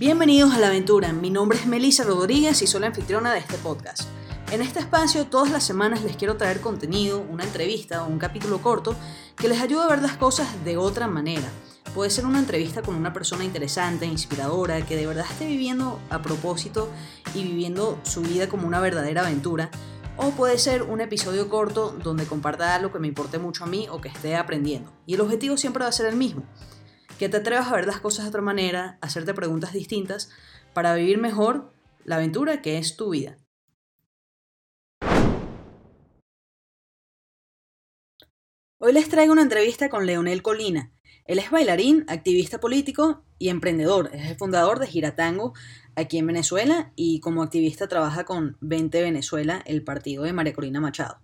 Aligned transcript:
Bienvenidos 0.00 0.54
a 0.54 0.58
la 0.58 0.68
aventura, 0.68 1.12
mi 1.12 1.28
nombre 1.28 1.58
es 1.58 1.66
Melissa 1.66 2.04
Rodríguez 2.04 2.62
y 2.62 2.66
soy 2.66 2.80
la 2.80 2.86
anfitriona 2.86 3.34
de 3.34 3.40
este 3.40 3.58
podcast. 3.58 4.08
En 4.50 4.62
este 4.62 4.78
espacio 4.78 5.26
todas 5.26 5.50
las 5.50 5.62
semanas 5.62 6.02
les 6.02 6.16
quiero 6.16 6.38
traer 6.38 6.62
contenido, 6.62 7.20
una 7.28 7.44
entrevista 7.44 8.02
o 8.02 8.08
un 8.08 8.18
capítulo 8.18 8.62
corto 8.62 8.96
que 9.36 9.46
les 9.46 9.60
ayude 9.60 9.82
a 9.82 9.88
ver 9.88 10.00
las 10.00 10.16
cosas 10.16 10.64
de 10.64 10.78
otra 10.78 11.06
manera. 11.06 11.46
Puede 11.94 12.08
ser 12.08 12.24
una 12.24 12.38
entrevista 12.38 12.80
con 12.80 12.94
una 12.94 13.12
persona 13.12 13.44
interesante, 13.44 14.06
inspiradora, 14.06 14.80
que 14.86 14.96
de 14.96 15.06
verdad 15.06 15.26
esté 15.30 15.46
viviendo 15.46 16.00
a 16.08 16.22
propósito 16.22 16.88
y 17.34 17.42
viviendo 17.42 18.00
su 18.02 18.22
vida 18.22 18.48
como 18.48 18.66
una 18.66 18.80
verdadera 18.80 19.20
aventura. 19.20 19.70
O 20.16 20.30
puede 20.30 20.56
ser 20.56 20.82
un 20.82 21.02
episodio 21.02 21.50
corto 21.50 21.94
donde 22.02 22.24
comparta 22.24 22.74
algo 22.74 22.90
que 22.90 23.00
me 23.00 23.08
importe 23.08 23.38
mucho 23.38 23.64
a 23.64 23.66
mí 23.66 23.86
o 23.90 24.00
que 24.00 24.08
esté 24.08 24.34
aprendiendo. 24.34 24.90
Y 25.04 25.12
el 25.12 25.20
objetivo 25.20 25.58
siempre 25.58 25.82
va 25.82 25.90
a 25.90 25.92
ser 25.92 26.06
el 26.06 26.16
mismo. 26.16 26.44
Que 27.20 27.28
te 27.28 27.36
atrevas 27.36 27.68
a 27.68 27.76
ver 27.76 27.86
las 27.86 28.00
cosas 28.00 28.24
de 28.24 28.30
otra 28.30 28.40
manera, 28.40 28.96
hacerte 29.02 29.34
preguntas 29.34 29.74
distintas 29.74 30.30
para 30.72 30.94
vivir 30.94 31.18
mejor 31.18 31.70
la 32.02 32.16
aventura 32.16 32.62
que 32.62 32.78
es 32.78 32.96
tu 32.96 33.10
vida. 33.10 33.36
Hoy 38.78 38.94
les 38.94 39.10
traigo 39.10 39.34
una 39.34 39.42
entrevista 39.42 39.90
con 39.90 40.06
Leonel 40.06 40.40
Colina. 40.40 40.94
Él 41.26 41.38
es 41.38 41.50
bailarín, 41.50 42.06
activista 42.08 42.58
político 42.58 43.22
y 43.38 43.50
emprendedor. 43.50 44.08
Es 44.14 44.30
el 44.30 44.38
fundador 44.38 44.78
de 44.78 44.86
Giratango 44.86 45.52
aquí 45.96 46.16
en 46.16 46.26
Venezuela 46.26 46.94
y 46.96 47.20
como 47.20 47.42
activista 47.42 47.86
trabaja 47.86 48.24
con 48.24 48.56
20 48.62 49.02
Venezuela, 49.02 49.62
el 49.66 49.84
partido 49.84 50.22
de 50.22 50.32
María 50.32 50.54
Corina 50.54 50.80
Machado. 50.80 51.20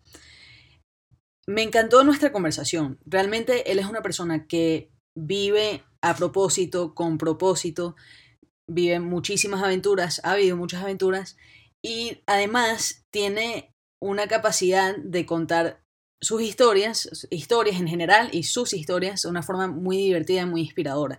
Me 1.46 1.62
encantó 1.62 2.04
nuestra 2.04 2.32
conversación. 2.32 2.98
Realmente 3.06 3.72
él 3.72 3.78
es 3.78 3.86
una 3.86 4.02
persona 4.02 4.46
que 4.46 4.90
vive 5.16 5.82
a 6.02 6.14
propósito, 6.14 6.94
con 6.94 7.18
propósito, 7.18 7.96
vive 8.68 9.00
muchísimas 9.00 9.62
aventuras, 9.62 10.20
ha 10.24 10.32
habido 10.32 10.56
muchas 10.56 10.82
aventuras 10.82 11.36
y 11.82 12.22
además 12.26 13.04
tiene 13.10 13.74
una 14.00 14.28
capacidad 14.28 14.96
de 14.96 15.26
contar 15.26 15.82
sus 16.22 16.42
historias, 16.42 17.26
historias 17.30 17.80
en 17.80 17.88
general 17.88 18.28
y 18.32 18.44
sus 18.44 18.72
historias 18.72 19.22
de 19.22 19.28
una 19.28 19.42
forma 19.42 19.68
muy 19.68 19.96
divertida 19.96 20.42
y 20.42 20.46
muy 20.46 20.60
inspiradora. 20.62 21.18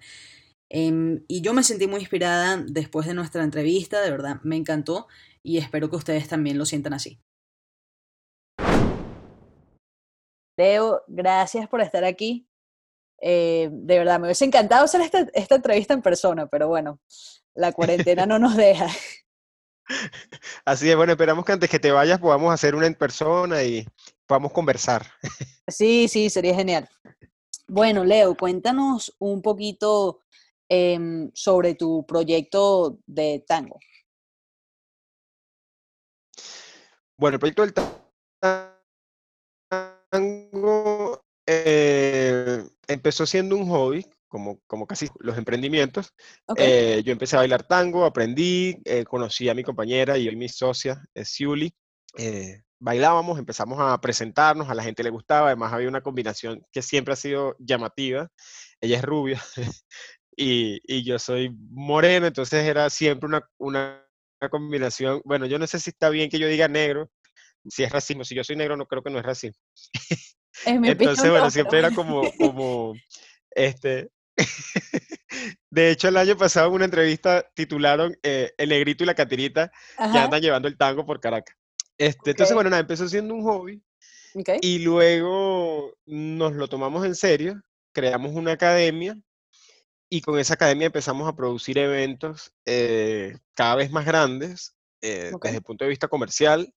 Em, 0.69 1.23
y 1.27 1.41
yo 1.41 1.53
me 1.53 1.63
sentí 1.63 1.87
muy 1.87 2.01
inspirada 2.01 2.57
después 2.57 3.07
de 3.07 3.13
nuestra 3.13 3.43
entrevista, 3.43 4.01
de 4.01 4.11
verdad 4.11 4.41
me 4.43 4.57
encantó 4.57 5.07
y 5.41 5.57
espero 5.57 5.89
que 5.89 5.95
ustedes 5.95 6.27
también 6.27 6.57
lo 6.57 6.65
sientan 6.65 6.93
así. 6.93 7.19
Leo, 10.57 11.03
gracias 11.07 11.69
por 11.69 11.81
estar 11.81 12.03
aquí. 12.03 12.47
Eh, 13.19 13.69
de 13.71 13.97
verdad, 13.97 14.19
me 14.19 14.27
hubiese 14.27 14.45
encantado 14.45 14.85
hacer 14.85 15.01
esta, 15.01 15.25
esta 15.33 15.55
entrevista 15.55 15.93
en 15.93 16.01
persona, 16.01 16.47
pero 16.47 16.67
bueno, 16.67 16.99
la 17.55 17.71
cuarentena 17.71 18.25
no 18.25 18.39
nos 18.39 18.55
deja. 18.55 18.87
Así 20.65 20.89
es, 20.89 20.95
bueno, 20.95 21.13
esperamos 21.13 21.45
que 21.45 21.53
antes 21.53 21.69
que 21.69 21.79
te 21.79 21.91
vayas 21.91 22.19
podamos 22.19 22.53
hacer 22.53 22.75
una 22.75 22.87
en 22.87 22.95
persona 22.95 23.63
y 23.63 23.87
podamos 24.25 24.51
conversar. 24.51 25.05
Sí, 25.67 26.07
sí, 26.07 26.29
sería 26.29 26.55
genial. 26.55 26.89
Bueno, 27.67 28.05
Leo, 28.05 28.35
cuéntanos 28.35 29.15
un 29.19 29.41
poquito 29.41 30.21
em, 30.69 31.29
sobre 31.33 31.75
tu 31.75 32.05
proyecto 32.05 32.99
de 33.05 33.43
tango. 33.45 33.79
Bueno, 37.17 37.35
el 37.35 37.39
proyecto 37.39 37.63
del 37.63 37.73
tango 40.09 41.26
eh, 41.47 42.63
empezó 42.87 43.25
siendo 43.25 43.55
un 43.55 43.69
hobby, 43.69 44.05
como, 44.27 44.59
como 44.67 44.85
casi 44.85 45.07
los 45.19 45.37
emprendimientos. 45.37 46.13
Eh, 46.57 47.01
yo 47.05 47.13
empecé 47.13 47.37
a 47.37 47.39
bailar 47.39 47.63
tango, 47.63 48.03
aprendí, 48.03 48.77
eh, 48.83 49.05
conocí 49.05 49.47
a 49.47 49.53
mi 49.53 49.63
compañera 49.63 50.17
y 50.17 50.27
hoy 50.27 50.35
mi 50.35 50.49
socia, 50.49 51.01
Siuli. 51.15 51.73
bailábamos, 52.79 53.39
empezamos 53.39 53.79
a 53.79 53.99
presentarnos, 54.01 54.69
a 54.69 54.75
la 54.75 54.83
gente 54.83 55.03
le 55.03 55.09
gustaba, 55.09 55.47
además 55.47 55.73
había 55.73 55.87
una 55.87 56.01
combinación 56.01 56.61
que 56.71 56.81
siempre 56.81 57.13
ha 57.13 57.17
sido 57.17 57.55
llamativa. 57.59 58.29
Ella 58.81 58.97
es 58.97 59.03
rubia 59.03 59.41
y, 60.35 60.81
y, 60.85 61.03
yo 61.03 61.17
soy 61.17 61.49
moreno, 61.71 62.27
entonces 62.27 62.65
era 62.65 62.89
siempre 62.89 63.27
una, 63.27 63.49
una, 63.57 64.05
una 64.41 64.49
combinación. 64.49 65.21
Bueno, 65.23 65.45
yo 65.45 65.57
no 65.59 65.65
sé 65.65 65.79
si 65.79 65.91
está 65.91 66.09
bien 66.09 66.29
que 66.29 66.39
yo 66.39 66.47
diga 66.47 66.67
negro, 66.67 67.09
si 67.69 67.83
es 67.83 67.91
racismo, 67.91 68.23
si 68.23 68.35
yo 68.35 68.43
soy 68.43 68.55
negro 68.55 68.77
no 68.77 68.85
creo 68.85 69.03
que 69.03 69.09
no 69.09 69.19
es 69.19 69.25
racismo. 69.25 69.59
Entonces, 70.65 71.29
bueno, 71.29 71.49
siempre 71.49 71.79
era 71.79 71.91
como, 71.91 72.31
como, 72.37 72.93
este, 73.51 74.09
de 75.69 75.91
hecho, 75.91 76.07
el 76.07 76.17
año 76.17 76.37
pasado 76.37 76.67
en 76.67 76.73
una 76.73 76.85
entrevista 76.85 77.45
titularon 77.53 78.17
eh, 78.23 78.53
El 78.57 78.69
negrito 78.69 79.03
y 79.03 79.07
la 79.07 79.15
catirita 79.15 79.71
que 79.97 80.17
andan 80.17 80.41
llevando 80.41 80.67
el 80.67 80.77
tango 80.77 81.05
por 81.05 81.19
Caracas. 81.19 81.55
Este, 81.97 82.31
Entonces, 82.31 82.53
bueno, 82.53 82.69
nada, 82.69 82.81
empezó 82.81 83.07
siendo 83.07 83.33
un 83.33 83.43
hobby 83.43 83.81
y 84.61 84.79
luego 84.79 85.95
nos 86.05 86.53
lo 86.53 86.67
tomamos 86.67 87.05
en 87.05 87.15
serio, 87.15 87.61
creamos 87.91 88.33
una 88.33 88.51
academia 88.51 89.17
y 90.09 90.21
con 90.21 90.37
esa 90.39 90.53
academia 90.53 90.87
empezamos 90.87 91.27
a 91.27 91.35
producir 91.35 91.77
eventos 91.77 92.53
eh, 92.65 93.37
cada 93.55 93.75
vez 93.75 93.91
más 93.91 94.05
grandes 94.05 94.75
eh, 95.01 95.31
desde 95.41 95.57
el 95.57 95.63
punto 95.63 95.85
de 95.85 95.89
vista 95.89 96.07
comercial 96.07 96.71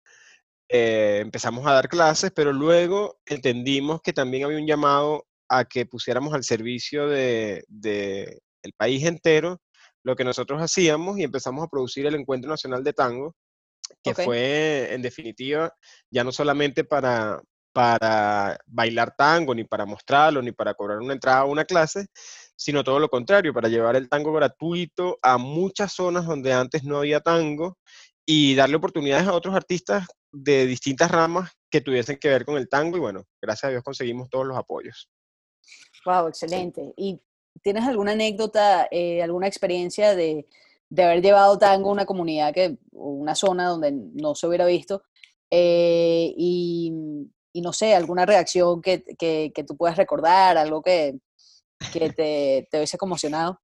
eh, 0.72 1.18
empezamos 1.20 1.66
a 1.66 1.72
dar 1.72 1.88
clases, 1.88 2.30
pero 2.32 2.52
luego 2.52 3.18
entendimos 3.26 4.00
que 4.02 4.12
también 4.12 4.44
había 4.44 4.58
un 4.58 4.66
llamado 4.66 5.26
a 5.48 5.64
que 5.64 5.84
pusiéramos 5.84 6.32
al 6.32 6.44
servicio 6.44 7.08
del 7.08 7.64
de, 7.66 8.40
el 8.62 8.72
país 8.74 9.04
entero 9.04 9.60
lo 10.04 10.14
que 10.14 10.22
nosotros 10.24 10.62
hacíamos 10.62 11.18
y 11.18 11.24
empezamos 11.24 11.64
a 11.64 11.68
producir 11.68 12.06
el 12.06 12.14
Encuentro 12.14 12.48
Nacional 12.48 12.84
de 12.84 12.92
Tango, 12.92 13.34
que 14.02 14.14
fue 14.14 14.94
en 14.94 15.02
definitiva 15.02 15.74
ya 16.08 16.22
no 16.22 16.30
solamente 16.30 16.84
para, 16.84 17.42
para 17.72 18.56
bailar 18.66 19.14
tango, 19.16 19.54
ni 19.54 19.64
para 19.64 19.84
mostrarlo, 19.84 20.40
ni 20.40 20.52
para 20.52 20.74
cobrar 20.74 20.98
una 20.98 21.14
entrada 21.14 21.40
a 21.40 21.44
una 21.46 21.64
clase, 21.64 22.06
sino 22.54 22.84
todo 22.84 23.00
lo 23.00 23.08
contrario, 23.08 23.52
para 23.52 23.68
llevar 23.68 23.96
el 23.96 24.08
tango 24.08 24.32
gratuito 24.32 25.18
a 25.20 25.36
muchas 25.36 25.92
zonas 25.92 26.26
donde 26.26 26.52
antes 26.52 26.84
no 26.84 26.98
había 26.98 27.20
tango 27.20 27.76
y 28.24 28.54
darle 28.54 28.76
oportunidades 28.76 29.26
a 29.26 29.34
otros 29.34 29.54
artistas 29.54 30.06
de 30.32 30.66
distintas 30.66 31.10
ramas 31.10 31.50
que 31.70 31.80
tuviesen 31.80 32.18
que 32.18 32.28
ver 32.28 32.44
con 32.44 32.56
el 32.56 32.68
tango 32.68 32.96
y 32.96 33.00
bueno, 33.00 33.26
gracias 33.40 33.64
a 33.64 33.70
Dios 33.70 33.82
conseguimos 33.82 34.28
todos 34.28 34.46
los 34.46 34.56
apoyos. 34.56 35.08
Wow, 36.04 36.28
excelente. 36.28 36.92
¿Y 36.96 37.20
tienes 37.62 37.84
alguna 37.84 38.12
anécdota, 38.12 38.88
eh, 38.90 39.22
alguna 39.22 39.46
experiencia 39.46 40.14
de, 40.14 40.46
de, 40.88 41.02
haber 41.02 41.22
llevado 41.22 41.58
tango 41.58 41.90
a 41.90 41.92
una 41.92 42.06
comunidad, 42.06 42.52
que, 42.54 42.78
una 42.92 43.34
zona 43.34 43.68
donde 43.68 43.92
no 43.92 44.34
se 44.34 44.46
hubiera 44.46 44.66
visto? 44.66 45.02
Eh, 45.50 46.32
y, 46.36 46.92
y, 47.52 47.60
no 47.60 47.72
sé, 47.72 47.94
alguna 47.94 48.24
reacción 48.24 48.80
que, 48.80 49.02
que, 49.18 49.52
que, 49.54 49.64
tú 49.64 49.76
puedas 49.76 49.96
recordar, 49.96 50.56
algo 50.56 50.82
que, 50.82 51.18
que 51.92 52.10
te, 52.10 52.68
te 52.70 52.78
hubiese 52.78 52.98
conmocionado. 52.98 53.60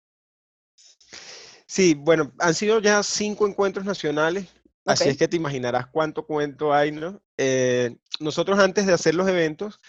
Sí, 1.66 1.94
bueno, 1.94 2.32
han 2.38 2.54
sido 2.54 2.80
ya 2.80 3.02
cinco 3.02 3.46
encuentros 3.46 3.84
nacionales 3.84 4.48
Así 4.86 5.08
es 5.08 5.16
que 5.16 5.28
te 5.28 5.36
imaginarás 5.36 5.88
cuánto 5.88 6.24
cuento 6.26 6.72
hay, 6.72 6.92
¿no? 6.92 7.20
Eh, 7.36 7.96
nosotros 8.20 8.58
antes 8.58 8.86
de 8.86 8.92
hacer 8.92 9.14
los 9.14 9.28
eventos, 9.28 9.80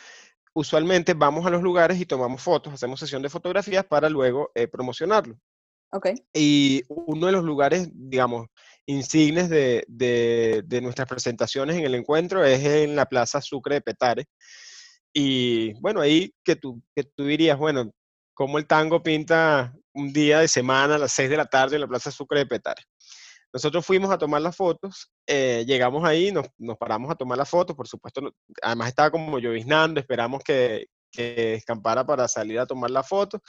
usualmente 0.54 1.14
vamos 1.14 1.46
a 1.46 1.52
los 1.52 1.62
lugares 1.62 2.02
y 2.02 2.06
tomamos 2.06 2.42
fotos, 2.42 2.74
hacemos 2.74 3.00
sesión 3.00 3.22
de 3.22 3.30
fotografías 3.30 3.86
para 3.86 4.10
luego 4.10 4.52
eh, 4.56 4.68
promocionarlo. 4.68 5.40
Ok. 5.92 6.10
Y 6.34 6.84
uno 6.90 7.28
de 7.28 7.32
los 7.32 7.44
lugares, 7.44 7.90
digamos, 7.94 8.48
insignes 8.88 9.50
de, 9.50 9.86
de, 9.88 10.82
nuestras 10.82 11.08
presentaciones 11.08 11.78
en 11.78 11.86
el 11.86 11.96
encuentro 11.96 12.44
es 12.44 12.64
en 12.64 12.96
la 12.96 13.06
Plaza 13.06 13.40
Sucre 13.42 13.76
de 13.76 13.82
Petare. 13.82 14.26
Y 15.14 15.74
bueno, 15.80 16.02
ahí 16.02 16.34
que 16.44 16.56
tú, 16.56 16.82
que 16.96 17.04
tú 17.04 17.26
dirías, 17.26 17.58
bueno, 17.58 17.92
¿cómo 18.34 18.58
el 18.58 18.68
tango 18.68 19.04
pinta 19.04 19.74
un 19.94 20.12
día 20.12 20.40
de 20.40 20.48
semana 20.48 20.96
a 20.96 21.00
las 21.00 21.12
6 21.14 21.30
de 21.30 21.38
la 21.38 21.46
tarde 21.46 21.76
en 21.76 21.82
la 21.82 21.88
Plaza 21.88 22.12
Sucre 22.12 22.40
de 22.40 22.46
Petare? 22.48 22.84
Nosotros 23.54 23.86
fuimos 23.86 24.12
a 24.12 24.18
tomar 24.18 24.42
las 24.42 24.56
fotos, 24.56 25.12
eh, 25.26 25.64
llegamos 25.66 26.04
ahí, 26.04 26.32
nos, 26.32 26.48
nos, 26.58 26.78
paramos 26.78 27.10
a 27.10 27.16
tomar 27.16 27.38
las 27.38 27.50
fotos, 27.50 27.76
por 27.76 27.88
supuesto, 27.88 28.22
además 28.62 28.90
estaba 28.90 29.10
como 29.10 29.40
lloviznando, 29.40 30.00
esperamos 30.00 30.44
que, 30.44 30.88
que 31.12 31.54
escampara 31.56 32.06
para 32.06 32.28
salir 32.28 32.60
a 32.60 32.66
tomar 32.66 32.92
la 32.92 33.04
foto 33.04 33.42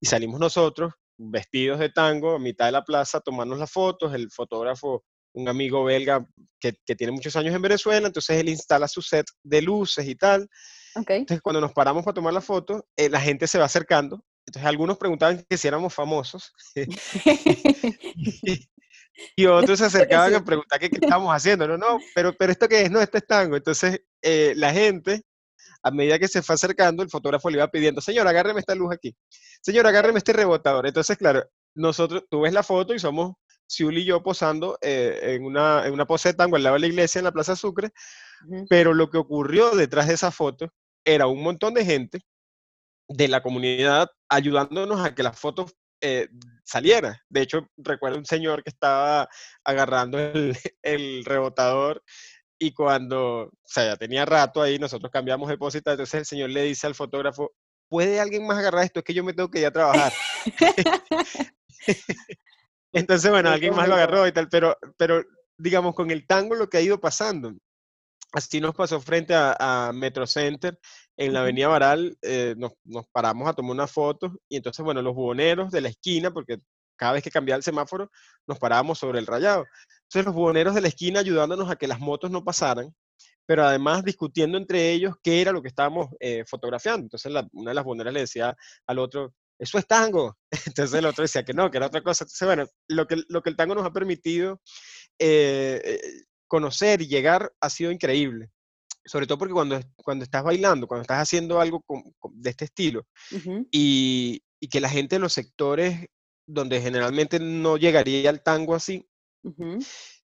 y 0.00 0.06
salimos 0.06 0.38
nosotros 0.38 0.92
vestidos 1.16 1.78
de 1.78 1.88
tango 1.88 2.34
a 2.34 2.38
mitad 2.38 2.66
de 2.66 2.72
la 2.72 2.84
plaza 2.84 3.18
a 3.18 3.20
tomarnos 3.20 3.58
las 3.58 3.72
fotos, 3.72 4.14
el 4.14 4.30
fotógrafo, 4.30 5.02
un 5.32 5.48
amigo 5.48 5.84
belga 5.84 6.26
que, 6.60 6.74
que 6.84 6.94
tiene 6.94 7.12
muchos 7.12 7.34
años 7.36 7.54
en 7.54 7.62
Venezuela, 7.62 8.06
entonces 8.06 8.38
él 8.38 8.48
instala 8.48 8.86
su 8.86 9.02
set 9.02 9.26
de 9.42 9.62
luces 9.62 10.06
y 10.06 10.14
tal. 10.14 10.48
Okay. 10.94 11.18
Entonces 11.18 11.42
cuando 11.42 11.60
nos 11.60 11.72
paramos 11.72 12.04
para 12.04 12.14
tomar 12.14 12.34
la 12.34 12.40
foto, 12.40 12.86
eh, 12.96 13.08
la 13.08 13.20
gente 13.20 13.46
se 13.46 13.58
va 13.58 13.64
acercando 13.64 14.22
entonces 14.48 14.66
algunos 14.66 14.96
preguntaban 14.96 15.44
que 15.48 15.58
si 15.58 15.68
éramos 15.68 15.94
famosos. 15.94 16.52
Y 18.42 18.68
otros 19.46 19.78
se 19.78 19.84
acercaban 19.86 20.34
a 20.34 20.44
preguntar 20.44 20.78
qué, 20.78 20.90
qué 20.90 20.98
estábamos 21.02 21.34
haciendo. 21.34 21.66
No, 21.66 21.76
no, 21.76 21.98
pero, 22.14 22.32
pero 22.36 22.52
esto 22.52 22.68
qué 22.68 22.82
es, 22.82 22.90
no, 22.90 23.00
esto 23.00 23.18
es 23.18 23.26
tango. 23.26 23.56
Entonces, 23.56 24.00
eh, 24.22 24.52
la 24.56 24.72
gente, 24.72 25.22
a 25.82 25.90
medida 25.90 26.18
que 26.18 26.28
se 26.28 26.42
fue 26.42 26.54
acercando, 26.54 27.02
el 27.02 27.10
fotógrafo 27.10 27.50
le 27.50 27.58
iba 27.58 27.70
pidiendo, 27.70 28.00
señor, 28.00 28.26
agárreme 28.28 28.60
esta 28.60 28.74
luz 28.74 28.92
aquí. 28.92 29.16
Señor, 29.62 29.86
agárreme 29.86 30.18
este 30.18 30.32
rebotador. 30.32 30.86
Entonces, 30.86 31.16
claro, 31.16 31.44
nosotros, 31.74 32.24
tú 32.30 32.42
ves 32.42 32.52
la 32.52 32.62
foto 32.62 32.94
y 32.94 32.98
somos 32.98 33.34
Siul 33.68 33.98
y 33.98 34.04
yo 34.04 34.22
posando 34.22 34.78
eh, 34.80 35.34
en, 35.34 35.44
una, 35.44 35.86
en 35.86 35.92
una 35.92 36.06
pose 36.06 36.30
de 36.30 36.34
tango 36.34 36.56
al 36.56 36.62
lado 36.62 36.74
de 36.74 36.80
la 36.80 36.86
iglesia 36.86 37.18
en 37.18 37.26
la 37.26 37.32
Plaza 37.32 37.54
Sucre, 37.54 37.90
pero 38.68 38.94
lo 38.94 39.10
que 39.10 39.18
ocurrió 39.18 39.72
detrás 39.72 40.08
de 40.08 40.14
esa 40.14 40.30
foto 40.30 40.72
era 41.04 41.26
un 41.26 41.42
montón 41.42 41.74
de 41.74 41.84
gente 41.84 42.20
de 43.08 43.28
la 43.28 43.42
comunidad 43.42 44.10
ayudándonos 44.28 45.04
a 45.04 45.14
que 45.14 45.22
la 45.22 45.32
foto 45.32 45.66
eh, 46.00 46.28
saliera. 46.64 47.22
De 47.28 47.42
hecho, 47.42 47.68
recuerdo 47.76 48.18
un 48.18 48.26
señor 48.26 48.62
que 48.62 48.70
estaba 48.70 49.28
agarrando 49.64 50.18
el, 50.18 50.56
el, 50.82 51.24
rebotador 51.24 52.02
y 52.58 52.72
cuando, 52.72 53.42
o 53.42 53.52
sea, 53.64 53.84
ya 53.84 53.96
tenía 53.96 54.24
rato 54.24 54.60
ahí, 54.62 54.78
nosotros 54.78 55.10
cambiamos 55.12 55.48
de 55.48 55.54
entonces 55.54 56.14
el 56.14 56.26
señor 56.26 56.50
le 56.50 56.64
dice 56.64 56.86
al 56.86 56.94
fotógrafo, 56.94 57.52
¿puede 57.88 58.20
alguien 58.20 58.46
más 58.46 58.58
agarrar 58.58 58.84
esto? 58.84 59.00
Es 59.00 59.04
que 59.04 59.14
yo 59.14 59.24
me 59.24 59.32
tengo 59.32 59.50
que 59.50 59.60
ir 59.60 59.66
a 59.66 59.72
trabajar. 59.72 60.12
Entonces, 62.92 63.30
bueno, 63.30 63.50
alguien 63.50 63.74
más 63.74 63.88
lo 63.88 63.94
agarró 63.94 64.26
y 64.26 64.32
tal, 64.32 64.48
pero, 64.48 64.76
pero 64.96 65.22
digamos, 65.56 65.94
con 65.94 66.10
el 66.10 66.26
tango 66.26 66.54
lo 66.54 66.68
que 66.68 66.78
ha 66.78 66.82
ido 66.82 67.00
pasando. 67.00 67.54
Así 68.32 68.60
nos 68.60 68.74
pasó 68.74 69.00
frente 69.00 69.34
a, 69.34 69.90
Metro 69.94 70.26
Center, 70.26 70.78
en 71.18 71.32
la 71.32 71.40
Avenida 71.40 71.66
Baral, 71.66 72.16
eh, 72.22 72.54
nos, 72.56 72.72
paramos 73.12 73.48
a 73.48 73.52
tomar 73.52 73.72
una 73.72 73.88
foto 73.88 74.32
y 74.48 74.56
entonces, 74.56 74.84
bueno, 74.84 75.02
los 75.02 75.14
buhoneros 75.14 75.72
de 75.72 75.80
la 75.80 75.88
esquina, 75.88 76.30
porque 76.30 76.58
cada 76.96 77.12
vez 77.12 77.24
que 77.24 77.30
cambiaba 77.30 77.56
el 77.56 77.64
semáforo, 77.64 78.10
nos 78.46 78.58
parábamos 78.58 78.98
sobre 79.00 79.18
el 79.18 79.26
rayado. 79.26 79.66
Entonces, 80.04 80.26
los 80.26 80.34
buhoneros 80.34 80.76
de 80.76 80.80
la 80.80 80.88
esquina 80.88 81.20
ayudándonos 81.20 81.70
a 81.70 81.76
que 81.76 81.88
las 81.88 81.98
motos 81.98 82.30
no 82.30 82.44
pasaran, 82.44 82.94
pero 83.46 83.64
además 83.64 84.04
discutiendo 84.04 84.58
entre 84.58 84.92
ellos 84.92 85.16
qué 85.22 85.40
era 85.40 85.50
lo 85.50 85.60
que 85.60 85.68
estábamos 85.68 86.08
eh, 86.20 86.44
fotografiando. 86.46 87.06
Entonces, 87.06 87.32
una 87.52 87.72
de 87.72 87.74
las 87.74 87.84
buhoneras 87.84 88.14
le 88.14 88.20
decía 88.20 88.56
al 88.86 88.98
otro, 89.00 89.34
eso 89.58 89.76
es 89.78 89.86
tango. 89.88 90.38
Entonces 90.66 90.96
el 90.96 91.06
otro 91.06 91.22
decía 91.22 91.44
que 91.44 91.52
no, 91.52 91.68
que 91.68 91.78
era 91.78 91.86
otra 91.86 92.02
cosa. 92.02 92.24
Entonces, 92.24 92.46
bueno, 92.46 92.66
lo 92.88 93.06
que, 93.08 93.16
lo 93.28 93.42
que 93.42 93.50
el 93.50 93.56
tango 93.56 93.74
nos 93.74 93.84
ha 93.84 93.92
permitido 93.92 94.60
eh, 95.18 95.80
eh, 95.84 96.00
conocer 96.46 97.02
y 97.02 97.08
llegar 97.08 97.52
ha 97.60 97.70
sido 97.70 97.90
increíble. 97.90 98.50
Sobre 99.08 99.26
todo 99.26 99.38
porque 99.38 99.54
cuando, 99.54 99.80
cuando 99.96 100.24
estás 100.24 100.44
bailando, 100.44 100.86
cuando 100.86 101.02
estás 101.02 101.22
haciendo 101.22 101.60
algo 101.60 101.82
de 102.32 102.50
este 102.50 102.66
estilo, 102.66 103.06
y, 103.70 104.42
y, 104.60 104.68
que 104.68 104.80
la 104.80 104.88
gente 104.88 105.16
en 105.16 105.22
los 105.22 105.32
sectores 105.32 106.08
donde 106.46 106.80
generalmente 106.80 107.40
no 107.40 107.76
llegaría 107.76 108.30
al 108.30 108.42
tango 108.42 108.74
así, 108.74 109.08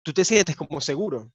tú 0.03 0.13
te 0.13 0.25
sientes 0.25 0.57
como 0.57 0.81
seguro 0.81 1.33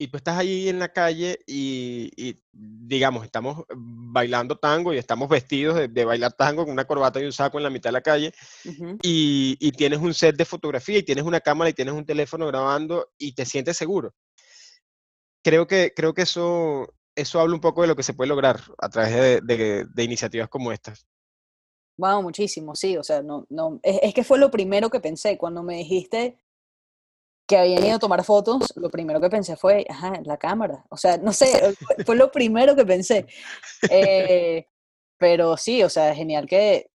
y 0.00 0.08
tú 0.08 0.16
estás 0.16 0.38
ahí 0.38 0.70
en 0.70 0.78
la 0.78 0.88
calle 0.88 1.40
y, 1.46 2.40
digamos, 2.52 3.22
estamos 3.22 3.64
bailando 3.76 4.56
tango 4.56 4.94
y 4.94 4.98
estamos 4.98 5.28
vestidos 5.28 5.78
de, 5.92 6.04
bailar 6.06 6.32
tango 6.32 6.64
con 6.64 6.72
una 6.72 6.86
corbata 6.86 7.20
y 7.20 7.26
un 7.26 7.34
saco 7.34 7.58
en 7.58 7.64
la 7.64 7.70
mitad 7.70 7.90
de 7.90 7.92
la 7.92 8.00
calle 8.00 8.32
y, 9.02 9.72
tienes 9.72 9.98
un 9.98 10.14
set 10.14 10.36
de 10.36 10.46
fotografía 10.46 10.98
y 10.98 11.02
tienes 11.02 11.24
una 11.24 11.40
cámara 11.40 11.68
y 11.68 11.74
tienes 11.74 11.92
un 11.92 12.06
teléfono 12.06 12.46
grabando 12.46 13.10
y 13.18 13.32
te 13.34 13.44
sientes 13.44 13.76
seguro. 13.76 14.14
Creo 15.42 15.66
que, 15.66 15.92
creo 15.94 16.14
que 16.14 16.22
eso, 16.22 16.94
eso 17.14 17.40
habla 17.40 17.54
un 17.54 17.60
poco 17.60 17.82
de 17.82 17.88
lo 17.88 17.96
que 17.96 18.02
se 18.02 18.14
puede 18.14 18.28
lograr 18.28 18.60
a 18.78 18.88
través 18.88 19.42
de, 19.44 20.04
iniciativas 20.04 20.48
como 20.48 20.72
estas. 20.72 21.06
Wow, 21.96 22.22
muchísimo, 22.22 22.74
sí, 22.74 22.96
o 22.96 23.02
sea, 23.02 23.22
no, 23.22 23.46
no, 23.50 23.78
es 23.82 24.14
que 24.14 24.24
fue 24.24 24.38
lo 24.38 24.50
primero 24.50 24.88
que 24.88 25.00
pensé 25.00 25.36
cuando 25.36 25.62
me 25.62 25.76
dijiste 25.76 26.38
que 27.50 27.58
habían 27.58 27.84
ido 27.84 27.96
a 27.96 27.98
tomar 27.98 28.22
fotos, 28.22 28.72
lo 28.76 28.88
primero 28.90 29.20
que 29.20 29.28
pensé 29.28 29.56
fue, 29.56 29.84
ajá, 29.88 30.12
la 30.24 30.36
cámara. 30.36 30.84
O 30.88 30.96
sea, 30.96 31.16
no 31.16 31.32
sé, 31.32 31.74
fue 32.06 32.14
lo 32.16 32.30
primero 32.30 32.76
que 32.76 32.86
pensé. 32.86 33.26
Eh, 33.90 34.66
pero 35.18 35.56
sí, 35.56 35.82
o 35.82 35.88
sea, 35.88 36.14
genial 36.14 36.46
que, 36.46 36.92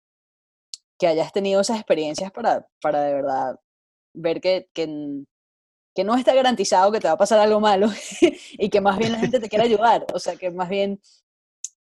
que 0.98 1.06
hayas 1.06 1.32
tenido 1.32 1.60
esas 1.60 1.76
experiencias 1.76 2.32
para, 2.32 2.66
para 2.82 3.02
de 3.04 3.14
verdad 3.14 3.60
ver 4.12 4.40
que, 4.40 4.68
que, 4.74 4.88
no 6.04 6.16
está 6.16 6.34
garantizado 6.34 6.92
que 6.92 7.00
te 7.00 7.08
va 7.08 7.14
a 7.14 7.18
pasar 7.18 7.38
algo 7.38 7.60
malo 7.60 7.88
y 8.52 8.68
que 8.70 8.80
más 8.80 8.98
bien 8.98 9.12
la 9.12 9.18
gente 9.18 9.40
te 9.40 9.48
quiere 9.48 9.64
ayudar. 9.64 10.06
O 10.12 10.18
sea, 10.18 10.36
que 10.36 10.50
más 10.50 10.68
bien 10.68 11.00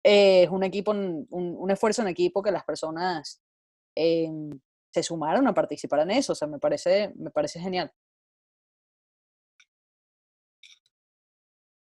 eh, 0.04 0.44
es 0.44 0.50
un 0.50 0.64
equipo, 0.64 0.92
un, 0.92 1.28
un, 1.30 1.72
esfuerzo 1.72 2.02
en 2.02 2.08
equipo 2.10 2.42
que 2.42 2.52
las 2.52 2.64
personas 2.64 3.42
em, 3.96 4.60
se 4.92 5.04
sumaron 5.04 5.48
a 5.48 5.54
participar 5.54 6.02
en 6.02 6.12
eso. 6.12 6.34
O 6.34 6.36
sea, 6.36 6.48
me 6.48 6.60
parece, 6.60 7.14
me 7.16 7.32
parece 7.32 7.60
genial. 7.60 7.92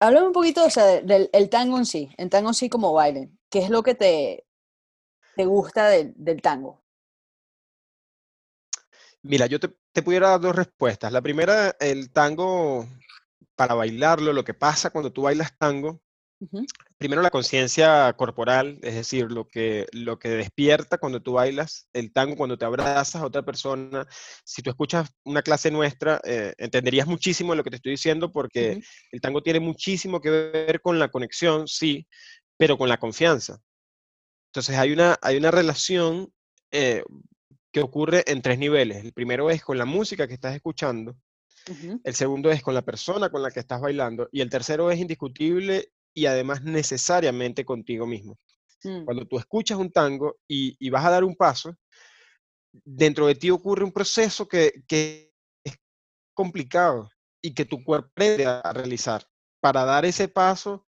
Háblame 0.01 0.27
un 0.27 0.33
poquito 0.33 0.65
o 0.65 0.71
sea, 0.71 1.01
del 1.03 1.31
el 1.33 1.51
tango 1.51 1.79
en 1.79 1.87
sí, 1.87 2.11
el 2.19 2.31
tango 2.31 2.51
en 2.51 2.55
sí 2.55 2.69
como 2.69 2.93
baile. 2.93 3.31
¿Qué 3.51 3.61
es 3.61 3.71
lo 3.71 3.83
que 3.83 3.95
te, 3.95 4.47
te 5.37 5.45
gusta 5.47 5.89
del, 5.89 6.15
del 6.17 6.43
tango? 6.43 6.86
Mira, 9.27 9.47
yo 9.47 9.61
te, 9.61 9.69
te, 9.93 10.03
pudiera 10.03 10.31
dar 10.31 10.41
dos 10.41 10.57
respuestas. 10.57 11.13
La 11.13 11.23
primera, 11.23 11.77
el 11.81 12.11
tango, 12.13 12.89
para 13.55 13.75
bailarlo, 13.75 14.33
lo 14.33 14.45
que 14.45 14.55
pasa 14.55 14.91
cuando 14.91 15.13
tú 15.13 15.23
bailas 15.23 15.57
tango, 15.59 16.01
Primero 16.99 17.23
la 17.23 17.31
conciencia 17.31 18.13
corporal, 18.15 18.79
es 18.83 18.95
decir, 18.95 19.31
lo 19.33 19.49
que, 19.49 19.87
lo 19.93 20.19
que 20.19 20.29
despierta 20.29 20.99
cuando 20.99 21.23
tú 21.23 21.33
bailas 21.33 21.89
el 21.95 22.13
tango, 22.13 22.37
cuando 22.37 22.59
te 22.59 22.67
abrazas 22.67 23.23
a 23.23 23.27
otra 23.27 23.43
persona. 23.43 24.07
Si 24.45 24.61
tú 24.63 24.71
escuchas 24.71 25.11
una 25.25 25.43
clase 25.43 25.71
nuestra, 25.71 26.21
eh, 26.25 26.55
entenderías 26.59 27.07
muchísimo 27.07 27.55
lo 27.55 27.65
que 27.65 27.71
te 27.71 27.77
estoy 27.77 27.93
diciendo 27.93 28.31
porque 28.31 28.81
el 29.13 29.21
tango 29.21 29.43
tiene 29.43 29.61
muchísimo 29.61 30.21
que 30.21 30.31
ver 30.31 30.81
con 30.83 30.99
la 30.99 31.09
conexión, 31.09 31.67
sí, 31.69 32.07
pero 32.59 32.77
con 32.77 32.89
la 32.89 32.99
confianza. 32.99 33.59
Entonces 34.51 34.77
hay 34.77 34.93
una, 34.93 35.19
hay 35.23 35.39
una 35.39 35.51
relación 35.51 36.31
eh, 36.71 37.03
que 37.77 37.83
ocurre 37.83 38.25
en 38.27 38.41
tres 38.41 38.59
niveles. 38.59 39.05
El 39.05 39.13
primero 39.13 39.51
es 39.51 39.63
con 39.63 39.77
la 39.77 39.85
música 39.85 40.27
que 40.27 40.33
estás 40.33 40.55
escuchando. 40.55 41.15
El 42.05 42.15
segundo 42.15 42.51
es 42.51 42.63
con 42.63 42.73
la 42.73 42.81
persona 42.81 43.29
con 43.29 43.43
la 43.43 43.51
que 43.51 43.61
estás 43.61 43.83
bailando. 43.83 44.31
Y 44.33 44.41
el 44.41 44.49
tercero 44.49 44.91
es 44.91 44.99
indiscutible 44.99 45.93
y 46.15 46.25
además 46.25 46.63
necesariamente 46.63 47.67
contigo 47.67 48.07
mismo. 48.07 48.39
Mm. 48.83 49.05
Cuando 49.05 49.27
tú 49.27 49.39
escuchas 49.39 49.77
un 49.77 49.93
tango 49.93 50.39
y, 50.49 50.89
vas 50.89 51.05
a 51.05 51.11
dar 51.11 51.23
un 51.23 51.37
paso, 51.37 51.77
dentro 52.73 53.27
de 53.27 53.35
ti 53.35 53.51
ocurre 53.51 53.85
un 53.85 53.93
proceso 53.93 54.49
que, 54.49 54.73
es 55.63 55.77
complicado 56.33 57.11
y 57.43 57.53
que 57.53 57.67
tu 57.67 57.85
cuerpo 57.85 58.09
aprende 58.09 58.47
a 58.47 58.73
realizar 58.73 59.23
para 59.61 59.85
dar 59.85 60.07
ese 60.07 60.29
paso 60.29 60.87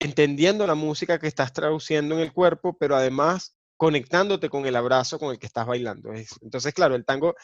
entendiendo 0.00 0.66
la 0.66 0.74
música 0.74 1.20
que 1.20 1.28
estás 1.28 1.52
traduciendo 1.52 2.16
en 2.16 2.22
el 2.22 2.32
cuerpo, 2.32 2.76
pero 2.76 2.96
además 2.96 3.57
conectándote 3.78 4.50
con 4.50 4.66
el 4.66 4.76
abrazo 4.76 5.18
con 5.18 5.30
el 5.30 5.38
que 5.38 5.46
estás 5.46 5.66
bailando. 5.66 6.10
Entonces, 6.42 6.74
claro, 6.74 6.94
el 6.94 7.06
tango, 7.06 7.34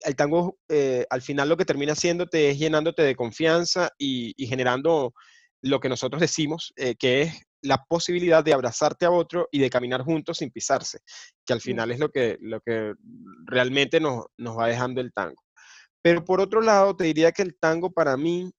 el 0.00 0.16
tango 0.16 0.58
eh, 0.68 1.06
al 1.10 1.22
final 1.22 1.48
lo 1.48 1.56
que 1.56 1.64
termina 1.64 1.92
haciéndote 1.92 2.50
es 2.50 2.58
llenándote 2.58 3.02
de 3.02 3.14
confianza 3.14 3.90
y 3.96 4.34
generando 4.48 5.14
lo 5.62 5.80
que 5.80 5.88
nosotros 5.88 6.20
decimos, 6.20 6.72
eh, 6.76 6.96
que 6.96 7.22
es 7.22 7.42
la 7.62 7.84
posibilidad 7.84 8.42
de 8.44 8.52
abrazarte 8.52 9.06
a 9.06 9.10
otro 9.10 9.48
y 9.52 9.60
de 9.60 9.70
caminar 9.70 10.02
juntos 10.02 10.38
sin 10.38 10.50
pisarse, 10.50 10.98
que 11.46 11.52
al 11.52 11.60
final 11.60 11.92
es 11.92 12.00
lo 12.00 12.10
que, 12.10 12.36
lo 12.40 12.60
que 12.60 12.94
realmente 13.46 14.00
nos, 14.00 14.26
nos 14.36 14.58
va 14.58 14.66
dejando 14.66 15.00
el 15.00 15.12
tango. 15.12 15.40
Pero 16.02 16.24
por 16.24 16.40
otro 16.40 16.60
lado, 16.60 16.96
te 16.96 17.04
diría 17.04 17.30
que 17.30 17.42
el 17.42 17.56
tango 17.56 17.92
para 17.92 18.16
mí, 18.16 18.50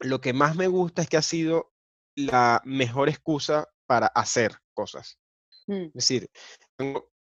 lo 0.00 0.20
que 0.20 0.32
más 0.32 0.54
me 0.54 0.68
gusta 0.68 1.02
es 1.02 1.08
que 1.08 1.16
ha 1.16 1.22
sido 1.22 1.72
la 2.14 2.62
mejor 2.64 3.08
excusa 3.08 3.66
para 3.86 4.06
hacer 4.06 4.52
cosas. 4.72 5.18
Mm. 5.66 5.86
Es 5.86 5.92
decir, 5.94 6.30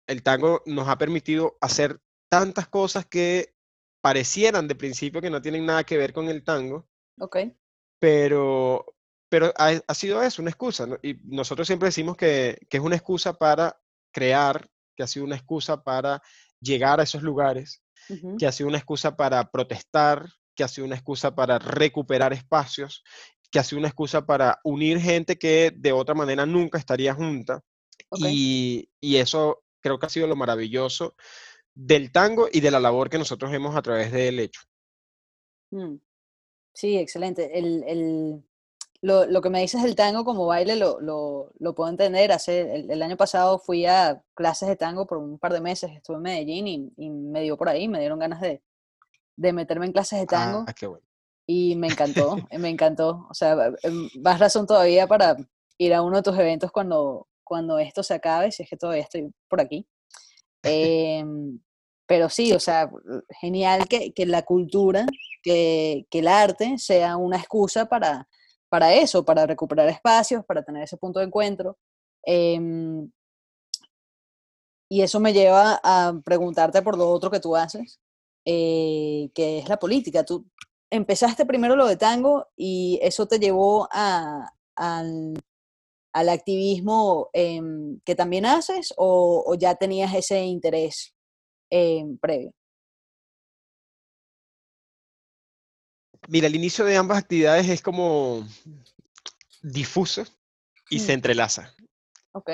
el 0.08 0.24
tango 0.24 0.62
nos 0.66 0.88
ha 0.88 0.98
permitido 0.98 1.58
hacer 1.62 2.00
tantas 2.30 2.68
cosas 2.68 3.06
que 3.06 3.56
parecieran 4.02 4.68
de 4.68 4.76
principio 4.76 5.22
que 5.22 5.30
no 5.30 5.42
tienen 5.42 5.66
nada 5.66 5.84
que 5.84 5.98
ver 5.98 6.14
con 6.14 6.30
el 6.30 6.44
tango. 6.44 6.88
Ok. 7.20 7.38
Pero, 8.00 8.86
pero 9.30 9.52
ha, 9.58 9.94
sido 9.96 10.22
eso, 10.22 10.42
una 10.42 10.52
excusa. 10.52 10.88
Y 11.02 11.16
nosotros 11.24 11.66
siempre 11.66 11.88
decimos 11.88 12.16
que, 12.16 12.60
es 12.70 12.80
una 12.80 12.96
excusa 12.96 13.34
para 13.34 13.80
crear, 14.14 14.68
que 14.96 15.04
ha 15.04 15.08
sido 15.08 15.26
una 15.26 15.36
excusa 15.36 15.84
para 15.84 16.22
llegar 16.60 17.00
a 17.00 17.04
esos 17.04 17.24
lugares, 17.24 17.82
que 18.38 18.46
ha 18.46 18.52
sido 18.52 18.70
una 18.70 18.78
excusa 18.78 19.16
para 19.16 19.50
protestar, 19.50 20.30
que 20.56 20.64
ha 20.64 20.68
sido 20.68 20.86
una 20.86 20.96
excusa 20.96 21.34
para 21.34 21.58
recuperar 21.58 22.32
espacios, 22.32 23.04
que 23.50 23.60
ha 23.60 23.64
sido 23.64 23.80
una 23.80 23.88
excusa 23.88 24.26
para 24.26 24.60
unir 24.64 25.00
gente 25.00 25.38
que 25.38 25.74
de 25.76 25.92
otra 25.92 26.14
manera 26.14 26.46
nunca 26.46 26.78
estaría 26.78 27.14
junta. 27.14 27.62
Y, 28.12 28.90
eso 29.02 29.64
creo 29.82 30.00
que 30.00 30.06
ha 30.06 30.10
sido 30.10 30.28
lo 30.28 30.36
maravilloso 30.36 31.16
del 31.74 32.12
tango 32.12 32.48
y 32.52 32.62
de 32.62 32.72
la 32.72 32.80
labor 32.80 33.10
que 33.10 33.18
nosotros 33.18 33.54
hemos 33.54 33.76
a 33.76 33.82
través 33.82 34.12
de 34.12 34.30
él 34.30 34.40
hecho. 34.40 34.62
Mm. 35.72 35.98
Sí, 36.74 36.98
excelente. 36.98 37.58
el, 37.58 38.44
lo, 39.02 39.26
lo, 39.26 39.42
que 39.42 39.50
me 39.50 39.62
dices 39.62 39.84
del 39.84 39.96
tango 39.96 40.26
como 40.26 40.48
baile 40.48 40.76
lo, 40.76 41.00
lo, 41.00 41.52
lo 41.60 41.76
puedo 41.76 41.90
entender. 41.90 42.32
Hace, 42.32 42.76
el, 42.76 43.02
año 43.02 43.18
pasado 43.18 43.60
fui 43.60 43.86
a 43.86 44.24
clases 44.34 44.68
de 44.68 44.76
tango 44.76 45.06
por 45.06 45.20
un 45.20 45.38
par 45.38 45.54
de 45.54 45.62
meses, 45.62 45.92
estuve 45.92 46.18
en 46.18 46.24
Medellín 46.24 46.68
y, 46.68 46.94
y 46.98 47.10
me 47.10 47.42
dio 47.42 47.56
por 47.56 47.70
ahí, 47.70 47.88
me 47.88 48.00
dieron 48.00 48.20
ganas 48.20 48.42
de, 48.42 48.62
de 49.36 49.54
meterme 49.54 49.86
en 49.86 49.92
clases 49.92 50.20
de 50.20 50.26
tango. 50.26 50.66
Ah, 50.68 50.74
qué 50.74 50.88
bueno. 50.88 51.06
Y 51.46 51.76
me 51.76 51.88
encantó, 51.88 52.36
me 52.60 52.70
encantó. 52.70 53.28
O 53.30 53.34
sea, 53.34 53.56
em, 53.84 54.10
más 54.22 54.40
razón 54.40 54.66
todavía 54.66 55.08
para 55.08 55.38
ir 55.78 55.94
a 55.94 56.02
uno 56.02 56.18
de 56.18 56.24
tus 56.24 56.38
eventos 56.40 56.72
cuando, 56.72 57.28
cuando 57.46 57.80
esto 57.80 58.04
se 58.04 58.16
acabe, 58.16 58.52
si 58.52 58.64
es 58.64 58.70
que 58.70 58.78
todavía 58.78 59.04
estoy 59.04 59.32
por 59.48 59.62
aquí. 59.62 59.88
Eh, 60.68 61.24
pero 62.08 62.30
sí, 62.30 62.54
o 62.54 62.60
sea, 62.60 62.90
genial 63.40 63.88
que, 63.88 64.14
la 64.26 64.44
cultura, 64.44 65.06
que, 65.44 66.06
el 66.12 66.28
arte 66.28 66.78
sea 66.78 67.18
una 67.18 67.38
excusa 67.38 67.88
para, 67.88 68.28
para 68.70 68.94
eso, 68.94 69.26
para 69.26 69.46
recuperar 69.48 69.90
espacios, 69.90 70.46
para 70.46 70.64
tener 70.64 70.84
ese 70.84 70.98
punto 70.98 71.20
de 71.20 71.26
encuentro. 71.26 71.78
Em, 72.24 73.10
y 74.90 75.02
eso 75.02 75.20
me 75.20 75.34
lleva 75.34 75.80
a 75.84 76.14
preguntarte 76.24 76.82
por 76.82 76.98
lo 76.98 77.10
otro 77.10 77.32
que 77.32 77.40
tú 77.40 77.56
haces, 77.56 78.00
eh, 78.46 79.30
que 79.34 79.60
es 79.60 79.70
la 79.70 79.78
política. 79.78 80.24
Tú 80.24 80.46
empezaste 80.92 81.46
primero 81.46 81.76
lo 81.76 81.88
de 81.88 81.98
tango 81.98 82.48
y 82.56 83.00
eso 83.02 83.28
te 83.28 83.40
llevó 83.40 83.88
a, 83.92 84.48
al, 84.76 85.34
activismo 86.16 87.30
em, 87.34 88.00
que 88.06 88.16
también 88.16 88.46
haces 88.46 88.94
o, 88.98 89.56
ya 89.60 89.76
tenías 89.76 90.14
ese 90.14 90.44
interés 90.46 91.14
em, 91.70 92.18
previo? 92.18 92.54
Mira, 96.28 96.48
el 96.48 96.56
inicio 96.56 96.86
de 96.86 96.98
ambas 96.98 97.20
actividades 97.20 97.70
es 97.70 97.82
como 97.82 98.48
difuso 99.62 100.24
y 100.90 101.00
se 101.00 101.12
mm. 101.12 101.16
entrelaza. 101.16 101.76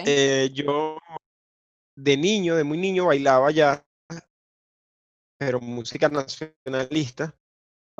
Eh, 0.05 0.49
yo 0.53 0.97
de 1.95 2.17
niño, 2.17 2.55
de 2.55 2.63
muy 2.63 2.77
niño, 2.77 3.05
bailaba 3.05 3.51
ya, 3.51 3.85
pero 5.37 5.59
música 5.59 6.09
nacionalista. 6.09 7.35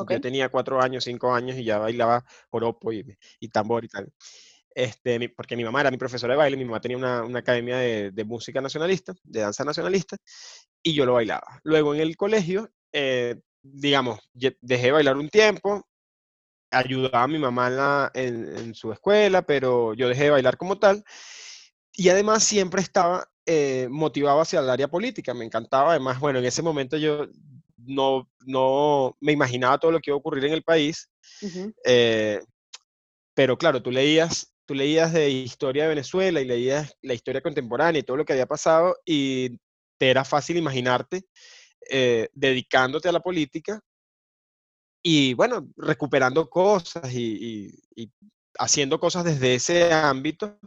Yo 0.10 0.20
tenía 0.20 0.50
cuatro 0.50 0.82
años, 0.82 1.04
cinco 1.04 1.34
años 1.34 1.58
y 1.58 1.64
ya 1.64 1.78
bailaba 1.78 2.26
joropo 2.50 2.92
y, 2.92 3.18
y 3.40 3.50
tambor 3.50 3.86
y 3.86 3.88
tal. 3.88 4.12
Este, 4.74 5.30
porque 5.30 5.58
mi 5.58 5.64
mamá 5.64 5.82
era 5.82 5.92
mi 5.92 5.98
profesora 5.98 6.34
de 6.34 6.38
baile, 6.38 6.58
mi 6.58 6.66
mamá 6.66 6.80
tenía 6.80 6.98
una, 6.98 7.24
una 7.24 7.40
academia 7.40 7.78
de, 7.78 8.12
de, 8.12 8.24
música 8.24 8.62
nacionalista, 8.62 9.14
de 9.24 9.42
danza 9.42 9.66
nacionalista, 9.66 10.18
y 10.82 10.94
yo 10.94 11.06
lo 11.06 11.14
bailaba. 11.14 11.60
Luego 11.64 11.94
en 11.94 12.02
el 12.02 12.16
colegio, 12.16 12.70
eh, 12.94 13.36
digamos, 13.62 14.20
dejé 14.34 14.86
de 14.86 14.92
bailar 14.92 15.18
un 15.18 15.30
tiempo, 15.30 15.86
ayudaba 16.72 17.24
a 17.24 17.28
mi 17.28 17.38
mamá 17.38 18.12
en, 18.14 18.58
en, 18.58 18.74
su 18.74 18.92
escuela, 18.94 19.42
pero 19.42 19.94
yo 19.94 20.08
dejé 20.08 20.26
de 20.26 20.30
bailar 20.32 20.58
como 20.58 20.80
tal, 20.80 21.04
y 21.94 22.10
además 22.10 22.44
siempre 22.44 22.82
estaba 22.82 23.28
eh, 23.46 23.88
motivado 23.90 24.40
hacia 24.40 24.62
el 24.62 24.70
área 24.70 24.88
política, 24.88 25.34
me 25.34 25.46
encantaba, 25.46 25.92
además, 25.92 26.20
bueno, 26.20 26.40
en 26.40 26.46
ese 26.46 26.62
momento 26.62 26.98
yo 26.98 27.28
no, 27.78 28.30
no 28.46 29.18
me 29.20 29.34
imaginaba 29.34 29.78
todo 29.78 29.92
lo 29.92 30.00
que 30.00 30.12
iba 30.12 30.16
a 30.16 30.20
ocurrir 30.20 30.46
en 30.46 30.54
el 30.54 30.64
país, 30.64 31.10
eh, 31.86 32.40
pero 33.34 33.58
claro, 33.58 33.82
tú 33.82 33.92
leías, 33.92 34.54
tú 34.72 34.76
leías 34.76 35.12
de 35.12 35.30
historia 35.30 35.84
de 35.84 35.90
Venezuela 35.90 36.40
y 36.40 36.46
leías 36.46 36.96
la 37.02 37.14
historia 37.14 37.42
contemporánea 37.42 38.00
y 38.00 38.04
todo 38.04 38.16
lo 38.16 38.24
que 38.24 38.32
había 38.32 38.46
pasado 38.46 38.96
y 39.04 39.60
te 40.00 40.10
era 40.10 40.24
fácil 40.24 40.56
imaginarte 40.56 41.26
eh, 41.90 42.30
dedicándote 42.32 43.10
a 43.10 43.12
la 43.12 43.20
política 43.20 43.82
y 45.04 45.34
bueno, 45.34 45.68
recuperando 45.76 46.50
cosas 46.50 47.14
y, 47.14 47.84
y 47.98 48.14
haciendo 48.58 48.98
cosas 48.98 49.26
desde 49.26 49.56
ese 49.56 49.92
ámbito 49.92 50.58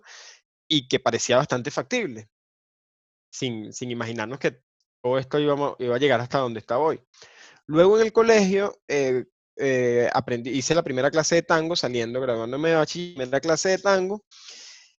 y 0.69 0.87
que 0.87 1.01
parecía 1.01 1.39
bastante 1.39 1.71
factible 1.71 2.29
sin, 3.33 3.73
sin 3.73 3.91
imaginarnos 3.91 4.39
que 4.39 4.61
todo 5.03 5.17
esto 5.17 5.39
iba 5.39 5.95
a 5.95 5.99
llegar 5.99 6.21
hasta 6.21 6.41
donde 6.41 6.61
está 6.61 6.77
hoy. 6.77 7.01
Luego 7.65 7.99
en 7.99 8.05
el 8.05 8.13
colegio 8.13 8.83
eh, 8.87 9.25
eh, 9.57 10.09
aprendí, 10.13 10.51
hice 10.51 10.75
la 10.75 10.83
primera 10.83 11.11
clase 11.11 11.37
de 11.37 11.43
tango 11.43 11.77
saliendo, 11.77 12.21
graduándome 12.21 12.71
de 12.71 12.77
bachiller, 12.77 13.17
primera 13.17 13.41
clase 13.41 13.71
de 13.71 13.79
tango. 13.79 14.25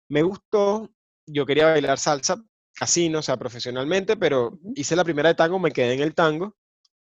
Me 0.09 0.21
gustó, 0.23 0.89
yo 1.27 1.45
quería 1.45 1.67
bailar 1.67 1.99
salsa, 1.99 2.37
casino, 2.73 3.19
o 3.19 3.21
sea, 3.21 3.37
profesionalmente, 3.37 4.17
pero 4.17 4.59
hice 4.75 4.95
la 4.95 5.03
primera 5.03 5.29
de 5.29 5.35
tango, 5.35 5.59
me 5.59 5.71
quedé 5.71 5.93
en 5.93 6.01
el 6.01 6.13
tango. 6.15 6.55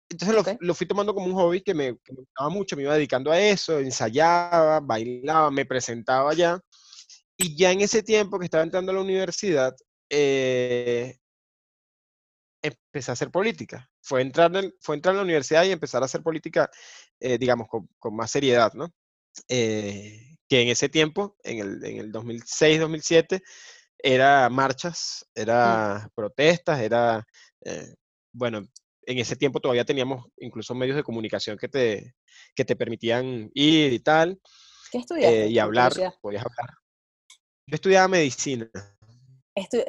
Entonces 0.08 0.36
lo, 0.36 0.58
lo, 0.60 0.74
fui 0.74 0.86
tomando 0.86 1.14
como 1.14 1.26
un 1.26 1.34
hobby 1.34 1.62
que 1.62 1.74
me, 1.74 1.96
que 2.04 2.12
me, 2.12 2.18
gustaba 2.18 2.50
mucho, 2.50 2.76
me 2.76 2.82
iba 2.82 2.94
dedicando 2.94 3.32
a 3.32 3.40
eso, 3.40 3.78
ensayaba, 3.78 4.80
bailaba, 4.80 5.50
me 5.50 5.64
presentaba 5.66 6.34
ya. 6.34 6.60
Y 7.36 7.56
ya 7.56 7.72
en 7.72 7.80
ese 7.80 8.02
tiempo 8.02 8.38
que 8.38 8.44
estaba 8.46 8.64
entrando 8.64 8.92
a 8.92 8.94
la 8.94 9.00
universidad, 9.00 9.74
eh, 10.10 11.16
empecé 12.62 13.10
a 13.10 13.14
hacer 13.14 13.30
política. 13.30 13.90
Fue 14.02 14.22
entrar, 14.22 14.54
en, 14.56 14.72
fue 14.80 14.96
entrar 14.96 15.14
a 15.14 15.18
la 15.18 15.24
universidad 15.24 15.64
y 15.64 15.72
empezar 15.72 16.02
a 16.02 16.06
hacer 16.06 16.22
política, 16.22 16.70
eh, 17.22 17.38
digamos, 17.38 17.68
con, 17.68 17.88
con, 17.98 18.16
más 18.16 18.30
seriedad, 18.30 18.72
¿no? 18.74 18.88
Eh, 19.48 20.36
que 20.48 20.62
en 20.62 20.68
ese 20.68 20.88
tiempo, 20.88 21.36
en 21.44 21.60
el, 21.60 21.84
en 21.84 21.98
el 21.98 22.12
2006, 22.12 22.80
2007, 22.80 23.40
era 23.98 24.48
marchas, 24.50 25.24
era 25.34 26.10
protestas, 26.14 26.80
era, 26.80 27.24
eh, 27.64 27.94
bueno, 28.32 28.66
en 29.06 29.18
ese 29.18 29.36
tiempo 29.36 29.60
todavía 29.60 29.84
teníamos 29.84 30.26
incluso 30.38 30.74
medios 30.74 30.96
de 30.96 31.04
comunicación 31.04 31.56
que 31.56 31.68
te, 31.68 32.14
que 32.56 32.64
te 32.64 32.74
permitían 32.74 33.50
ir 33.54 33.92
y 33.92 34.00
tal. 34.00 34.40
¿Qué 34.90 34.98
estudiaste? 34.98 35.46
y 35.46 35.58
hablar, 35.60 35.92
podías 36.20 36.44
hablar. 36.44 36.76
Yo 37.66 37.76
estudiaba 37.76 38.08
medicina. 38.08 38.68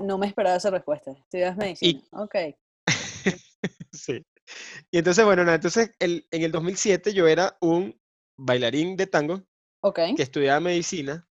no 0.02 0.20
me 0.20 0.28
esperaba 0.28 0.58
esa 0.58 0.70
respuesta. 0.70 1.12
Estudias 1.12 1.58
medicina. 1.58 2.02
ok. 2.12 2.36
sí. 3.92 4.24
Y 4.92 4.98
entonces, 4.98 5.26
bueno, 5.26 5.50
entonces 5.52 5.92
el, 6.00 6.28
en 6.32 6.44
el 6.44 6.52
2007 6.52 7.14
yo 7.14 7.28
era 7.28 7.58
un 7.62 8.00
bailarín 8.38 8.96
de 8.96 9.08
tango 9.08 9.44
okay. 9.82 10.16
que 10.16 10.24
estudiaba 10.24 10.60
medicina, 10.60 11.28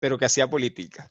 pero 0.00 0.18
que 0.18 0.26
hacía 0.26 0.48
política. 0.48 1.08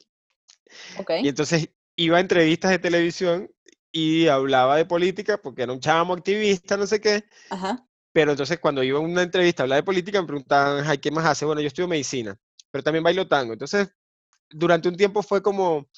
Okay. 0.98 1.24
Y 1.24 1.28
entonces 1.28 1.68
iba 1.96 2.16
a 2.18 2.20
entrevistas 2.20 2.70
de 2.70 2.78
televisión 2.78 3.50
y 3.92 4.26
hablaba 4.26 4.76
de 4.76 4.86
política 4.86 5.38
porque 5.38 5.62
era 5.62 5.72
un 5.72 5.80
chamo 5.80 6.14
activista, 6.14 6.76
no 6.76 6.86
sé 6.86 7.00
qué. 7.00 7.24
Ajá. 7.50 7.86
Pero 8.12 8.32
entonces 8.32 8.58
cuando 8.58 8.82
iba 8.82 8.98
a 8.98 9.02
una 9.02 9.22
entrevista 9.22 9.62
a 9.62 9.64
hablar 9.64 9.78
de 9.78 9.84
política 9.84 10.20
me 10.20 10.26
preguntaban, 10.26 10.84
Ay, 10.86 10.98
¿qué 10.98 11.10
más 11.10 11.26
hace? 11.26 11.44
Bueno, 11.44 11.60
yo 11.60 11.68
estudio 11.68 11.88
medicina, 11.88 12.38
pero 12.70 12.82
también 12.82 13.04
bailo 13.04 13.26
tango. 13.26 13.52
Entonces, 13.52 13.88
durante 14.50 14.88
un 14.88 14.96
tiempo 14.96 15.22
fue 15.22 15.42
como, 15.42 15.88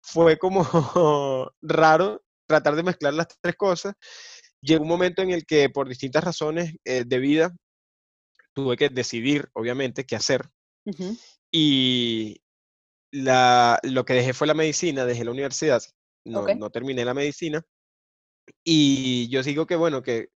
fue 0.00 0.38
como 0.38 0.62
raro 1.62 2.22
tratar 2.46 2.76
de 2.76 2.82
mezclar 2.82 3.14
las 3.14 3.28
tres 3.40 3.56
cosas. 3.56 3.94
Llegó 4.60 4.82
un 4.82 4.88
momento 4.88 5.22
en 5.22 5.30
el 5.30 5.46
que 5.46 5.70
por 5.70 5.88
distintas 5.88 6.24
razones 6.24 6.74
eh, 6.84 7.04
de 7.06 7.18
vida 7.18 7.54
tuve 8.52 8.76
que 8.76 8.88
decidir, 8.88 9.48
obviamente, 9.52 10.04
qué 10.04 10.16
hacer. 10.16 10.48
Y 11.52 12.40
la, 13.12 13.78
lo 13.82 14.04
que 14.04 14.14
dejé 14.14 14.32
fue 14.32 14.46
la 14.46 14.54
medicina, 14.54 15.04
dejé 15.04 15.24
la 15.24 15.30
universidad, 15.30 15.82
no, 16.24 16.46
no 16.46 16.70
terminé 16.70 17.04
la 17.04 17.14
medicina. 17.14 17.64
Y 18.64 19.28
yo 19.28 19.42
digo 19.42 19.66
que, 19.66 19.76
bueno, 19.76 20.02
que 20.02 20.30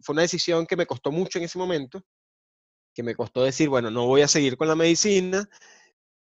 fue 0.00 0.12
una 0.12 0.22
decisión 0.22 0.66
que 0.66 0.76
me 0.76 0.86
costó 0.86 1.10
mucho 1.10 1.38
en 1.38 1.44
ese 1.44 1.58
momento, 1.58 2.02
que 2.94 3.02
me 3.02 3.14
costó 3.14 3.42
decir, 3.42 3.68
bueno, 3.68 3.90
no 3.90 4.06
voy 4.06 4.22
a 4.22 4.28
seguir 4.28 4.56
con 4.56 4.68
la 4.68 4.76
medicina, 4.76 5.48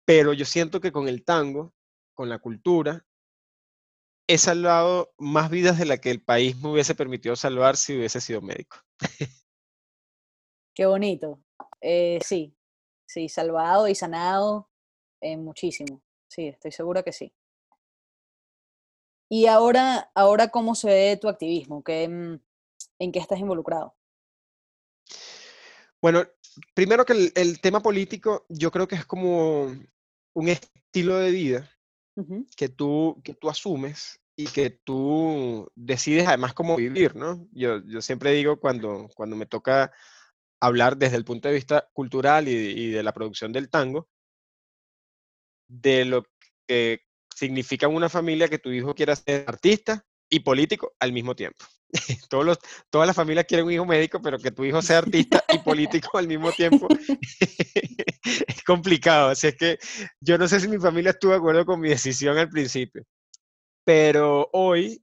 pero 0.04 0.32
yo 0.32 0.44
siento 0.44 0.80
que 0.80 0.92
con 0.92 1.08
el 1.08 1.24
tango, 1.24 1.74
con 2.14 2.28
la 2.28 2.38
cultura, 2.38 3.04
he 4.26 4.38
salvado 4.38 5.12
más 5.18 5.50
vidas 5.50 5.78
de 5.78 5.86
las 5.86 6.00
que 6.00 6.10
el 6.10 6.22
país 6.22 6.56
me 6.56 6.70
hubiese 6.70 6.94
permitido 6.94 7.36
salvar 7.36 7.76
si 7.76 7.96
hubiese 7.96 8.20
sido 8.20 8.42
médico. 8.42 8.78
Qué 10.74 10.86
bonito. 10.86 11.40
Eh, 11.80 12.18
sí, 12.24 12.54
sí, 13.06 13.28
salvado 13.28 13.88
y 13.88 13.94
sanado 13.94 14.68
eh, 15.20 15.36
muchísimo. 15.36 16.02
Sí, 16.28 16.48
estoy 16.48 16.72
segura 16.72 17.02
que 17.02 17.12
sí. 17.12 17.32
Y 19.28 19.46
ahora, 19.46 20.10
ahora 20.14 20.48
¿cómo 20.48 20.74
se 20.74 20.88
ve 20.88 21.18
tu 21.20 21.28
activismo? 21.28 21.82
¿Qué, 21.82 22.08
mm, 22.08 22.40
¿En 22.98 23.12
qué 23.12 23.18
estás 23.18 23.38
involucrado? 23.38 23.96
Bueno, 26.00 26.24
primero 26.74 27.04
que 27.04 27.32
el, 27.34 27.60
tema 27.60 27.80
político, 27.80 28.44
yo 28.48 28.70
creo 28.70 28.86
que 28.86 28.94
es 28.94 29.06
como 29.06 29.74
un 30.34 30.48
estilo 30.48 31.16
de 31.16 31.30
vida 31.30 31.70
que, 32.56 32.68
tú, 32.68 33.20
que 33.24 33.34
tú 33.34 33.48
asumes 33.48 34.20
y 34.36 34.46
que 34.46 34.70
tú 34.70 35.70
decides 35.74 36.26
además 36.26 36.54
cómo 36.54 36.76
vivir, 36.76 37.16
¿no? 37.16 37.46
Yo, 37.52 37.82
yo 37.86 38.02
siempre 38.02 38.32
digo 38.32 38.60
cuando, 38.60 39.08
cuando 39.14 39.36
me 39.36 39.46
toca 39.46 39.92
hablar 40.60 40.96
desde 40.96 41.16
el 41.16 41.24
punto 41.24 41.48
de 41.48 41.54
vista 41.54 41.88
cultural 41.92 42.48
y, 42.48 42.52
y 42.52 42.90
de 42.90 43.02
la 43.02 43.12
producción 43.12 43.52
del 43.52 43.70
tango, 43.70 44.08
de 45.68 46.04
lo 46.04 46.24
que 46.66 47.02
significa 47.34 47.88
una 47.88 48.08
familia 48.08 48.48
que 48.48 48.58
tu 48.58 48.70
hijo 48.70 48.94
quiera 48.94 49.16
ser 49.16 49.44
artista 49.46 50.04
y 50.28 50.40
político 50.40 50.94
al 50.98 51.12
mismo 51.12 51.34
tiempo. 51.34 51.64
Todos 52.28 52.44
los, 52.44 52.58
todas 52.90 53.06
las 53.06 53.14
familias 53.14 53.46
quieren 53.46 53.66
un 53.66 53.72
hijo 53.72 53.86
médico, 53.86 54.20
pero 54.20 54.38
que 54.38 54.50
tu 54.50 54.64
hijo 54.64 54.82
sea 54.82 54.98
artista 54.98 55.44
y 55.52 55.58
político 55.64 56.18
al 56.18 56.26
mismo 56.26 56.50
tiempo 56.52 56.88
complicado. 58.66 59.30
Así 59.30 59.48
es 59.48 59.56
que 59.56 59.78
yo 60.20 60.36
no 60.36 60.48
sé 60.48 60.60
si 60.60 60.68
mi 60.68 60.78
familia 60.78 61.10
estuvo 61.10 61.32
de 61.32 61.38
acuerdo 61.38 61.64
con 61.64 61.80
mi 61.80 61.88
decisión 61.88 62.36
al 62.36 62.48
principio. 62.48 63.04
Pero 63.84 64.50
hoy 64.52 65.02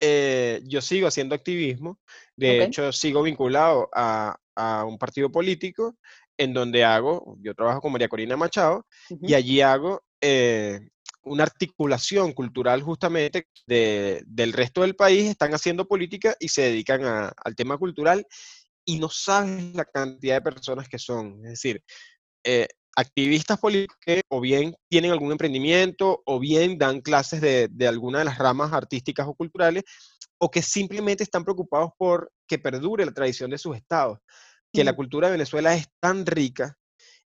eh, 0.00 0.62
yo 0.64 0.80
sigo 0.80 1.08
haciendo 1.08 1.34
activismo. 1.34 1.98
De 2.36 2.64
hecho, 2.64 2.90
sigo 2.92 3.22
vinculado 3.22 3.90
a, 3.94 4.36
a, 4.54 4.84
un 4.84 4.96
partido 4.96 5.30
político 5.30 5.96
en 6.38 6.54
donde 6.54 6.84
hago, 6.84 7.36
yo 7.42 7.54
trabajo 7.54 7.82
con 7.82 7.92
María 7.92 8.08
Corina 8.08 8.34
Machado 8.34 8.86
y 9.20 9.34
allí 9.34 9.60
hago 9.60 10.02
eh, 10.22 10.80
una 11.22 11.42
articulación 11.42 12.32
cultural 12.32 12.80
justamente 12.80 13.46
del 13.66 14.52
resto 14.54 14.80
del 14.80 14.96
país, 14.96 15.28
están 15.28 15.52
haciendo 15.52 15.86
política 15.86 16.34
y 16.40 16.48
se 16.48 16.62
dedican 16.62 17.02
al 17.04 17.56
tema 17.56 17.76
cultural 17.76 18.26
y 18.86 18.98
no 18.98 19.10
sabes 19.10 19.74
la 19.74 19.84
cantidad 19.84 20.36
de 20.36 20.40
personas 20.40 20.88
que 20.88 20.98
son. 20.98 21.44
Es 21.44 21.50
decir, 21.52 21.84
eh, 22.44 22.68
activistas 22.96 23.58
políticos 23.58 23.96
que 24.00 24.22
o 24.28 24.40
bien 24.40 24.74
tienen 24.88 25.12
algún 25.12 25.32
emprendimiento 25.32 26.22
o 26.24 26.38
bien 26.38 26.78
dan 26.78 27.00
clases 27.00 27.40
de, 27.40 27.68
de, 27.70 27.88
alguna 27.88 28.20
de 28.20 28.24
las 28.24 28.38
ramas 28.38 28.72
artísticas 28.72 29.26
o 29.26 29.34
culturales 29.34 29.84
o 30.38 30.50
que 30.50 30.62
simplemente 30.62 31.22
están 31.22 31.44
preocupados 31.44 31.90
por 31.96 32.32
que 32.46 32.58
perdure 32.58 33.04
la 33.04 33.12
tradición 33.12 33.50
de 33.50 33.58
sus 33.58 33.76
estados, 33.76 34.18
que 34.72 34.84
la 34.84 34.94
cultura 34.94 35.28
de 35.28 35.32
Venezuela 35.32 35.74
es 35.74 35.86
tan 36.00 36.26
rica 36.26 36.76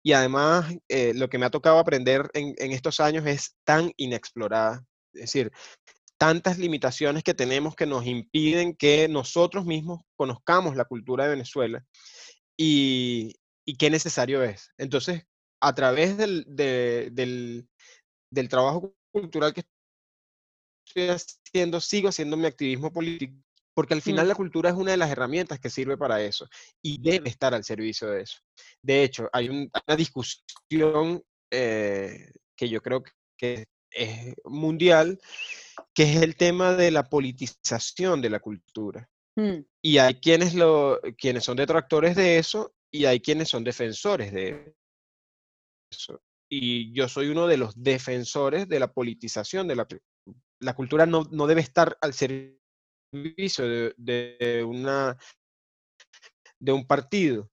y 0.03 0.13
además 0.13 0.75
eh, 0.89 1.15
lo 1.15 1.29
que 1.29 1.39
me 1.39 1.47
ha 1.47 1.51
tocado 1.51 1.79
aprender 1.79 2.29
en, 2.35 2.55
en 2.59 2.73
estos 2.73 3.01
años 3.01 3.25
es 3.27 3.57
tan 3.65 3.91
inexplorada. 3.97 4.85
Es 5.15 5.23
decir, 5.23 5.51
tantas 6.19 6.59
limitaciones 6.59 7.23
que 7.23 7.35
tenemos 7.35 7.75
que 7.75 7.87
nos 7.87 8.07
impiden 8.07 8.77
que 8.77 9.09
nosotros 9.09 9.65
mismos 9.65 10.01
conozcamos 10.17 10.77
la 10.77 10.85
cultura 10.85 11.25
de 11.25 11.31
Venezuela 11.31 11.85
y, 12.57 13.35
y 13.65 13.77
qué 13.77 13.91
necesario 13.91 14.43
es. 14.43 14.71
Entonces, 14.77 15.25
a 15.65 15.75
través 15.75 16.17
del, 16.17 16.45
del, 16.47 17.67
del, 18.31 18.49
trabajo 18.49 18.95
cultural 19.11 19.55
que 19.55 19.65
estoy 20.87 21.09
haciendo, 21.09 21.81
sigo 21.81 22.09
haciendo 22.09 22.37
mi 22.37 22.47
activismo 22.47 22.93
político, 22.93 23.35
porque 23.75 23.95
al 23.95 24.03
final 24.03 24.29
la 24.29 24.35
cultura 24.35 24.69
es 24.69 24.77
una 24.77 24.91
de 24.91 24.99
las 24.99 25.11
herramientas 25.11 25.59
que 25.59 25.71
sirve 25.71 25.97
para 25.97 26.21
eso 26.21 26.47
y 26.83 27.01
debe 27.01 27.31
estar 27.31 27.55
al 27.55 27.65
servicio 27.65 28.11
de 28.11 28.23
eso. 28.23 28.39
De 28.83 29.05
hecho, 29.05 29.31
hay, 29.33 29.49
una 29.49 29.97
discusión 29.97 31.23
eh, 31.51 32.31
que 32.55 32.69
yo 32.69 32.83
creo 32.83 33.03
que 33.39 33.65
es 33.91 34.35
mundial 34.45 35.19
que 35.95 36.03
es 36.03 36.23
el 36.23 36.37
tema 36.37 36.75
de 36.75 36.91
la 36.91 37.05
politización 37.05 38.21
de 38.21 38.31
la 38.31 38.41
cultura. 38.41 39.09
Mm. 39.37 39.61
Y 39.83 39.99
hay 39.99 40.15
quienes, 40.17 40.55
lo, 40.55 41.01
quienes 41.17 41.45
son 41.45 41.57
detractores 41.57 42.17
de 42.17 42.39
eso 42.39 42.75
y 42.93 43.07
hay 43.07 43.21
quienes 43.21 43.49
son 43.49 43.65
defensores 43.65 44.33
de 44.33 44.75
eso. 45.97 46.23
Y 46.49 46.93
yo 46.93 47.09
soy 47.09 47.29
uno 47.29 47.47
de 47.47 47.57
los 47.57 47.83
defensores 47.83 48.69
de 48.69 48.79
la 48.79 48.93
politización 48.93 49.67
de 49.67 49.77
la 49.77 49.87
La 50.61 50.75
cultura 50.75 51.07
no, 51.07 51.25
no 51.31 51.47
debe 51.47 51.61
estar 51.61 51.97
al 52.01 52.15
servicio 52.15 52.55
de, 53.97 54.65
una, 54.67 55.17
de 56.59 56.73
un 56.73 56.87
partido. 56.87 57.51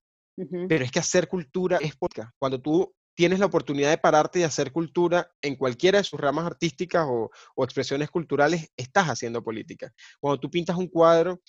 Pero 0.68 0.84
es 0.84 0.90
que 0.90 0.98
hacer 0.98 1.28
cultura 1.28 1.78
es 1.78 1.94
política. 1.96 2.32
Cuando 2.38 2.60
tú 2.60 2.94
tienes 3.14 3.38
la 3.38 3.46
oportunidad 3.46 3.90
de 3.90 3.98
pararte 3.98 4.40
y 4.40 4.42
hacer 4.44 4.72
cultura 4.72 5.30
en 5.42 5.56
cualquiera 5.56 5.98
de 5.98 6.04
sus 6.04 6.18
ramas 6.18 6.46
artísticas 6.46 7.06
o, 7.08 7.30
expresiones 7.58 8.10
culturales, 8.10 8.68
estás 8.76 9.08
haciendo 9.08 9.42
política. 9.42 9.92
Cuando 10.20 10.40
tú 10.40 10.50
pintas 10.50 10.76
un 10.76 10.88
cuadro, 10.88 11.40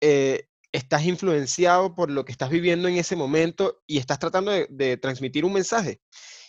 eh, 0.00 0.46
estás 0.72 1.04
influenciado 1.04 1.94
por 1.94 2.10
lo 2.10 2.24
que 2.24 2.32
estás 2.32 2.50
viviendo 2.50 2.88
en 2.88 2.96
ese 2.96 3.14
momento 3.14 3.82
y 3.86 3.98
estás 3.98 4.18
tratando 4.18 4.50
de, 4.50 4.96
transmitir 4.96 5.44
un 5.44 5.52
mensaje. 5.52 6.00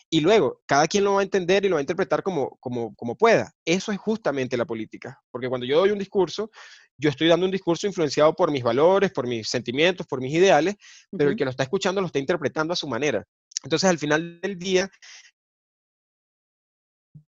Y 0.09 0.21
luego, 0.21 0.61
cada 0.65 0.87
quien 0.87 1.03
lo 1.03 1.13
va 1.13 1.21
a 1.21 1.23
entender 1.23 1.65
y 1.65 1.69
lo 1.69 1.75
va 1.75 1.79
a 1.79 1.81
interpretar 1.81 2.23
como, 2.23 2.57
como, 2.59 2.95
como 2.95 3.17
pueda. 3.17 3.51
Eso 3.65 3.91
es 3.91 3.97
justamente 3.97 4.55
la 4.55 4.65
política. 4.65 5.19
Porque 5.31 5.49
cuando 5.49 5.65
yo 5.65 5.79
doy 5.79 5.89
un 5.89 5.97
discurso, 5.97 6.51
yo 6.97 7.09
estoy 7.09 7.27
dando 7.27 7.45
un 7.45 7.51
discurso 7.51 7.87
influenciado 7.87 8.33
por 8.35 8.51
mis 8.51 8.63
valores, 8.63 9.11
por 9.11 9.27
mis 9.27 9.49
sentimientos, 9.49 10.05
por 10.05 10.21
mis 10.21 10.33
ideales, 10.33 10.75
pero 11.11 11.31
el 11.31 11.35
que 11.35 11.45
lo 11.45 11.51
está 11.51 11.63
escuchando 11.63 11.99
lo 11.99 12.07
está 12.07 12.19
interpretando 12.19 12.73
a 12.73 12.77
su 12.77 12.87
manera. 12.87 13.25
Entonces, 13.63 13.89
al 13.89 13.97
final 13.97 14.39
del 14.39 14.59
día, 14.59 14.89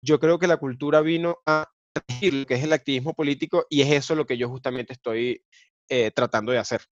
yo 0.03 0.21
creo 0.21 0.39
que 0.39 0.47
la 0.47 0.59
cultura 0.59 1.01
vino 1.01 1.39
a 1.47 1.67
lo 2.21 2.47
que 2.47 2.55
es 2.55 2.65
el 2.65 2.73
activismo 2.73 3.15
político 3.15 3.67
y 3.71 3.83
es 3.83 3.91
eso 3.91 4.15
lo 4.15 4.27
que 4.27 4.37
yo 4.37 4.49
justamente 4.49 4.93
estoy 4.93 5.43
eh, 5.89 6.11
tratando 6.11 6.53
de 6.53 6.59
hacer. 6.59 6.83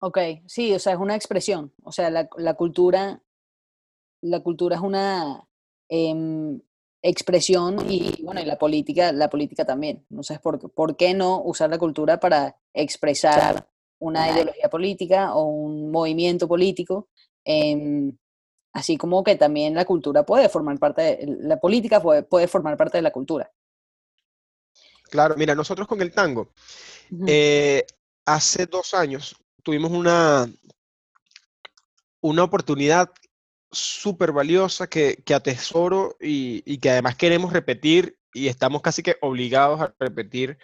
Ok, 0.00 0.18
sí, 0.46 0.72
o 0.74 0.78
sea, 0.78 0.92
es 0.92 0.98
una 0.98 1.16
expresión. 1.16 1.72
O 1.82 1.90
sea, 1.90 2.10
la, 2.10 2.54
cultura, 2.54 3.22
la 4.20 4.40
cultura 4.40 4.76
es 4.76 4.82
una 4.82 5.48
em, 5.88 6.60
expresión 7.02 7.90
y 7.90 8.22
bueno, 8.22 8.40
y 8.40 8.44
la 8.44 8.58
política, 8.58 9.12
la 9.12 9.30
política 9.30 9.64
también. 9.64 10.04
No 10.10 10.22
sé 10.22 10.38
por, 10.38 10.70
por 10.72 10.96
qué 10.96 11.14
no 11.14 11.42
usar 11.42 11.70
la 11.70 11.78
cultura 11.78 12.20
para 12.20 12.56
expresar 12.74 13.68
una 13.98 14.30
ideología 14.30 14.68
política 14.68 15.34
o 15.34 15.44
un 15.44 15.90
movimiento 15.90 16.46
político, 16.46 17.08
em, 17.44 18.16
así 18.72 18.96
como 18.96 19.24
que 19.24 19.36
también 19.36 19.74
la 19.74 19.84
cultura 19.84 20.24
puede 20.24 20.48
formar 20.48 20.78
parte, 20.78 21.02
de, 21.02 21.36
la 21.40 21.58
política 21.58 22.02
puede, 22.02 22.22
puede, 22.22 22.48
formar 22.48 22.76
parte 22.76 22.98
de 22.98 23.02
la 23.02 23.12
cultura. 23.12 23.50
Claro, 25.10 25.34
mira, 25.36 25.54
nosotros 25.54 25.86
con 25.86 26.02
el 26.02 26.12
tango, 26.12 26.52
eh, 27.26 27.86
hace 28.24 28.66
dos 28.66 28.94
años 28.94 29.36
tuvimos 29.62 29.90
una, 29.90 30.50
una 32.20 32.44
oportunidad 32.44 33.10
súper 33.70 34.32
valiosa 34.32 34.88
que, 34.88 35.22
que, 35.24 35.34
atesoro 35.34 36.16
y, 36.20 36.62
y 36.64 36.78
que 36.78 36.90
además 36.90 37.16
queremos 37.16 37.52
repetir 37.52 38.18
y 38.32 38.48
estamos 38.48 38.82
casi 38.82 39.02
que 39.02 39.16
obligados 39.20 39.80
a 39.80 39.94
repetir 39.98 40.58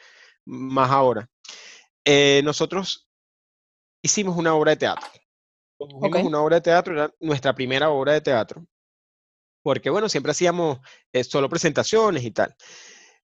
más 0.44 0.90
ahora. 0.90 1.28
Eh, 2.05 2.42
nosotros 2.44 3.09
hicimos 4.02 4.37
una 4.37 4.55
obra 4.55 4.72
de 4.72 4.76
teatro. 4.76 5.09
Hicimos 5.78 6.22
una 6.24 6.40
obra 6.40 6.57
de 6.57 6.62
teatro, 6.62 6.94
era 6.94 7.14
nuestra 7.18 7.55
primera 7.55 7.90
obra 7.90 8.12
de 8.12 8.20
teatro, 8.20 8.64
porque 9.62 9.90
bueno, 9.90 10.09
siempre 10.09 10.33
hacíamos 10.33 10.78
eh, 11.12 11.24
solo 11.24 11.48
presentaciones 11.48 12.22
y 12.24 12.31
tal. 12.31 12.55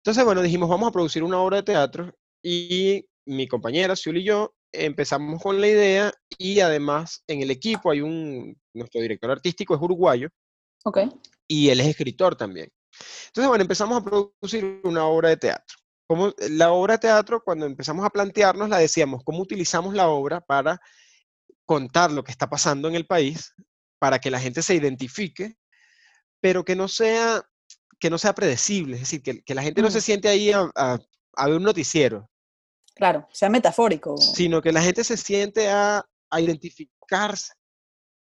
Entonces, 0.07 0.25
bueno, 0.25 0.40
dijimos, 0.40 0.69
vamos 0.69 0.88
a 0.88 0.92
producir 0.92 1.25
una 1.25 1.40
obra 1.40 1.57
de 1.57 1.62
teatro 1.64 2.14
y 2.40 3.05
mi 3.27 3.49
compañera, 3.49 3.97
Siul 3.97 4.19
y 4.19 4.25
yo, 4.25 4.55
empezamos 4.73 5.42
con 5.42 5.61
la 5.61 5.66
idea 5.66 6.12
y 6.38 6.61
además 6.61 7.25
en 7.27 7.42
el 7.42 7.51
equipo 7.51 7.90
hay 7.90 8.03
un, 8.03 8.57
nuestro 8.73 9.01
director 9.01 9.31
artístico 9.31 9.75
es 9.75 9.81
uruguayo. 9.83 10.29
Ok. 10.85 10.99
Y 11.49 11.71
él 11.71 11.81
es 11.81 11.88
escritor 11.88 12.37
también. 12.37 12.71
Entonces, 13.27 13.49
bueno, 13.49 13.62
empezamos 13.62 13.99
a 13.99 14.05
producir 14.05 14.81
una 14.85 15.07
obra 15.07 15.31
de 15.31 15.38
teatro 15.38 15.77
como 16.07 16.33
la 16.51 16.71
obra 16.71 16.95
de 16.95 16.99
teatro, 16.99 17.42
cuando 17.42 17.66
empezamos 17.66 18.05
a 18.05 18.11
plantearnos, 18.11 18.69
la 18.69 18.79
decíamos, 18.79 19.25
¿cómo 19.25 19.40
utilizamos 19.40 19.95
la 19.95 20.09
obra 20.09 20.40
para 20.40 20.81
contar 21.64 22.12
lo 22.12 22.23
que 22.23 22.31
está 22.31 22.49
pasando 22.49 22.87
en 22.88 22.95
el 22.95 23.07
país, 23.07 23.53
para 23.99 24.21
que 24.21 24.31
la 24.31 24.38
gente 24.38 24.62
se 24.62 24.77
identifique, 24.77 25.57
pero 26.40 26.64
que 26.64 26.77
no 26.77 26.87
sea, 26.87 27.42
que 27.98 28.11
no 28.11 28.18
sea 28.18 28.35
predecible, 28.35 28.96
es 28.96 29.00
decir, 29.00 29.22
que, 29.22 29.54
la 29.54 29.62
gente 29.62 29.82
no 29.82 29.90
se 29.90 29.98
mm. 29.98 30.02
siente 30.02 30.28
ahí 30.28 30.52
a, 30.52 30.98
ver 31.44 31.56
un 31.56 31.62
noticiero. 31.62 32.28
Claro, 32.94 33.26
sea 33.30 33.48
metafórico. 33.48 34.16
Sino 34.16 34.62
que 34.62 34.72
la 34.72 34.82
gente 34.82 35.04
se 35.04 35.16
siente 35.16 35.68
a, 35.68 36.04
identificarse. 36.38 37.52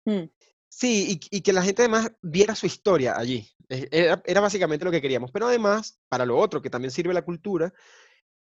Mm. 0.05 0.23
Sí, 0.69 1.19
y, 1.29 1.41
que 1.41 1.53
la 1.53 1.61
gente 1.61 1.83
además 1.83 2.11
viera 2.21 2.55
su 2.55 2.65
historia 2.65 3.15
allí. 3.17 3.47
Era, 3.69 4.41
básicamente 4.41 4.83
lo 4.83 4.91
que 4.91 5.01
queríamos. 5.01 5.31
Pero 5.31 5.47
además, 5.47 5.99
para 6.09 6.25
lo 6.25 6.37
otro, 6.37 6.61
que 6.61 6.69
también 6.69 6.91
sirve 6.91 7.13
la 7.13 7.23
cultura, 7.23 7.73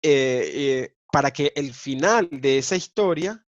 eh, 0.03 0.51
eh, 0.55 0.97
para 1.13 1.33
que 1.33 1.53
el 1.57 1.75
final 1.75 2.29
de 2.31 2.59
esa 2.59 2.77
historia 2.77 3.45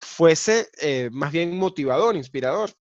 fuese 0.00 0.68
eh, 0.80 1.08
más 1.12 1.32
bien 1.32 1.56
motivador, 1.56 2.16
inspirador. 2.16 2.72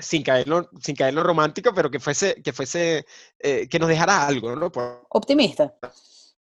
Sin 0.00 0.22
caer, 0.22 0.46
sin 0.80 0.96
caer 0.96 1.14
lo 1.14 1.22
romántico, 1.22 1.72
pero 1.74 1.90
que 1.90 2.00
fuese, 2.00 2.42
que 2.42 2.52
fuese, 2.52 3.04
que 3.38 3.78
nos 3.78 3.88
dejara 3.88 4.26
algo, 4.26 4.56
¿no? 4.56 4.72
Optimista. 5.10 5.74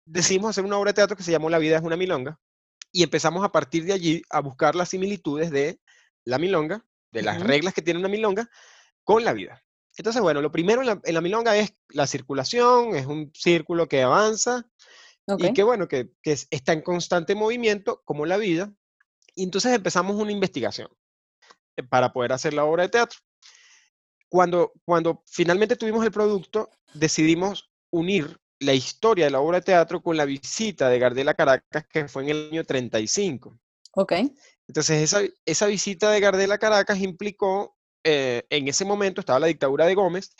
Decidimos 0.05 0.51
hacer 0.51 0.63
una 0.63 0.77
obra 0.77 0.89
de 0.89 0.95
teatro 0.95 1.17
que 1.17 1.23
se 1.23 1.31
llamó 1.31 1.49
La 1.49 1.57
vida 1.57 1.77
es 1.77 1.83
una 1.83 1.97
milonga 1.97 2.39
y 2.95 3.03
empezamos 3.03 3.43
a 3.43 3.51
partir 3.51 3.83
de 3.83 3.91
allí 3.91 4.21
a 4.29 4.39
buscar 4.39 4.73
las 4.73 4.87
similitudes 4.87 5.51
de 5.51 5.81
la 6.23 6.39
milonga, 6.39 6.85
de 7.11 7.23
las 7.23 7.41
reglas 7.41 7.73
que 7.73 7.81
tiene 7.81 7.99
una 7.99 8.07
milonga, 8.07 8.49
con 9.03 9.25
la 9.25 9.33
vida. 9.33 9.61
Entonces, 9.97 10.21
bueno, 10.21 10.41
lo 10.41 10.49
primero 10.49 10.81
en 10.81 11.13
la, 11.13 11.21
milonga 11.21 11.57
es 11.57 11.73
la 11.89 12.07
circulación, 12.07 12.95
es 12.95 13.05
un 13.05 13.33
círculo 13.33 13.89
que 13.89 14.01
avanza 14.01 14.65
y 15.37 15.53
que, 15.53 15.63
bueno, 15.63 15.89
que, 15.89 16.09
está 16.23 16.71
en 16.71 16.83
constante 16.83 17.35
movimiento, 17.35 18.01
como 18.05 18.25
la 18.25 18.37
vida. 18.37 18.73
Y 19.35 19.43
entonces 19.43 19.73
empezamos 19.73 20.15
una 20.15 20.31
investigación 20.31 20.87
eh, 21.75 21.83
para 21.83 22.13
poder 22.13 22.31
hacer 22.31 22.53
la 22.53 22.63
obra 22.63 22.83
de 22.83 22.89
teatro. 22.89 23.19
Cuando, 24.29 24.73
cuando 24.83 25.23
finalmente 25.25 25.75
tuvimos 25.75 26.03
el 26.05 26.11
producto, 26.11 26.69
decidimos 26.93 27.69
unir 27.91 28.39
la 28.59 28.73
historia 28.73 29.25
de 29.25 29.31
la 29.31 29.39
obra 29.39 29.59
de 29.59 29.65
teatro 29.65 30.01
con 30.01 30.17
la 30.17 30.25
visita 30.25 30.89
de 30.89 30.99
Gardel 30.99 31.29
a 31.29 31.33
Caracas, 31.33 31.85
que 31.91 32.07
fue 32.07 32.23
en 32.23 32.29
el 32.29 32.49
año 32.49 32.63
35. 32.63 33.57
Ok. 33.93 34.13
Entonces, 34.67 35.01
esa, 35.03 35.21
esa 35.45 35.67
visita 35.67 36.11
de 36.11 36.19
Gardel 36.19 36.51
a 36.51 36.57
Caracas 36.57 36.99
implicó 36.99 37.75
eh, 38.03 38.43
en 38.51 38.67
ese 38.67 38.85
momento 38.85 39.19
estaba 39.19 39.39
la 39.39 39.47
dictadura 39.47 39.85
de 39.85 39.95
Gómez 39.95 40.35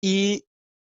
y, 0.00 0.44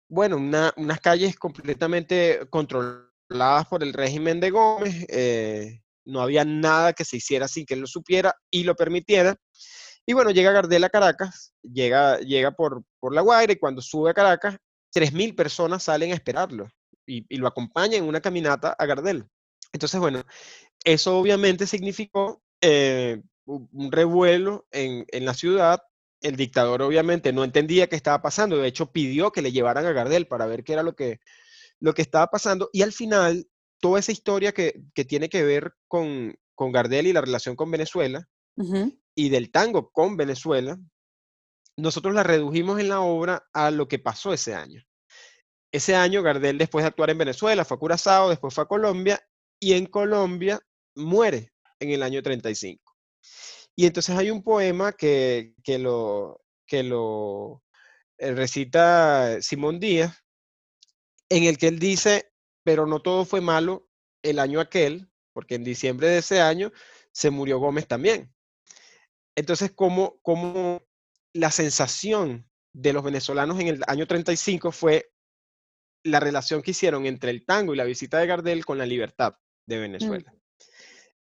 bueno, 0.08 0.36
unas 0.36 1.00
calles 1.00 1.36
completamente 1.36 2.46
controladas 2.50 3.66
por 3.68 3.82
el 3.82 3.92
régimen 3.92 4.38
de 4.40 4.50
Gómez. 4.50 5.06
Eh, 5.08 5.80
no 6.04 6.20
había 6.20 6.44
nada 6.44 6.92
que 6.92 7.04
se 7.04 7.16
hiciera 7.16 7.48
sin 7.48 7.64
que 7.64 7.74
él 7.74 7.80
lo 7.80 7.86
supiera 7.86 8.34
y 8.50 8.64
lo 8.64 8.74
permitiera. 8.74 9.36
Y 10.06 10.14
bueno, 10.14 10.30
llega 10.30 10.52
Gardel 10.52 10.84
a 10.84 10.90
Caracas, 10.90 11.54
llega, 11.62 12.18
llega 12.18 12.50
por, 12.50 12.82
por 12.98 13.14
La 13.14 13.20
Guaira 13.20 13.52
y 13.52 13.58
cuando 13.58 13.80
sube 13.80 14.10
a 14.10 14.14
Caracas, 14.14 14.58
3.000 14.94 15.34
personas 15.36 15.84
salen 15.84 16.12
a 16.12 16.14
esperarlo 16.14 16.68
y, 17.06 17.36
lo 17.36 17.46
acompañan 17.46 18.02
en 18.02 18.08
una 18.08 18.20
caminata 18.20 18.74
a 18.78 18.86
Gardel. 18.86 19.26
Entonces, 19.72 20.00
bueno, 20.00 20.24
eso 20.84 21.16
obviamente 21.18 21.66
significó 21.66 22.42
eh, 22.60 23.22
un 23.46 23.92
revuelo 23.92 24.66
en, 24.70 25.04
en, 25.08 25.24
la 25.24 25.34
ciudad. 25.34 25.82
El 26.20 26.36
dictador 26.36 26.82
obviamente 26.82 27.32
no 27.32 27.44
entendía 27.44 27.88
qué 27.88 27.96
estaba 27.96 28.22
pasando, 28.22 28.58
de 28.58 28.68
hecho 28.68 28.92
pidió 28.92 29.32
que 29.32 29.42
le 29.42 29.52
llevaran 29.52 29.86
a 29.86 29.92
Gardel 29.92 30.26
para 30.26 30.46
ver 30.46 30.62
qué 30.64 30.74
era 30.74 30.82
lo 30.82 30.94
que, 30.94 31.20
lo 31.80 31.94
que 31.94 32.02
estaba 32.02 32.28
pasando 32.28 32.70
y 32.72 32.82
al 32.82 32.92
final 32.92 33.48
toda 33.80 33.98
esa 33.98 34.12
historia 34.12 34.52
que, 34.52 34.82
que 34.94 35.04
tiene 35.04 35.28
que 35.28 35.42
ver 35.42 35.74
con, 35.88 36.36
con, 36.54 36.70
Gardel 36.70 37.08
y 37.08 37.12
la 37.12 37.20
relación 37.20 37.56
con 37.56 37.70
Venezuela 37.70 38.28
y 39.14 39.28
del 39.28 39.50
tango 39.50 39.90
con 39.90 40.16
Venezuela, 40.16 40.78
nosotros 41.76 42.14
la 42.14 42.22
redujimos 42.22 42.80
en 42.80 42.88
la 42.88 43.00
obra 43.00 43.48
a 43.52 43.70
lo 43.70 43.88
que 43.88 43.98
pasó 43.98 44.32
ese 44.32 44.54
año. 44.54 44.82
Ese 45.72 45.96
año 45.96 46.22
Gardel, 46.22 46.58
después 46.58 46.82
de 46.82 46.88
actuar 46.88 47.10
en 47.10 47.18
Venezuela, 47.18 47.64
fue 47.64 47.76
a 47.76 47.80
Curazao, 47.80 48.28
después 48.28 48.54
fue 48.54 48.64
a 48.64 48.68
Colombia, 48.68 49.20
y 49.58 49.72
en 49.72 49.86
Colombia 49.86 50.60
muere 50.94 51.52
en 51.80 51.90
el 51.90 52.02
año 52.02 52.22
35. 52.22 52.94
Y 53.74 53.86
entonces 53.86 54.16
hay 54.16 54.30
un 54.30 54.42
poema 54.42 54.92
que, 54.92 55.54
que 55.64 55.78
lo, 55.78 56.42
que 56.66 56.82
lo 56.82 57.62
eh, 58.18 58.32
recita 58.32 59.40
Simón 59.40 59.80
Díaz, 59.80 60.24
en 61.28 61.44
el 61.44 61.56
que 61.56 61.68
él 61.68 61.78
dice, 61.78 62.30
pero 62.62 62.86
no 62.86 63.00
todo 63.00 63.24
fue 63.24 63.40
malo 63.40 63.88
el 64.22 64.38
año 64.38 64.60
aquel, 64.60 65.10
porque 65.32 65.54
en 65.54 65.64
diciembre 65.64 66.08
de 66.08 66.18
ese 66.18 66.40
año 66.40 66.70
se 67.12 67.30
murió 67.30 67.58
Gómez 67.58 67.88
también. 67.88 68.32
Entonces, 69.36 69.72
como, 69.72 70.18
como 70.22 70.82
la 71.32 71.50
sensación 71.50 72.48
de 72.74 72.92
los 72.92 73.02
venezolanos 73.02 73.60
en 73.60 73.68
el 73.68 73.82
año 73.86 74.06
35 74.06 74.72
fue 74.72 75.12
la 76.04 76.20
relación 76.20 76.62
que 76.62 76.72
hicieron 76.72 77.06
entre 77.06 77.30
el 77.30 77.44
tango 77.44 77.74
y 77.74 77.76
la 77.76 77.84
visita 77.84 78.18
de 78.18 78.26
Gardel 78.26 78.64
con 78.64 78.78
la 78.78 78.86
libertad 78.86 79.36
de 79.66 79.76
mm. 79.76 79.80
Venezuela. 79.80 80.34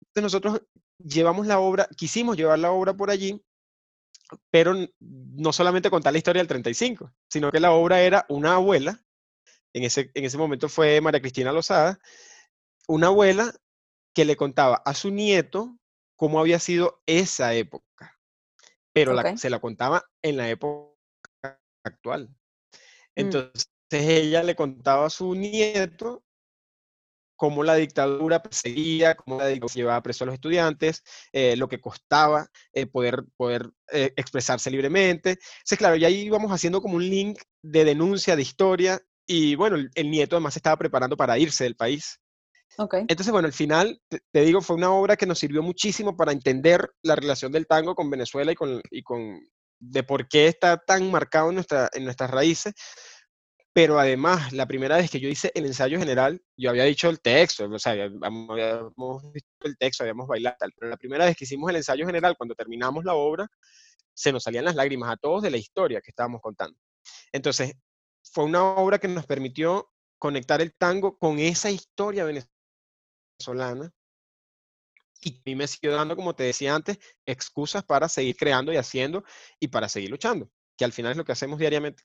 Entonces 0.01 0.23
nosotros 0.23 0.63
llevamos 0.99 1.47
la 1.47 1.61
obra, 1.61 1.89
quisimos 1.97 2.37
llevar 2.37 2.59
la 2.59 2.73
obra 2.73 2.95
por 2.95 3.11
allí, 3.11 3.43
pero 4.51 4.75
no 5.01 5.53
solamente 5.53 5.91
contar 5.91 6.13
la 6.13 6.19
historia 6.19 6.41
del 6.41 6.49
35, 6.49 7.13
sino 7.29 7.51
que 7.51 7.61
la 7.61 7.73
obra 7.73 8.01
era 8.01 8.27
una 8.29 8.55
abuela, 8.55 9.03
en 9.73 9.85
ese, 9.85 10.11
en 10.15 10.25
ese 10.25 10.39
momento 10.39 10.69
fue 10.69 11.01
María 11.01 11.21
Cristina 11.21 11.53
Lozada, 11.53 12.01
una 12.89 13.09
abuela 13.09 13.53
que 14.15 14.25
le 14.25 14.37
contaba 14.37 14.83
a 14.85 14.95
su 14.95 15.11
nieto 15.11 15.79
cómo 16.21 16.39
había 16.39 16.59
sido 16.59 17.01
esa 17.07 17.55
época 17.55 18.21
pero 18.93 19.15
se 19.39 19.49
la 19.49 19.59
contaba 19.59 20.05
en 20.21 20.37
la 20.37 20.51
época 20.51 20.93
actual. 21.83 22.29
Mm. 22.29 22.35
Entonces 23.17 23.71
ella 23.91 24.43
le 24.43 24.55
contaba 24.55 25.07
a 25.07 25.11
su 25.11 25.35
nieto 25.35 26.23
cómo 27.37 27.65
la 27.65 27.75
dictadura 27.77 28.43
perseguía, 28.43 29.15
cómo 29.15 29.39
la 29.39 29.47
dictadura 29.47 29.75
llevaba 29.75 30.03
preso 30.03 30.25
a 30.25 30.27
los 30.27 30.35
estudiantes, 30.35 31.03
eh, 31.33 31.57
lo 31.57 31.69
que 31.69 31.81
costaba 31.81 32.51
eh, 32.75 32.85
poder, 32.85 33.25
poder 33.39 33.71
eh, 33.91 34.13
expresarse 34.17 34.71
libremente. 34.71 35.31
Entonces, 35.31 35.79
claro, 35.79 35.97
ya 35.97 36.09
ahí 36.09 36.21
íbamos 36.21 36.53
haciendo 36.53 36.83
como 36.83 36.97
un 36.97 37.09
link 37.09 37.41
de 37.63 37.87
denuncia, 37.87 38.37
de 38.37 38.43
historia, 38.43 39.01
y 39.27 39.55
bueno, 39.55 39.77
el, 39.95 40.11
nieto 40.11 40.37
además 40.37 40.53
se 40.53 40.59
estaba 40.59 40.77
preparando 40.77 41.17
para 41.17 41.39
irse 41.39 41.65
del 41.65 41.77
país. 41.77 42.21
Entonces, 42.79 43.33
bueno, 43.33 43.47
al 43.47 43.53
final, 43.53 44.01
te, 44.09 44.41
digo, 44.41 44.61
fue 44.61 44.77
una 44.77 44.93
obra 44.93 45.17
que 45.17 45.27
nos 45.27 45.39
sirvió 45.39 45.63
muchísimo 45.63 46.17
para 46.17 46.33
entender 46.33 46.91
la 47.03 47.17
relación 47.17 47.53
del 47.53 47.67
tango 47.67 47.95
con 47.95 48.11
Venezuela 48.11 48.53
y 48.53 48.55
con, 48.55 48.81
y 48.91 49.03
con 49.03 49.41
de 49.81 50.03
por 50.03 50.29
qué 50.29 50.47
está 50.47 50.77
tan 50.77 51.11
marcado 51.11 51.49
en, 51.49 51.57
nuestra, 51.57 51.91
en 51.93 52.05
nuestras 52.05 52.31
raíces. 52.31 52.75
Pero 53.73 53.99
además, 53.99 54.53
la 54.53 54.67
primera 54.67 54.97
vez 54.97 55.11
que 55.11 55.21
yo 55.21 55.29
hice 55.29 55.53
el 55.55 55.65
ensayo 55.65 55.99
general, 55.99 56.43
yo 56.57 56.71
había 56.71 56.85
dicho 56.85 57.09
el 57.09 57.21
texto, 57.21 57.69
o 57.71 57.79
sea, 57.79 57.93
habíamos 57.93 59.33
visto 59.33 59.49
el 59.61 59.77
texto, 59.79 60.03
habíamos 60.03 60.27
bailado, 60.27 60.57
tal, 60.59 60.73
pero 60.77 60.91
la 60.91 60.97
primera 60.97 61.25
vez 61.25 61.37
que 61.37 61.45
hicimos 61.45 61.71
el 61.71 61.77
ensayo 61.77 62.05
general, 62.05 62.37
cuando 62.37 62.57
terminamos 62.57 63.05
la 63.05 63.15
obra, 63.15 63.47
se 64.13 64.33
nos 64.33 64.43
salían 64.43 64.65
las 64.65 64.75
lágrimas 64.75 65.13
a 65.13 65.17
todos 65.17 65.43
de 65.43 65.51
la 65.51 65.57
historia 65.57 66.01
que 66.01 66.11
estábamos 66.11 66.41
contando. 66.41 66.77
Entonces, 67.31 67.75
fue 68.25 68.45
una 68.45 68.65
obra 68.65 68.99
que 68.99 69.09
nos 69.09 69.27
permitió 69.27 69.89
conectar 70.19 70.61
el 70.61 70.75
tango 70.75 71.17
con 71.17 71.39
esa 71.39 71.71
historia 71.71 72.25
venezolana 72.25 72.60
venezolana 73.41 73.93
y 75.23 75.37
a 75.37 75.43
mí 75.45 75.55
me 75.55 75.67
sigue 75.67 75.93
dando, 75.93 76.17
como 76.17 76.35
te 76.35 76.45
decía 76.45 76.75
antes, 76.75 76.99
excusas 77.27 77.85
para 77.85 78.09
seguir 78.09 78.37
creando 78.37 78.73
y 78.73 78.77
haciendo 78.77 79.23
y 79.59 79.69
para 79.69 79.89
seguir 79.89 80.11
luchando, 80.11 80.51
que 80.77 80.85
al 80.85 80.93
final 80.93 81.13
es 81.13 81.19
lo 81.19 81.25
que 81.25 81.33
hacemos 81.33 81.59
diariamente. 81.59 82.03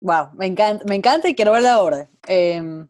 Wow, 0.00 0.30
me 0.34 0.46
encanta, 0.46 0.84
me 0.86 0.94
encanta 0.94 1.28
y 1.28 1.34
quiero 1.34 1.52
verla 1.52 1.74
ahora. 1.74 2.08
Em, 2.26 2.88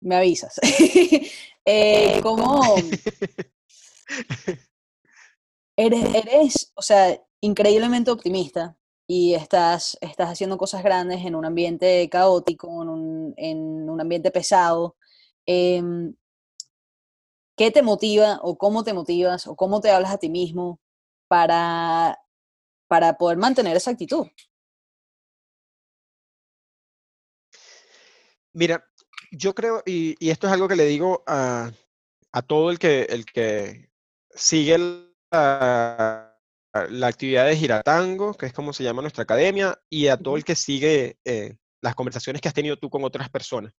me 0.00 0.16
avisas. 0.16 0.60
eh, 1.64 2.22
eres, 5.76 6.14
eres, 6.14 6.72
o 6.74 6.82
sea, 6.82 7.20
increíblemente 7.40 8.10
optimista 8.10 8.76
y 9.06 9.34
estás, 9.34 9.98
estás 10.00 10.30
haciendo 10.30 10.58
cosas 10.58 10.84
grandes 10.84 11.24
en 11.24 11.34
un 11.34 11.44
ambiente 11.44 12.08
caótico, 12.10 12.68
en 13.36 13.90
un 13.90 14.00
ambiente 14.00 14.30
pesado. 14.30 14.96
Em, 15.46 16.14
¿Qué 17.56 17.70
te 17.70 17.82
motiva 17.82 18.40
o 18.42 18.58
cómo 18.58 18.82
te 18.82 18.92
motivas 18.92 19.46
o 19.46 19.54
cómo 19.54 19.80
te 19.80 19.90
hablas 19.90 20.12
a 20.12 20.18
ti 20.18 20.28
mismo 20.28 20.80
para, 21.28 22.18
para 22.88 23.16
poder 23.16 23.38
mantener 23.38 23.76
esa 23.76 23.92
actitud? 23.92 24.26
Mira, 28.52 28.84
yo 29.30 29.54
creo, 29.54 29.82
y, 29.86 30.16
esto 30.28 30.48
es 30.48 30.52
algo 30.52 30.66
que 30.66 30.76
le 30.76 30.86
digo 30.86 31.22
a, 31.26 31.72
todo 32.46 32.70
el 32.70 32.78
que, 32.80 33.02
el 33.02 33.24
que 33.24 33.88
sigue 34.30 34.78
la, 35.30 36.36
la, 36.72 37.06
actividad 37.06 37.46
de 37.46 37.56
Giratango, 37.56 38.34
que 38.34 38.46
es 38.46 38.52
como 38.52 38.72
se 38.72 38.82
llama 38.82 39.02
nuestra 39.02 39.22
academia, 39.22 39.80
y 39.88 40.08
a 40.08 40.16
todo 40.16 40.36
el 40.36 40.44
que 40.44 40.56
sigue 40.56 41.18
eh, 41.24 41.56
las 41.80 41.94
conversaciones 41.94 42.42
que 42.42 42.48
has 42.48 42.54
tenido 42.54 42.76
tú 42.76 42.90
con 42.90 43.04
otras 43.04 43.28
personas 43.30 43.72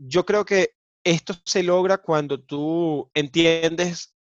yo 0.00 0.24
creo 0.24 0.44
que 0.44 0.74
esto 1.04 1.34
se 1.44 1.62
logra 1.62 1.98
cuando 1.98 2.42
tú 2.42 3.10
entiendes 3.14 4.16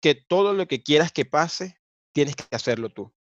que 0.00 0.14
todo 0.14 0.52
lo 0.52 0.66
que 0.68 0.82
quieras 0.82 1.10
que 1.10 1.24
pase, 1.24 1.78
tienes 2.12 2.36
que 2.36 2.44
hacerlo 2.54 2.90
tú. 2.90 3.12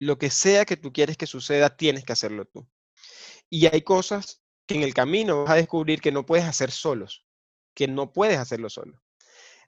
Lo 0.00 0.18
que 0.18 0.30
sea 0.30 0.64
que 0.64 0.76
tú 0.76 0.92
quieres 0.92 1.16
que 1.16 1.26
suceda, 1.26 1.76
tienes 1.76 2.04
que 2.04 2.12
hacerlo 2.12 2.44
tú. 2.44 2.68
Y 3.48 3.66
hay 3.66 3.82
cosas 3.82 4.42
que 4.66 4.74
en 4.74 4.82
el 4.82 4.94
camino 4.94 5.44
vas 5.44 5.52
a 5.52 5.56
descubrir 5.56 6.00
que 6.00 6.12
no 6.12 6.26
puedes 6.26 6.44
hacer 6.44 6.70
solos, 6.70 7.24
que 7.74 7.86
no 7.86 8.12
puedes 8.12 8.38
hacerlo 8.38 8.68
solo. 8.70 9.00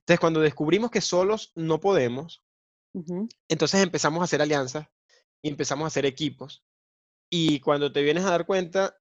Entonces, 0.00 0.20
cuando 0.20 0.40
descubrimos 0.40 0.90
que 0.90 1.00
solos 1.00 1.52
no 1.54 1.80
podemos, 1.80 2.44
entonces 3.48 3.82
empezamos 3.82 4.20
a 4.20 4.24
hacer 4.24 4.40
alianzas 4.42 4.88
y 5.42 5.48
empezamos 5.48 5.84
a 5.84 5.88
hacer 5.88 6.06
equipos. 6.06 6.64
Y 7.30 7.60
cuando 7.60 7.92
te 7.92 8.02
vienes 8.02 8.24
a 8.24 8.30
dar 8.30 8.46
cuenta, 8.46 8.96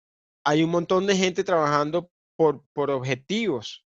hay 0.46 0.64
un 0.64 0.70
montón 0.70 1.08
de 1.08 1.18
gente 1.18 1.44
trabajando 1.44 2.10
por, 2.38 2.64
por 2.74 2.92
objetivos 2.92 3.86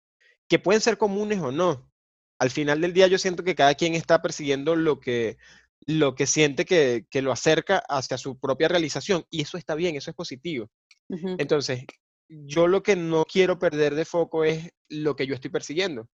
que 0.48 0.58
pueden 0.58 0.80
ser 0.80 0.98
comunes 0.98 1.40
o 1.40 1.50
no. 1.50 1.90
Al 2.38 2.50
final 2.50 2.80
del 2.80 2.92
día 2.92 3.06
yo 3.06 3.18
siento 3.18 3.42
que 3.42 3.54
cada 3.54 3.74
quien 3.74 3.94
está 3.94 4.20
persiguiendo 4.20 4.76
lo 4.76 5.00
que, 5.00 5.38
lo 5.86 6.14
que 6.14 6.26
siente 6.26 6.64
que, 6.64 7.06
que 7.10 7.22
lo 7.22 7.32
acerca 7.32 7.78
hacia 7.88 8.18
su 8.18 8.38
propia 8.38 8.68
realización 8.68 9.24
y 9.30 9.42
eso 9.42 9.56
está 9.56 9.74
bien, 9.74 9.96
eso 9.96 10.10
es 10.10 10.16
positivo. 10.16 10.70
Entonces, 11.08 11.84
yo 12.28 12.66
lo 12.66 12.82
que 12.82 12.96
no 12.96 13.24
quiero 13.24 13.58
perder 13.58 13.94
de 13.94 14.06
foco 14.06 14.44
es 14.44 14.70
lo 14.88 15.14
que 15.14 15.26
yo 15.26 15.34
estoy 15.34 15.50
persiguiendo. 15.50 16.08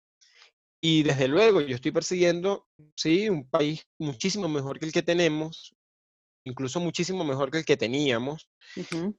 Y 0.82 1.04
desde 1.04 1.28
luego, 1.28 1.62
yo 1.62 1.76
estoy 1.76 1.92
persiguiendo, 1.92 2.68
sí, 2.96 3.28
un 3.30 3.50
país 3.50 3.86
muchísimo 4.00 4.48
mejor 4.48 4.80
que 4.80 4.86
el 4.86 4.94
que 4.94 5.02
tenemos, 5.02 5.76
incluso 6.46 6.80
muchísimo 6.80 7.24
mejor 7.24 7.52
que 7.52 7.58
el 7.58 7.66
que 7.66 7.76
teníamos. 7.76 8.48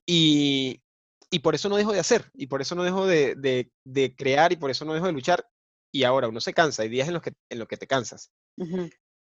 y, 0.06 0.80
y 1.30 1.40
por 1.40 1.54
eso 1.54 1.68
no 1.68 1.76
dejo 1.76 1.92
de 1.92 2.00
hacer, 2.00 2.30
y 2.34 2.46
por 2.46 2.62
eso 2.62 2.74
no 2.74 2.84
dejo 2.84 3.06
de, 3.06 4.14
crear, 4.16 4.52
y 4.52 4.56
por 4.56 4.70
eso 4.70 4.84
no 4.84 4.94
dejo 4.94 5.06
de 5.06 5.12
luchar. 5.12 5.46
Y 5.92 6.04
ahora 6.04 6.28
uno 6.28 6.40
se 6.40 6.52
cansa, 6.52 6.82
hay 6.82 6.88
días 6.88 7.08
en 7.08 7.14
los 7.14 7.22
que, 7.22 7.32
en 7.48 7.58
los 7.58 7.68
que 7.68 7.76
te 7.76 7.86
cansas. 7.86 8.32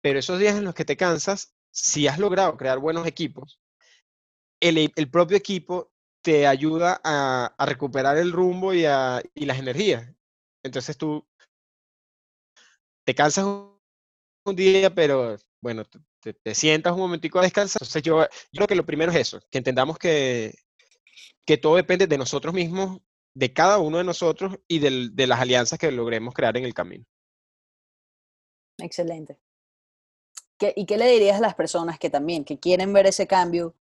Pero 0.02 0.18
esos 0.18 0.38
días 0.38 0.56
en 0.56 0.64
los 0.64 0.74
que 0.74 0.84
te 0.84 0.96
cansas, 0.96 1.54
si 1.70 2.06
has 2.06 2.18
logrado 2.18 2.56
crear 2.56 2.78
buenos 2.78 3.06
equipos, 3.06 3.60
el, 4.60 4.92
el 4.94 5.10
propio 5.10 5.36
equipo 5.36 5.92
te 6.22 6.46
ayuda 6.46 7.00
a, 7.04 7.54
a 7.56 7.66
recuperar 7.66 8.16
el 8.18 8.32
rumbo 8.32 8.74
y, 8.74 8.84
a, 8.84 9.22
y, 9.34 9.46
las 9.46 9.58
energías. 9.58 10.12
Entonces 10.64 10.96
tú 10.96 11.24
te 13.04 13.14
cansas 13.14 13.44
un 13.44 14.56
día, 14.56 14.92
pero 14.92 15.36
bueno, 15.60 15.84
te, 16.20 16.32
te 16.32 16.54
sientas 16.54 16.92
un 16.94 17.00
momentico 17.00 17.38
a 17.38 17.42
descansar. 17.42 17.78
Entonces 17.80 18.02
yo, 18.02 18.22
yo 18.22 18.28
creo 18.52 18.66
que 18.66 18.74
lo 18.74 18.86
primero 18.86 19.12
es 19.12 19.18
eso, 19.18 19.40
que 19.50 19.58
entendamos 19.58 19.98
que, 19.98 20.65
que 21.46 21.56
todo 21.56 21.76
depende 21.76 22.06
de 22.06 22.18
nosotros 22.18 22.52
mismos, 22.52 23.00
de 23.34 23.52
cada 23.52 23.78
uno 23.78 23.98
de 23.98 24.04
nosotros 24.04 24.58
y 24.66 24.78
de 24.78 25.26
las 25.26 25.40
alianzas 25.40 25.78
que 25.78 25.90
logremos 25.90 26.34
crear 26.34 26.56
en 26.56 26.64
el 26.64 26.74
camino. 26.74 27.04
Excelente. 28.78 29.38
¿y 30.74 30.86
qué 30.86 30.96
le 30.96 31.10
dirías 31.10 31.36
a 31.36 31.42
las 31.42 31.54
personas 31.54 31.98
que 31.98 32.10
también, 32.10 32.44
que 32.44 32.58
quieren 32.58 32.92
ver 32.92 33.06
ese 33.06 33.26
cambio, 33.26 33.74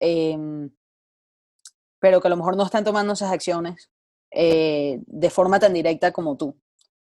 em, 0.00 0.70
pero 1.98 2.20
que 2.20 2.28
a 2.28 2.30
lo 2.30 2.36
mejor 2.36 2.56
no 2.56 2.64
están 2.64 2.84
tomando 2.84 3.12
esas 3.12 3.32
acciones 3.32 3.90
eh, 4.30 5.00
de 5.06 5.30
forma 5.30 5.58
tan 5.58 5.72
directa 5.72 6.12
como 6.12 6.36
tú? 6.36 6.56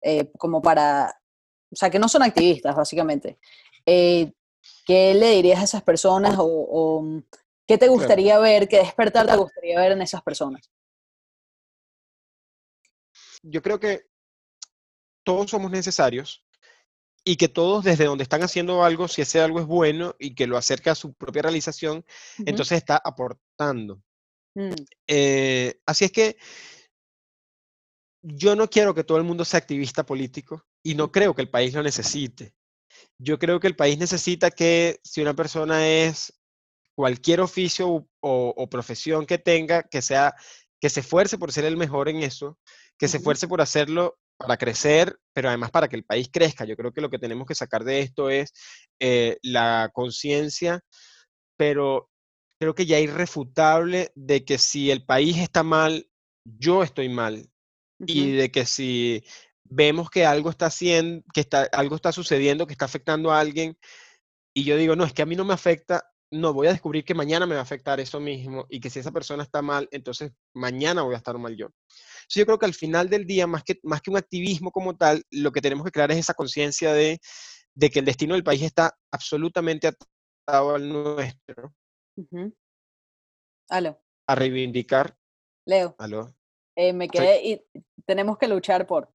Eh, 0.02 0.30
como 0.36 0.60
para, 0.60 1.20
o 1.70 1.76
sea, 1.76 1.90
que 1.90 1.98
no 1.98 2.08
son 2.08 2.22
activistas, 2.22 2.74
básicamente. 2.74 3.38
Eh, 3.86 4.32
¿Qué 4.86 5.14
le 5.14 5.30
dirías 5.30 5.60
a 5.60 5.64
esas 5.64 5.82
personas 5.82 6.36
o, 6.38 7.22
qué 7.66 7.78
te 7.78 7.88
gustaría 7.88 8.38
ver, 8.38 8.68
qué 8.68 8.78
despertar 8.78 9.26
te 9.26 9.36
gustaría 9.36 9.80
ver 9.80 9.92
en 9.92 10.02
esas 10.02 10.22
personas? 10.22 10.70
Yo 13.42 13.62
creo 13.62 13.78
que 13.78 14.06
todos 15.24 15.50
somos 15.50 15.70
necesarios 15.70 16.44
y 17.24 17.36
que 17.36 17.48
todos 17.48 17.84
desde 17.84 18.04
donde 18.04 18.22
están 18.22 18.42
haciendo 18.42 18.84
algo, 18.84 19.08
si 19.08 19.22
ese 19.22 19.40
algo 19.40 19.58
es 19.58 19.66
bueno 19.66 20.14
y 20.18 20.34
que 20.34 20.46
lo 20.46 20.58
acerca 20.58 20.92
a 20.92 20.94
su 20.94 21.14
propia 21.14 21.42
realización, 21.42 22.04
entonces 22.44 22.78
está 22.78 23.00
aportando. 23.02 24.02
Mm. 24.54 24.74
Eh, 25.06 25.80
así 25.86 26.04
es 26.04 26.12
que 26.12 26.36
yo 28.22 28.54
no 28.56 28.68
quiero 28.68 28.94
que 28.94 29.04
todo 29.04 29.18
el 29.18 29.24
mundo 29.24 29.44
sea 29.44 29.58
activista 29.58 30.04
político 30.04 30.66
y 30.82 30.94
no 30.94 31.10
creo 31.10 31.34
que 31.34 31.42
el 31.42 31.50
país 31.50 31.74
lo 31.74 31.82
necesite. 31.82 32.54
Yo 33.18 33.38
creo 33.38 33.58
que 33.58 33.66
el 33.66 33.76
país 33.76 33.98
necesita 33.98 34.50
que 34.50 35.00
si 35.02 35.20
una 35.20 35.34
persona 35.34 35.88
es 35.88 36.32
cualquier 36.94 37.40
oficio 37.40 38.06
o, 38.20 38.68
profesión 38.70 39.26
que 39.26 39.38
tenga, 39.38 39.82
que 39.82 40.02
sea, 40.02 40.34
que 40.80 40.88
se 40.88 41.00
esfuerce 41.00 41.38
por 41.38 41.52
ser 41.52 41.64
el 41.64 41.76
mejor 41.76 42.08
en 42.08 42.22
eso, 42.22 42.58
que 42.98 43.08
se 43.08 43.18
esfuerce 43.18 43.48
por 43.48 43.60
hacerlo 43.60 44.18
para 44.36 44.56
crecer, 44.56 45.18
pero 45.32 45.48
además 45.48 45.70
para 45.70 45.88
que 45.88 45.96
el 45.96 46.04
país 46.04 46.28
crezca. 46.32 46.64
Yo 46.64 46.76
creo 46.76 46.92
que 46.92 47.00
lo 47.00 47.10
que 47.10 47.18
tenemos 47.18 47.46
que 47.46 47.54
sacar 47.54 47.84
de 47.84 48.00
esto 48.00 48.30
es 48.30 48.52
eh, 49.00 49.38
la 49.42 49.90
conciencia, 49.92 50.80
pero 51.56 52.10
creo 52.60 52.74
que 52.74 52.86
ya 52.86 52.98
es 52.98 53.04
irrefutable 53.04 54.10
de 54.14 54.44
que 54.44 54.58
si 54.58 54.90
el 54.90 55.04
país 55.04 55.38
está 55.38 55.62
mal, 55.62 56.08
yo 56.44 56.82
estoy 56.82 57.08
mal. 57.08 57.48
Y 58.06 58.32
de 58.32 58.50
que 58.50 58.66
si 58.66 59.24
vemos 59.64 60.10
que 60.10 60.26
algo 60.26 60.50
está 60.50 60.66
haciendo, 60.66 61.24
que 61.32 61.40
está, 61.40 61.62
algo 61.72 61.96
está 61.96 62.12
sucediendo, 62.12 62.66
que 62.66 62.72
está 62.72 62.84
afectando 62.84 63.30
a 63.30 63.40
alguien, 63.40 63.78
y 64.54 64.64
yo 64.64 64.76
digo, 64.76 64.94
no, 64.94 65.04
es 65.04 65.12
que 65.12 65.22
a 65.22 65.26
mí 65.26 65.36
no 65.36 65.44
me 65.44 65.54
afecta, 65.54 66.04
no, 66.30 66.52
voy 66.52 66.66
a 66.66 66.72
descubrir 66.72 67.04
que 67.04 67.14
mañana 67.14 67.46
me 67.46 67.54
va 67.54 67.60
a 67.60 67.64
afectar 67.64 68.00
eso 68.00 68.20
mismo, 68.20 68.66
y 68.68 68.80
que 68.80 68.90
si 68.90 68.98
esa 68.98 69.12
persona 69.12 69.42
está 69.42 69.62
mal, 69.62 69.88
entonces 69.90 70.32
mañana 70.54 71.02
voy 71.02 71.14
a 71.14 71.18
estar 71.18 71.38
mal 71.38 71.56
yo. 71.56 71.68
yo 72.28 72.46
creo 72.46 72.58
que 72.58 72.66
al 72.66 72.74
final 72.74 73.08
del 73.08 73.26
día, 73.26 73.46
más 73.46 73.62
que, 73.62 73.78
más 73.82 74.00
que 74.00 74.10
un 74.10 74.16
activismo 74.16 74.72
como 74.72 74.96
tal, 74.96 75.24
lo 75.30 75.52
que 75.52 75.60
tenemos 75.60 75.84
que 75.84 75.92
crear 75.92 76.10
es 76.10 76.18
esa 76.18 76.34
conciencia 76.34 76.92
de, 76.92 77.20
de, 77.74 77.90
que 77.90 78.00
el 78.00 78.04
destino 78.04 78.34
del 78.34 78.44
país 78.44 78.62
está 78.62 78.96
absolutamente 79.12 79.88
atado 79.88 80.74
al 80.74 80.88
nuestro. 80.88 81.74
Aló. 83.68 84.02
A 84.26 84.34
reivindicar. 84.34 85.16
Leo. 85.66 85.94
Aló. 85.98 86.34
Eh, 86.76 86.92
me 86.92 87.08
quedé 87.08 87.46
y 87.46 87.62
tenemos 88.04 88.36
que 88.38 88.48
luchar 88.48 88.86
por. 88.86 89.12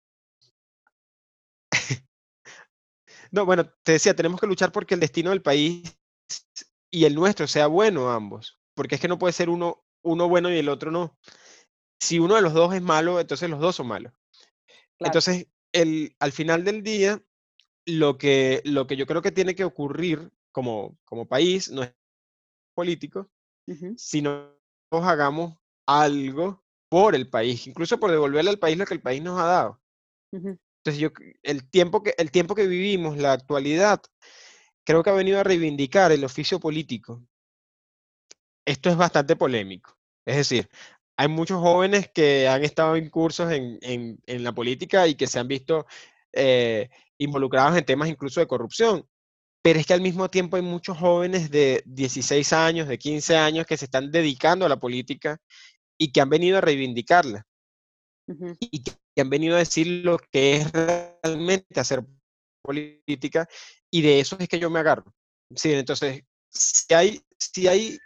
no, 3.31 3.45
bueno, 3.45 3.69
te 3.83 3.93
decía, 3.93 4.15
tenemos 4.15 4.39
que 4.39 4.47
luchar 4.47 4.71
porque 4.71 4.93
el 4.93 4.99
destino 4.99 5.31
del 5.31 5.41
país 5.41 5.98
y 6.91 7.05
el 7.05 7.15
nuestro 7.15 7.47
sea 7.47 7.67
bueno 7.67 8.11
ambos, 8.11 8.59
porque 8.73 8.95
es 8.95 9.01
que 9.01 9.07
no 9.07 9.19
puede 9.19 9.33
ser 9.33 9.49
uno, 9.49 9.83
uno 10.03 10.27
bueno 10.27 10.51
y 10.51 10.57
el 10.57 10.69
otro 10.69 10.91
no. 10.91 11.17
Si 11.99 12.19
uno 12.19 12.35
de 12.35 12.41
los 12.41 12.53
dos 12.53 12.73
es 12.73 12.81
malo, 12.81 13.19
entonces 13.19 13.49
los 13.49 13.59
dos 13.59 13.75
son 13.75 13.87
malos. 13.87 14.13
Entonces, 14.99 15.47
el, 15.71 16.15
al 16.19 16.31
final 16.31 16.63
del 16.63 16.83
día, 16.83 17.21
lo 17.85 18.17
que, 18.17 18.61
lo 18.65 18.87
que 18.87 18.95
yo 18.95 19.05
creo 19.05 19.21
que 19.21 19.31
tiene 19.31 19.55
que 19.55 19.63
ocurrir 19.63 20.31
como, 20.51 20.97
como 21.05 21.27
país, 21.27 21.69
no 21.69 21.83
es 21.83 21.93
político, 22.73 23.29
sino 23.97 24.57
hagamos 24.91 25.57
algo 25.85 26.63
por 26.89 27.15
el 27.15 27.29
país, 27.29 27.67
incluso 27.67 27.99
por 27.99 28.11
devolverle 28.11 28.49
al 28.49 28.59
país 28.59 28.77
lo 28.77 28.85
que 28.85 28.95
el 28.95 29.01
país 29.01 29.21
nos 29.21 29.39
ha 29.39 29.45
dado. 29.45 29.81
Entonces, 30.31 30.97
yo, 30.97 31.09
el, 31.43 31.69
tiempo 31.69 32.03
que, 32.03 32.13
el 32.17 32.31
tiempo 32.31 32.55
que 32.55 32.67
vivimos, 32.67 33.17
la 33.17 33.33
actualidad, 33.33 34.01
creo 34.85 35.03
que 35.03 35.09
ha 35.09 35.13
venido 35.13 35.39
a 35.39 35.43
reivindicar 35.43 36.11
el 36.11 36.23
oficio 36.23 36.59
político. 36.59 37.23
Esto 38.65 38.89
es 38.89 38.97
bastante 38.97 39.35
polémico. 39.35 39.97
Es 40.25 40.37
decir, 40.37 40.69
hay 41.17 41.27
muchos 41.27 41.59
jóvenes 41.59 42.09
que 42.13 42.47
han 42.47 42.63
estado 42.63 42.95
en 42.95 43.09
cursos 43.09 43.51
en, 43.51 43.77
en, 43.81 44.19
en 44.25 44.43
la 44.43 44.53
política 44.53 45.07
y 45.07 45.15
que 45.15 45.27
se 45.27 45.39
han 45.39 45.47
visto 45.47 45.85
eh, 46.33 46.89
involucrados 47.17 47.77
en 47.77 47.85
temas 47.85 48.09
incluso 48.09 48.39
de 48.39 48.47
corrupción. 48.47 49.05
Pero 49.61 49.79
es 49.79 49.85
que 49.85 49.93
al 49.93 50.01
mismo 50.01 50.29
tiempo 50.29 50.55
hay 50.55 50.61
muchos 50.61 50.97
jóvenes 50.97 51.51
de 51.51 51.83
16 51.85 52.53
años, 52.53 52.87
de 52.87 52.97
15 52.97 53.35
años 53.35 53.65
que 53.65 53.77
se 53.77 53.85
están 53.85 54.11
dedicando 54.11 54.65
a 54.65 54.69
la 54.69 54.79
política 54.79 55.37
y 55.97 56.11
que 56.11 56.21
han 56.21 56.29
venido 56.29 56.57
a 56.57 56.61
reivindicarla. 56.61 57.45
Y 58.59 58.83
que, 58.83 58.91
han 59.19 59.29
venido 59.29 59.55
a 59.55 59.59
decir 59.59 60.05
lo 60.05 60.17
que 60.31 60.55
es 60.55 60.71
realmente 60.71 61.79
hacer 61.79 62.05
política 62.69 63.47
y 63.89 64.01
de 64.01 64.19
eso 64.19 64.37
es 64.39 64.47
que 64.47 64.59
yo 64.59 64.69
me 64.69 64.79
agarro. 64.79 65.11
Sí, 65.55 65.73
entonces, 65.73 66.23
si 66.51 66.93
hay, 66.93 67.21
si 67.39 67.67
hay 67.67 67.97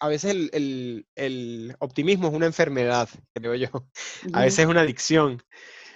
a 0.00 0.08
veces 0.08 0.32
el, 0.52 1.06
el, 1.14 1.76
optimismo 1.78 2.28
es 2.28 2.34
una 2.34 2.46
enfermedad, 2.46 3.08
creo 3.32 3.54
yo. 3.54 3.68
A 4.34 4.42
veces 4.42 4.60
es 4.60 4.66
una 4.66 4.82
adicción. 4.82 5.42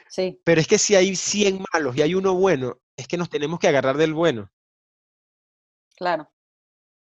Sí. 0.09 0.41
Pero 0.45 0.61
es 0.61 0.69
que 0.69 0.79
si 0.79 0.95
hay 0.95 1.17
100 1.17 1.65
malos 1.73 1.97
y 1.97 2.03
hay 2.03 2.15
uno 2.15 2.35
bueno, 2.35 2.79
es 2.97 3.09
que 3.09 3.17
nos 3.17 3.29
tenemos 3.29 3.59
que 3.59 3.69
agarrar 3.69 3.97
del 3.97 4.15
bueno. 4.15 4.51
Claro. 5.97 6.31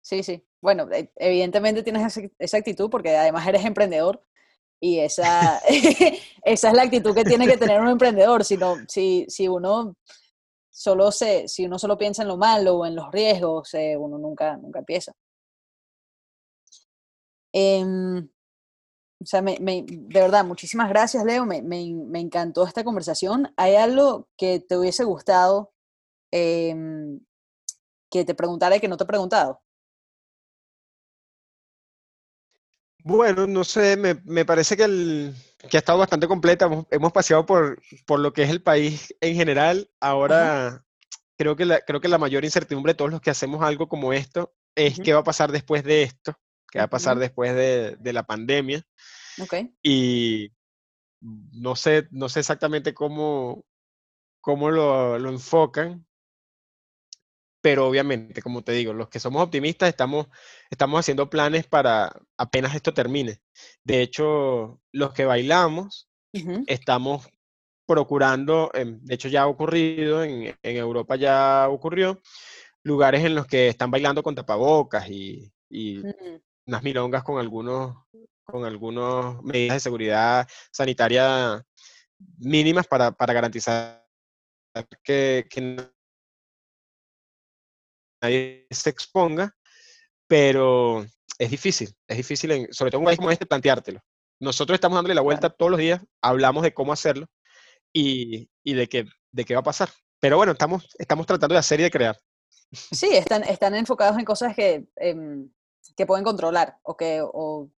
Sí, 0.03 0.23
sí. 0.23 0.45
Bueno, 0.61 0.89
e, 0.93 1.11
evidentemente 1.17 1.83
tienes 1.83 2.21
esa 2.39 2.57
actitud 2.57 2.91
porque 2.91 3.17
además 3.17 3.47
eres 3.47 3.65
emprendedor 3.65 4.23
y 4.81 5.01
esa, 5.01 5.61
esa 6.45 6.69
es 6.69 6.75
la 6.75 6.83
actitud 6.83 7.15
que 7.15 7.25
tiene 7.25 7.47
que 7.47 7.57
tener 7.57 7.81
un 7.81 7.89
emprendedor. 7.99 8.45
Si, 8.45 8.59
si, 8.89 9.27
si, 9.29 9.49
uno 9.49 9.97
solo 10.79 11.11
se, 11.11 11.49
si 11.49 11.67
uno 11.67 11.77
solo 11.77 11.99
piensa 11.99 12.23
en 12.23 12.29
lo 12.29 12.37
malo 12.37 12.77
o 12.77 12.87
en 12.87 12.95
los 12.95 13.11
riesgos, 13.11 13.75
eh, 13.75 13.97
uno 13.97 14.17
nunca, 14.17 14.57
nunca 14.57 14.79
empieza. 14.79 15.13
Em, 17.53 18.29
o 19.21 19.27
sea, 19.27 19.43
me, 19.43 19.57
de 19.59 20.21
verdad, 20.21 20.45
muchísimas 20.45 20.89
gracias, 20.89 21.25
Leo. 21.25 21.45
Me, 21.45 21.63
me, 21.63 22.21
encantó 22.21 22.65
esta 22.65 22.85
conversación. 22.85 23.53
¿Hay 23.57 23.75
algo 23.75 24.29
que 24.37 24.61
te 24.61 24.77
hubiese 24.77 25.03
gustado 25.03 25.73
em, 26.31 27.19
que 28.09 28.25
te 28.25 28.37
preguntara 28.37 28.77
y 28.77 28.81
que 28.81 28.87
no 28.87 28.97
te 28.97 29.03
he 29.03 29.09
preguntado? 29.09 29.61
Bueno, 33.03 33.49
no 33.49 33.65
sé, 33.65 33.97
me, 33.97 34.45
parece 34.45 34.77
que, 34.77 34.85
el, 34.85 35.35
que 35.59 35.77
ha 35.77 35.81
estado 35.81 35.99
bastante 35.99 36.29
completa. 36.29 36.71
Hemos, 36.91 37.13
paseado 37.13 37.45
por, 37.47 37.83
por, 38.07 38.21
lo 38.21 38.33
que 38.33 38.43
es 38.43 38.51
el 38.51 38.63
país 38.63 39.15
en 39.21 39.35
general. 39.35 39.91
Ahora 40.01 40.85
creo 41.37 41.57
que, 41.57 41.65
la, 41.65 41.81
creo 41.81 42.01
que 42.01 42.09
la 42.09 42.19
mayor 42.19 42.45
incertidumbre 42.45 42.93
de 42.93 42.97
todos 42.97 43.11
los 43.11 43.21
que 43.21 43.31
hacemos 43.31 43.63
algo 43.63 43.89
como 43.89 44.13
esto 44.13 44.55
es 44.75 45.01
qué 45.01 45.13
va 45.13 45.21
a 45.21 45.25
pasar 45.25 45.51
después 45.51 45.83
de 45.83 46.03
esto, 46.03 46.39
qué 46.71 46.79
va 46.79 46.85
a 46.85 46.91
pasar 46.91 47.19
después 47.19 47.55
de, 47.55 47.97
de, 47.99 48.13
la 48.13 48.25
pandemia. 48.25 48.85
Okay. 49.41 49.73
Y 49.83 50.53
no 51.21 51.75
sé, 51.77 52.09
no 52.11 52.29
sé 52.29 52.41
exactamente 52.41 52.95
cómo, 52.95 53.65
cómo 54.41 54.71
lo, 54.71 55.19
lo 55.19 55.29
enfocan, 55.31 56.07
pero 57.61 57.87
obviamente, 57.87 58.43
como 58.43 58.63
te 58.63 58.73
digo, 58.73 58.93
los 58.93 59.09
que 59.09 59.21
somos 59.21 59.43
optimistas 59.43 59.89
estamos, 59.89 60.29
estamos 60.71 61.01
haciendo 61.01 61.29
planes 61.29 61.67
para 61.67 62.13
apenas 62.37 62.75
esto 62.75 62.95
termine. 62.95 63.41
De 63.85 64.03
hecho, 64.03 64.81
los 64.93 65.13
que 65.13 65.25
bailamos, 65.25 66.09
estamos 66.67 67.29
procurando, 67.87 68.71
em, 68.75 69.01
de 69.03 69.15
hecho 69.15 69.29
ya 69.29 69.43
ha 69.43 69.47
ocurrido, 69.49 70.23
en, 70.23 70.55
Europa 70.63 71.17
ya 71.17 71.69
ocurrió, 71.69 72.21
lugares 72.83 73.25
en 73.25 73.35
los 73.35 73.47
que 73.47 73.69
están 73.69 73.91
bailando 73.91 74.23
con 74.23 74.35
tapabocas 74.35 75.09
y, 75.09 75.53
y 75.71 76.03
unas 76.67 76.83
milongas 76.83 77.25
con 77.25 77.39
algunos 77.39 77.97
con 78.45 78.65
algunas 78.65 79.43
medidas 79.43 79.77
de 79.77 79.81
seguridad 79.81 80.49
sanitaria 80.73 81.63
mínimas 82.39 82.87
para, 82.87 83.13
para 83.13 83.35
garantizar 83.35 84.07
que, 85.05 85.47
que 85.51 85.91
nadie 88.21 88.67
se 88.71 88.91
exponga, 88.91 89.55
pero 90.27 91.05
es 91.39 91.51
difícil, 91.51 91.95
es 92.07 92.17
difícil, 92.17 92.69
sobre 92.71 92.91
todo 92.91 92.99
en 92.99 93.03
un 93.03 93.07
país 93.07 93.19
como 93.19 93.31
este, 93.31 93.47
planteártelo. 93.47 94.01
Nosotros 94.41 94.75
estamos 94.77 94.97
dándole 94.97 95.15
la 95.15 95.21
vuelta 95.21 95.51
todos 95.51 95.71
los 95.71 95.81
días, 95.81 96.01
hablamos 96.23 96.63
de 96.63 96.73
cómo 96.75 96.93
hacerlo 96.93 97.27
y, 97.93 98.49
y, 98.63 98.75
de, 98.75 98.89
qué, 98.89 99.07
de 99.33 99.45
qué 99.45 99.55
va 99.55 99.61
a 99.61 99.65
pasar. 99.65 99.89
Pero 100.21 100.37
bueno, 100.37 100.53
estamos, 100.53 100.87
estamos 100.99 101.27
tratando 101.27 101.55
de 101.55 101.61
hacer 101.61 101.81
y 101.81 101.85
de 101.85 101.91
crear. 101.91 102.17
Sí, 102.73 103.09
están, 103.13 103.45
están 103.45 103.75
enfocados 103.75 104.19
en 104.19 104.25
cosas 104.25 104.55
que, 104.55 104.87
em, 104.97 105.51
que 105.97 106.07
pueden 106.07 106.25
controlar 106.25 106.79
o 106.83 106.97
que... 106.97 107.21
O... 107.23 107.71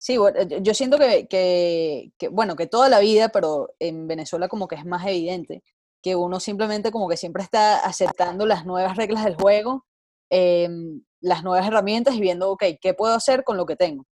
Sí, 0.00 0.16
yo 0.60 0.74
siento 0.74 0.96
que, 0.96 1.26
que, 1.26 2.12
que, 2.16 2.28
bueno, 2.28 2.54
que 2.54 2.68
toda 2.68 2.88
la 2.88 3.00
vida, 3.00 3.30
pero 3.30 3.74
en 3.80 4.06
Venezuela 4.06 4.46
como 4.46 4.68
que 4.68 4.76
es 4.76 4.84
más 4.84 5.04
evidente, 5.04 5.64
que 6.02 6.16
uno 6.16 6.40
simplemente 6.40 6.90
como 6.90 7.08
que 7.08 7.16
siempre 7.16 7.42
está 7.42 7.78
aceptando 7.80 8.46
las 8.46 8.64
nuevas 8.66 8.96
reglas 8.96 9.24
del 9.24 9.36
juego, 9.36 9.84
em, 10.30 11.02
las 11.20 11.42
nuevas 11.42 11.66
herramientas 11.66 12.14
y 12.14 12.20
viendo, 12.20 12.50
ok, 12.50 12.64
¿qué 12.80 12.94
puedo 12.94 13.14
hacer 13.14 13.44
con 13.44 13.56
lo 13.56 13.66
que 13.66 13.76
tengo? 13.76 14.04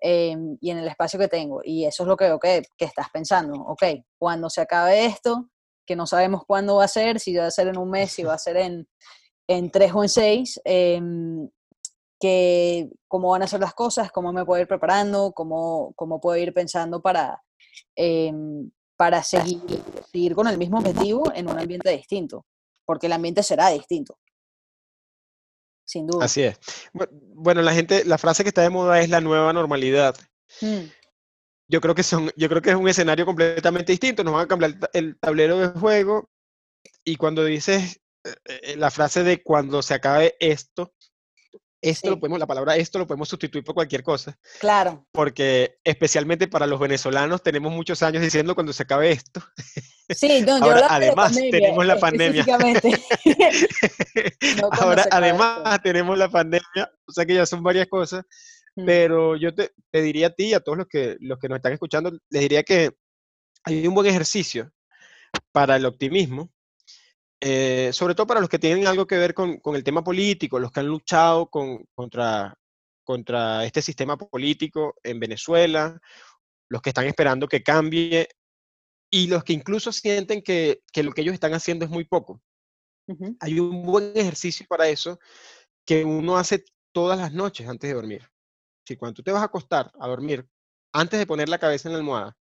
Em, 0.00 0.58
y 0.60 0.70
en 0.70 0.78
el 0.78 0.88
espacio 0.88 1.18
que 1.18 1.28
tengo. 1.28 1.60
Y 1.64 1.84
eso 1.84 2.02
es 2.02 2.08
lo 2.08 2.16
que 2.16 2.36
que, 2.40 2.62
que 2.76 2.84
estás 2.84 3.08
pensando, 3.12 3.54
ok, 3.54 3.84
cuando 4.18 4.50
se 4.50 4.60
acabe 4.60 5.06
esto, 5.06 5.48
que 5.86 5.96
no 5.96 6.06
sabemos 6.06 6.42
cuándo 6.46 6.76
va 6.76 6.84
a 6.84 6.88
ser, 6.88 7.20
si 7.20 7.36
va 7.36 7.46
a 7.46 7.50
ser 7.50 7.68
en 7.68 7.78
un 7.78 7.90
mes, 7.90 8.12
si 8.12 8.24
va 8.24 8.34
a 8.34 8.38
ser 8.38 8.56
en, 8.56 8.88
en 9.48 9.70
tres 9.70 9.92
o 9.94 10.02
en 10.02 10.08
seis, 10.08 10.60
em, 10.64 11.48
que 12.20 12.88
cómo 13.08 13.30
van 13.30 13.42
a 13.42 13.48
ser 13.48 13.60
las 13.60 13.74
cosas, 13.74 14.12
cómo 14.12 14.32
me 14.32 14.44
puedo 14.44 14.60
ir 14.62 14.68
preparando, 14.68 15.32
cómo, 15.32 15.92
cómo 15.96 16.20
puedo 16.20 16.36
ir 16.38 16.52
pensando 16.54 17.02
para, 17.02 17.42
para 19.02 19.20
seguir, 19.24 19.60
seguir 20.12 20.32
con 20.32 20.46
el 20.46 20.56
mismo 20.56 20.78
objetivo 20.78 21.32
en 21.34 21.50
un 21.50 21.58
ambiente 21.58 21.90
distinto, 21.90 22.46
porque 22.84 23.08
el 23.08 23.12
ambiente 23.12 23.42
será 23.42 23.68
distinto. 23.70 24.16
Sin 25.84 26.06
duda. 26.06 26.24
Así 26.24 26.44
es. 26.44 26.60
Bueno, 27.34 27.62
la 27.62 27.74
gente, 27.74 28.04
la 28.04 28.16
frase 28.16 28.44
que 28.44 28.50
está 28.50 28.62
de 28.62 28.70
moda 28.70 29.00
es 29.00 29.10
la 29.10 29.20
nueva 29.20 29.52
normalidad. 29.52 30.14
Mm. 30.60 30.84
Yo 31.66 31.80
creo 31.80 31.96
que 31.96 32.04
son, 32.04 32.30
yo 32.36 32.48
creo 32.48 32.62
que 32.62 32.70
es 32.70 32.76
un 32.76 32.88
escenario 32.88 33.26
completamente 33.26 33.90
distinto. 33.90 34.22
Nos 34.22 34.34
van 34.34 34.44
a 34.44 34.46
cambiar 34.46 34.78
el 34.92 35.18
tablero 35.18 35.58
de 35.58 35.80
juego. 35.80 36.30
Y 37.02 37.16
cuando 37.16 37.44
dices 37.44 38.00
eh, 38.22 38.34
eh, 38.44 38.76
la 38.76 38.92
frase 38.92 39.24
de 39.24 39.42
cuando 39.42 39.82
se 39.82 39.94
acabe 39.94 40.36
esto, 40.38 40.94
esto 41.82 42.10
lo 42.10 42.20
podemos, 42.20 42.38
la 42.38 42.46
palabra 42.46 42.76
esto 42.76 42.98
lo 42.98 43.06
podemos 43.06 43.28
sustituir 43.28 43.64
por 43.64 43.74
cualquier 43.74 44.04
cosa. 44.04 44.38
Claro. 44.60 45.04
Porque 45.12 45.78
especialmente 45.82 46.46
para 46.46 46.66
los 46.66 46.78
venezolanos 46.78 47.42
tenemos 47.42 47.72
muchos 47.72 48.02
años 48.02 48.22
diciendo 48.22 48.54
cuando 48.54 48.72
se 48.72 48.84
acabe 48.84 49.10
esto. 49.10 49.42
Sí, 50.08 50.42
no, 50.42 50.56
Ahora, 50.62 50.86
además 50.88 51.34
tenemos 51.34 51.84
la 51.84 51.98
pandemia. 51.98 52.46
Ahora 54.80 55.06
además 55.10 55.82
tenemos 55.82 56.16
la 56.16 56.28
pandemia, 56.28 56.90
o 57.04 57.12
sea 57.12 57.26
que 57.26 57.34
ya 57.34 57.46
son 57.46 57.62
varias 57.62 57.88
cosas. 57.88 58.24
Mm. 58.76 58.86
Pero 58.86 59.36
yo 59.36 59.54
te, 59.54 59.72
te, 59.90 60.00
diría 60.00 60.28
a 60.28 60.30
ti 60.30 60.46
y 60.46 60.54
a 60.54 60.60
todos 60.60 60.78
los 60.78 60.86
que, 60.86 61.16
los 61.20 61.38
que 61.38 61.48
nos 61.48 61.56
están 61.56 61.72
escuchando, 61.72 62.10
les 62.30 62.42
diría 62.42 62.62
que 62.62 62.92
hay 63.64 63.86
un 63.86 63.94
buen 63.94 64.06
ejercicio 64.06 64.72
para 65.52 65.76
el 65.76 65.84
optimismo 65.84 66.50
eh, 67.44 67.90
sobre 67.92 68.14
todo 68.14 68.28
para 68.28 68.38
los 68.38 68.48
que 68.48 68.60
tienen 68.60 68.86
algo 68.86 69.04
que 69.04 69.16
ver 69.16 69.34
con, 69.34 69.60
el 69.74 69.82
tema 69.82 70.04
político, 70.04 70.60
los 70.60 70.70
que 70.70 70.78
han 70.78 70.86
luchado 70.86 71.50
contra, 71.50 72.56
contra 73.02 73.64
este 73.64 73.82
sistema 73.82 74.16
político 74.16 74.94
en 75.02 75.18
Venezuela, 75.18 76.00
los 76.68 76.80
que 76.80 76.90
están 76.90 77.06
esperando 77.06 77.48
que 77.48 77.64
cambie 77.64 78.28
y 79.10 79.26
los 79.26 79.42
que 79.42 79.54
incluso 79.54 79.90
sienten 79.90 80.40
que, 80.40 80.82
lo 81.02 81.10
que 81.10 81.22
ellos 81.22 81.34
están 81.34 81.52
haciendo 81.52 81.84
es 81.84 81.90
muy 81.90 82.04
poco. 82.04 82.40
Hay 83.40 83.58
un 83.58 83.82
buen 83.82 84.16
ejercicio 84.16 84.64
para 84.68 84.88
eso 84.88 85.18
que 85.84 86.04
uno 86.04 86.36
hace 86.36 86.64
todas 86.92 87.18
las 87.18 87.32
noches 87.32 87.68
antes 87.68 87.90
de 87.90 87.94
dormir. 87.94 88.30
Si 88.86 88.96
cuando 88.96 89.14
tú 89.14 89.24
te 89.24 89.32
vas 89.32 89.42
a 89.42 89.46
acostar 89.46 89.90
a 89.98 90.06
dormir, 90.06 90.46
antes 90.92 91.18
de 91.18 91.26
poner 91.26 91.48
la 91.48 91.58
cabeza 91.58 91.88
en 91.88 91.94
la 91.94 91.98
almohada, 91.98 92.36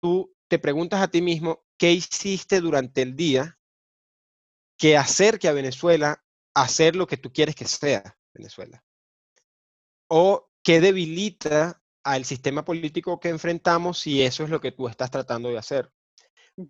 tú 0.00 0.34
te 0.48 0.58
preguntas 0.58 1.02
a 1.02 1.08
ti 1.08 1.20
mismo 1.20 1.62
qué 1.76 1.92
hiciste 1.92 2.62
durante 2.62 3.02
el 3.02 3.14
día 3.14 3.57
que 4.78 4.96
acerque 4.96 5.48
a 5.48 5.52
Venezuela 5.52 6.24
a 6.54 6.62
hacer 6.62 6.96
lo 6.96 7.06
que 7.06 7.16
tú 7.16 7.32
quieres 7.32 7.54
que 7.54 7.66
sea 7.66 8.16
Venezuela. 8.32 8.82
O 10.08 10.50
que 10.62 10.80
debilita 10.80 11.82
al 12.04 12.24
sistema 12.24 12.64
político 12.64 13.20
que 13.20 13.28
enfrentamos 13.28 13.98
si 13.98 14.22
eso 14.22 14.44
es 14.44 14.50
lo 14.50 14.60
que 14.60 14.72
tú 14.72 14.88
estás 14.88 15.10
tratando 15.10 15.50
de 15.50 15.58
hacer. 15.58 15.92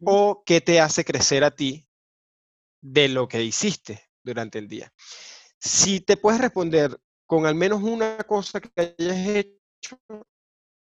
O 0.04 0.42
qué 0.44 0.60
te 0.60 0.80
hace 0.80 1.04
crecer 1.04 1.44
a 1.44 1.50
ti 1.50 1.86
de 2.80 3.08
lo 3.08 3.28
que 3.28 3.42
hiciste 3.42 4.10
durante 4.22 4.58
el 4.58 4.68
día. 4.68 4.92
Si 5.58 6.00
te 6.00 6.16
puedes 6.16 6.40
responder 6.40 6.98
con 7.26 7.46
al 7.46 7.54
menos 7.54 7.82
una 7.82 8.18
cosa 8.18 8.60
que 8.60 8.70
hayas 8.98 9.28
hecho, 9.28 10.00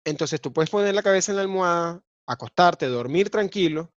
entonces 0.05 0.41
tú 0.41 0.53
puedes 0.53 0.71
poner 0.71 0.95
la 0.95 1.03
cabeza 1.03 1.33
en 1.33 1.37
la 1.37 1.43
almohada, 1.43 2.03
acostarte, 2.27 2.87
dormir 2.87 3.31
tranquilo 3.31 3.93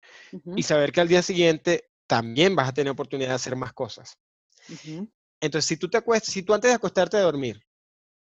y 0.57 0.63
saber 0.63 0.93
que 0.93 1.01
al 1.01 1.09
día 1.09 1.23
siguiente 1.23 1.90
también 2.11 2.57
vas 2.57 2.69
a 2.69 2.73
tener 2.73 2.91
oportunidad 2.91 3.29
de 3.29 3.35
hacer 3.37 3.55
más 3.55 3.73
cosas. 3.73 4.19
Entonces, 5.41 5.69
si 5.69 5.77
tú 5.77 5.89
te 5.89 5.97
acuestas, 5.97 6.35
si 6.35 6.43
tú 6.43 6.53
antes 6.53 6.69
de 6.69 6.75
acostarte 6.75 7.17
a 7.17 7.21
dormir, 7.21 7.61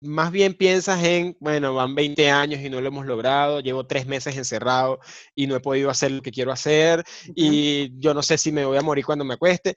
más 0.01 0.33
bien 0.33 0.55
piensas 0.55 1.05
en, 1.05 1.37
bueno, 1.39 1.73
van 1.73 1.95
20 1.95 2.29
años 2.29 2.61
y 2.61 2.69
no 2.69 2.81
lo 2.81 2.89
hemos 2.89 3.07
logrado, 3.07 3.61
llevo 3.61 3.87
tres 3.87 4.05
meses 4.05 4.37
encerrado 4.37 4.99
y 5.37 5.47
no 5.47 5.55
he 5.55 5.61
podido 5.61 5.89
hacer 5.89 6.11
lo 6.11 6.21
que 6.21 6.33
quiero 6.33 6.51
hacer 6.51 7.05
y 7.37 7.97
yo 8.01 8.13
no 8.13 8.25
sé 8.25 8.37
si 8.39 8.51
me 8.51 8.65
voy 8.65 8.77
a 8.77 8.83
morir 8.83 9.07
cuando 9.07 9.25
me 9.25 9.35
acueste, 9.35 9.77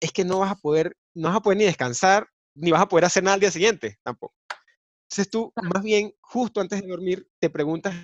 es 0.00 0.10
que 0.10 0.24
no 0.24 0.40
vas 0.40 0.50
a 0.50 0.56
poder, 0.56 0.96
no 1.14 1.28
vas 1.28 1.36
a 1.36 1.40
poder 1.40 1.58
ni 1.58 1.64
descansar, 1.64 2.26
ni 2.56 2.72
vas 2.72 2.82
a 2.82 2.88
poder 2.88 3.04
hacer 3.04 3.22
nada 3.22 3.34
al 3.34 3.40
día 3.40 3.52
siguiente 3.52 3.98
tampoco. 4.02 4.34
Entonces 5.08 5.30
tú, 5.30 5.52
más 5.62 5.82
bien, 5.84 6.12
justo 6.20 6.60
antes 6.60 6.82
de 6.82 6.88
dormir, 6.88 7.24
te 7.38 7.50
preguntas 7.50 7.94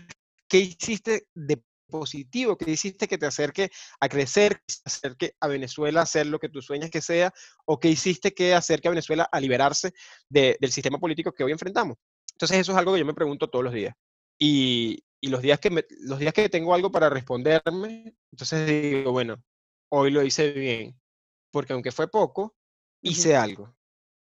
qué 0.46 0.58
hiciste 0.58 1.26
de 1.34 1.60
positivo 1.90 2.56
que 2.56 2.70
hiciste 2.70 3.08
que 3.08 3.18
te 3.18 3.26
acerque 3.26 3.70
a 4.00 4.08
crecer, 4.08 4.62
que 4.66 4.74
acerque 4.84 5.34
a 5.40 5.48
Venezuela 5.48 6.00
a 6.00 6.04
hacer 6.04 6.26
lo 6.26 6.38
que 6.38 6.48
tú 6.48 6.62
sueñas 6.62 6.90
que 6.90 7.02
sea, 7.02 7.32
o 7.66 7.78
que 7.78 7.88
hiciste 7.88 8.32
que 8.32 8.54
acerque 8.54 8.88
a 8.88 8.92
Venezuela 8.92 9.28
a 9.30 9.40
liberarse 9.40 9.92
del 10.28 10.72
sistema 10.72 10.98
político 10.98 11.32
que 11.32 11.44
hoy 11.44 11.52
enfrentamos. 11.52 11.96
Entonces 12.32 12.58
eso 12.58 12.72
es 12.72 12.78
algo 12.78 12.94
que 12.94 13.00
yo 13.00 13.04
me 13.06 13.14
pregunto 13.14 13.50
todos 13.50 13.64
los 13.64 13.74
días. 13.74 13.94
Y, 14.38 15.04
los, 15.20 15.42
días 15.42 15.60
que 15.60 15.84
los 16.00 16.18
días 16.18 16.32
que 16.32 16.48
tengo 16.48 16.72
algo 16.72 16.90
para 16.90 17.10
responderme, 17.10 18.14
entonces 18.32 18.66
digo, 18.66 19.12
bueno, 19.12 19.36
hoy 19.90 20.10
lo 20.10 20.22
hice 20.22 20.50
bien, 20.52 20.98
porque 21.50 21.74
aunque 21.74 21.92
fue 21.92 22.08
poco, 22.08 22.56
hice 23.02 23.36
algo. 23.36 23.76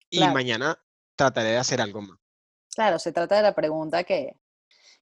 Y 0.10 0.22
mañana 0.22 0.76
trataré 1.16 1.50
de 1.50 1.58
hacer 1.58 1.82
algo 1.82 2.02
más. 2.02 2.18
Claro, 2.74 2.98
se 2.98 3.12
trata 3.12 3.36
de 3.36 3.44
la 3.44 3.54
pregunta 3.54 4.04
que, 4.04 4.34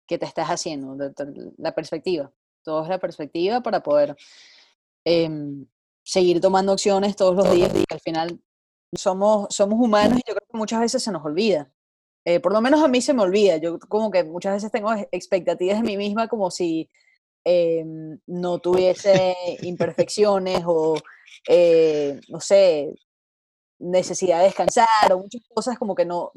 que 0.06 0.18
te 0.18 0.26
estás 0.26 0.50
haciendo, 0.50 0.96
de 0.96 1.14
la 1.58 1.74
perspectiva 1.74 2.34
todo 2.68 2.84
es 2.84 2.90
la 2.90 3.00
perspectiva 3.00 3.62
para 3.62 3.82
poder 3.82 4.18
em, 5.06 5.66
seguir 6.04 6.42
tomando 6.42 6.74
acciones 6.74 7.16
todos 7.16 7.34
los 7.34 7.50
días 7.50 7.72
y 7.74 7.86
al 7.90 8.02
final 8.02 8.42
somos, 8.94 9.48
somos 9.56 9.80
humanos 9.80 10.20
y 10.20 10.30
yo 10.30 10.36
creo 10.36 10.48
que 10.52 10.58
muchas 10.58 10.82
veces 10.82 11.02
se 11.02 11.12
nos 11.12 11.24
olvida. 11.24 11.72
Eh, 12.26 12.42
por 12.42 12.52
lo 12.52 12.60
menos 12.60 12.84
a 12.84 12.90
mí 12.90 13.02
se 13.02 13.14
me 13.14 13.24
olvida. 13.24 13.56
Yo 13.58 13.80
como 13.80 14.12
que 14.12 14.26
muchas 14.26 14.56
veces 14.56 14.70
tengo 14.70 14.92
expectativas 15.12 15.78
de 15.78 15.84
mí 15.84 15.96
misma 15.96 16.28
como 16.28 16.52
si 16.52 16.90
em, 17.46 18.20
no 18.28 18.60
tuviese 18.60 19.36
imperfecciones 19.62 20.64
o, 20.66 20.98
eh, 21.48 22.20
no 22.28 22.42
sé, 22.42 22.94
necesidad 23.80 24.40
de 24.40 24.46
descansar 24.46 25.14
o 25.14 25.20
muchas 25.20 25.42
cosas 25.54 25.78
como 25.80 25.96
que 25.96 26.06
no, 26.06 26.32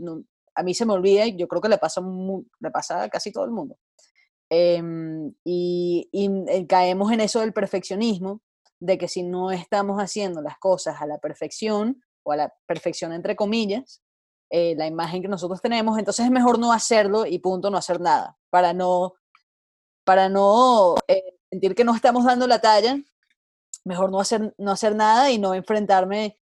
a 0.55 0.63
mí 0.63 0.75
se 0.75 0.87
me 0.87 0.93
olvida 0.93 1.27
y 1.27 1.37
yo 1.37 1.49
creo 1.49 1.61
que 1.61 1.69
le 1.69 1.79
pasa, 1.79 2.01
le 2.61 2.71
pasa 2.71 3.03
a 3.05 3.09
casi 3.09 3.33
todo 3.33 3.45
el 3.45 3.51
mundo. 3.51 3.77
Em, 4.53 5.33
y, 5.45 6.09
eh, 6.13 6.67
caemos 6.67 7.13
en 7.13 7.21
eso 7.21 7.39
del 7.41 7.53
perfeccionismo, 7.53 8.43
de 8.81 8.99
que 8.99 9.07
si 9.07 9.23
no 9.23 9.53
estamos 9.53 9.99
haciendo 9.99 10.43
las 10.43 10.59
cosas 10.59 11.01
a 11.01 11.07
la 11.07 11.19
perfección, 11.19 12.03
o 12.25 12.33
a 12.33 12.37
la 12.37 12.53
perfección 12.67 13.13
entre 13.13 13.37
comillas, 13.37 14.03
eh, 14.51 14.75
la 14.77 14.89
imagen 14.89 15.23
que 15.23 15.29
nosotros 15.29 15.63
tenemos, 15.63 15.99
entonces 15.99 16.25
es 16.25 16.33
mejor 16.33 16.59
no 16.59 16.73
hacerlo 16.73 17.25
y 17.27 17.39
punto, 17.39 17.71
no 17.71 17.79
hacer 17.79 18.01
nada, 18.01 18.37
para 18.51 18.73
no, 18.73 19.15
para 20.05 20.29
no 20.29 20.97
eh, 21.07 21.39
sentir 21.49 21.77
que 21.77 21.85
no 21.85 21.95
estamos 21.95 22.25
dando 22.25 22.49
la 22.49 22.61
talla, 22.61 22.99
mejor 23.85 24.11
no 24.11 24.21
hacer, 24.21 24.53
no 24.59 24.73
hacer 24.73 24.97
nada 24.97 25.31
y 25.31 25.39
no 25.39 25.55
enfrentarme 25.55 26.37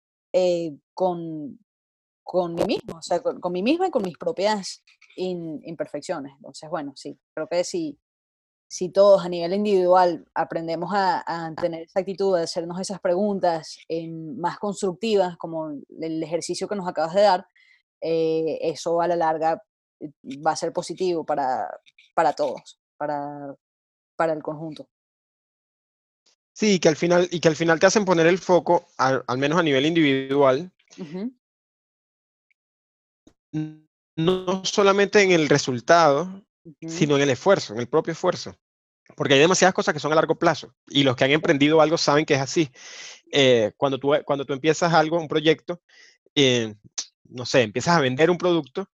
con, 0.95 1.59
con 2.25 2.55
mí 2.55 2.63
mismo, 2.65 2.99
o 2.99 3.03
sea, 3.03 3.23
con, 3.23 3.41
con, 3.41 3.53
mí 3.53 3.63
misma 3.63 3.89
y 3.89 3.91
con 3.91 4.03
mis 4.03 4.17
propias 4.17 4.83
imperfecciones. 5.23 6.33
Entonces, 6.37 6.69
bueno, 6.71 6.93
sí, 6.97 7.19
creo 7.35 7.49
que 7.49 7.65
si, 7.65 7.99
si 8.69 8.91
todos 8.91 9.25
a 9.25 9.29
nivel 9.29 9.55
individual 9.55 10.27
aprendemos 10.35 10.91
a, 10.95 11.53
tener 11.61 11.83
esa 11.83 12.01
actitud 12.01 12.37
de 12.37 12.45
hacernos 12.45 12.81
esas 12.81 13.01
preguntas 13.01 13.79
más 14.37 14.59
constructivas, 14.59 15.37
como 15.37 15.71
el 16.01 16.23
ejercicio 16.23 16.69
que 16.69 16.77
nos 16.77 16.89
acabas 16.89 17.15
de 17.15 17.23
dar, 17.23 17.47
eh, 18.01 18.59
eso 18.63 19.01
a 19.01 19.09
la 19.09 19.17
larga 19.17 19.63
eh, 20.01 20.11
va 20.47 20.53
a 20.53 20.57
ser 20.57 20.73
positivo 20.73 21.25
para, 21.25 21.69
para 22.15 22.33
todos, 22.33 22.79
para, 22.97 23.55
para 24.17 24.33
el 24.33 24.43
conjunto. 24.43 24.89
Sí, 26.53 26.81
que 26.81 26.89
al 26.89 26.97
final, 26.97 27.29
y 27.31 27.41
que 27.41 27.49
al 27.49 27.57
final 27.57 27.79
te 27.79 27.87
hacen 27.87 28.05
poner 28.05 28.27
el 28.27 28.39
foco, 28.39 28.89
al, 28.99 29.23
menos 29.39 29.59
a 29.59 29.63
nivel 29.63 29.87
individual, 29.87 30.73
no 34.19 34.65
solamente 34.65 35.23
en 35.23 35.31
el 35.31 35.49
resultado, 35.49 36.43
sino 36.83 37.17
en 37.17 37.23
el 37.23 37.31
esfuerzo, 37.31 37.73
en 37.73 37.79
el 37.79 37.89
propio 37.89 38.13
esfuerzo. 38.13 38.57
Porque 39.17 39.35
hay 39.35 39.41
demasiadas 39.41 39.75
cosas 39.75 39.95
que 39.95 40.01
son 40.01 40.13
a 40.13 40.17
largo 40.17 40.37
plazo 40.37 40.75
y 40.89 41.05
los 41.05 41.15
que 41.15 41.25
han 41.25 41.31
emprendido 41.31 41.81
algo 41.81 41.97
saben 41.97 42.27
que 42.27 42.35
es 42.35 42.41
así. 42.41 42.69
Eh, 43.31 43.73
cuando, 43.77 43.99
tú, 43.99 44.13
cuando 44.25 44.45
tú 44.45 44.53
empiezas 44.53 44.93
algo, 44.93 45.19
un 45.19 45.29
proyecto, 45.29 45.81
eh, 46.35 46.75
no 47.29 47.47
sé, 47.47 47.63
empiezas 47.63 47.97
a 47.97 48.01
vender 48.01 48.29
un 48.29 48.39
producto, 48.39 48.91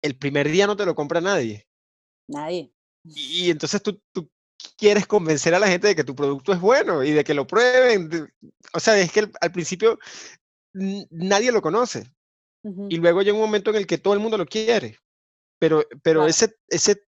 el 0.00 0.16
primer 0.16 0.50
día 0.50 0.66
no 0.66 0.76
te 0.76 0.86
lo 0.86 0.94
compra 0.94 1.20
nadie. 1.20 1.66
Nadie. 2.26 2.72
Y, 3.04 3.50
entonces 3.50 3.82
tú, 3.82 4.00
tú, 4.12 4.30
quieres 4.78 5.06
convencer 5.06 5.54
a 5.54 5.58
la 5.58 5.68
gente 5.68 5.88
de 5.88 5.96
que 5.96 6.04
tu 6.04 6.14
producto 6.14 6.52
es 6.52 6.60
bueno 6.60 7.04
y 7.04 7.10
de 7.10 7.22
que 7.22 7.34
lo 7.34 7.46
prueben. 7.46 8.32
O 8.72 8.80
sea, 8.80 8.98
es 8.98 9.12
que 9.12 9.28
al 9.40 9.52
principio 9.52 9.98
nadie 10.72 11.52
lo 11.52 11.60
conoce. 11.60 12.10
Y 12.88 12.96
luego 12.96 13.22
llega 13.22 13.34
un 13.34 13.42
momento 13.42 13.70
en 13.70 13.76
el 13.76 13.86
que 13.86 13.98
todo 13.98 14.14
el 14.14 14.20
mundo 14.20 14.38
lo 14.38 14.46
quiere. 14.46 14.98
Pero, 15.58 15.84
pero 16.02 16.26
ese, 16.26 16.54
ese 16.68 17.04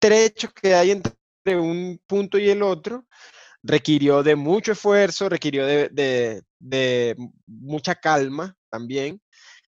trecho 0.00 0.50
que 0.52 0.74
hay 0.74 0.90
entre 0.90 1.14
un 1.58 2.00
punto 2.06 2.38
y 2.38 2.50
el 2.50 2.62
otro 2.62 3.06
requirió 3.62 4.22
de 4.22 4.34
mucho 4.34 4.72
esfuerzo, 4.72 5.28
requirió 5.28 5.66
de, 5.66 6.42
de, 6.58 7.16
mucha 7.46 7.94
calma 7.94 8.56
también. 8.68 9.20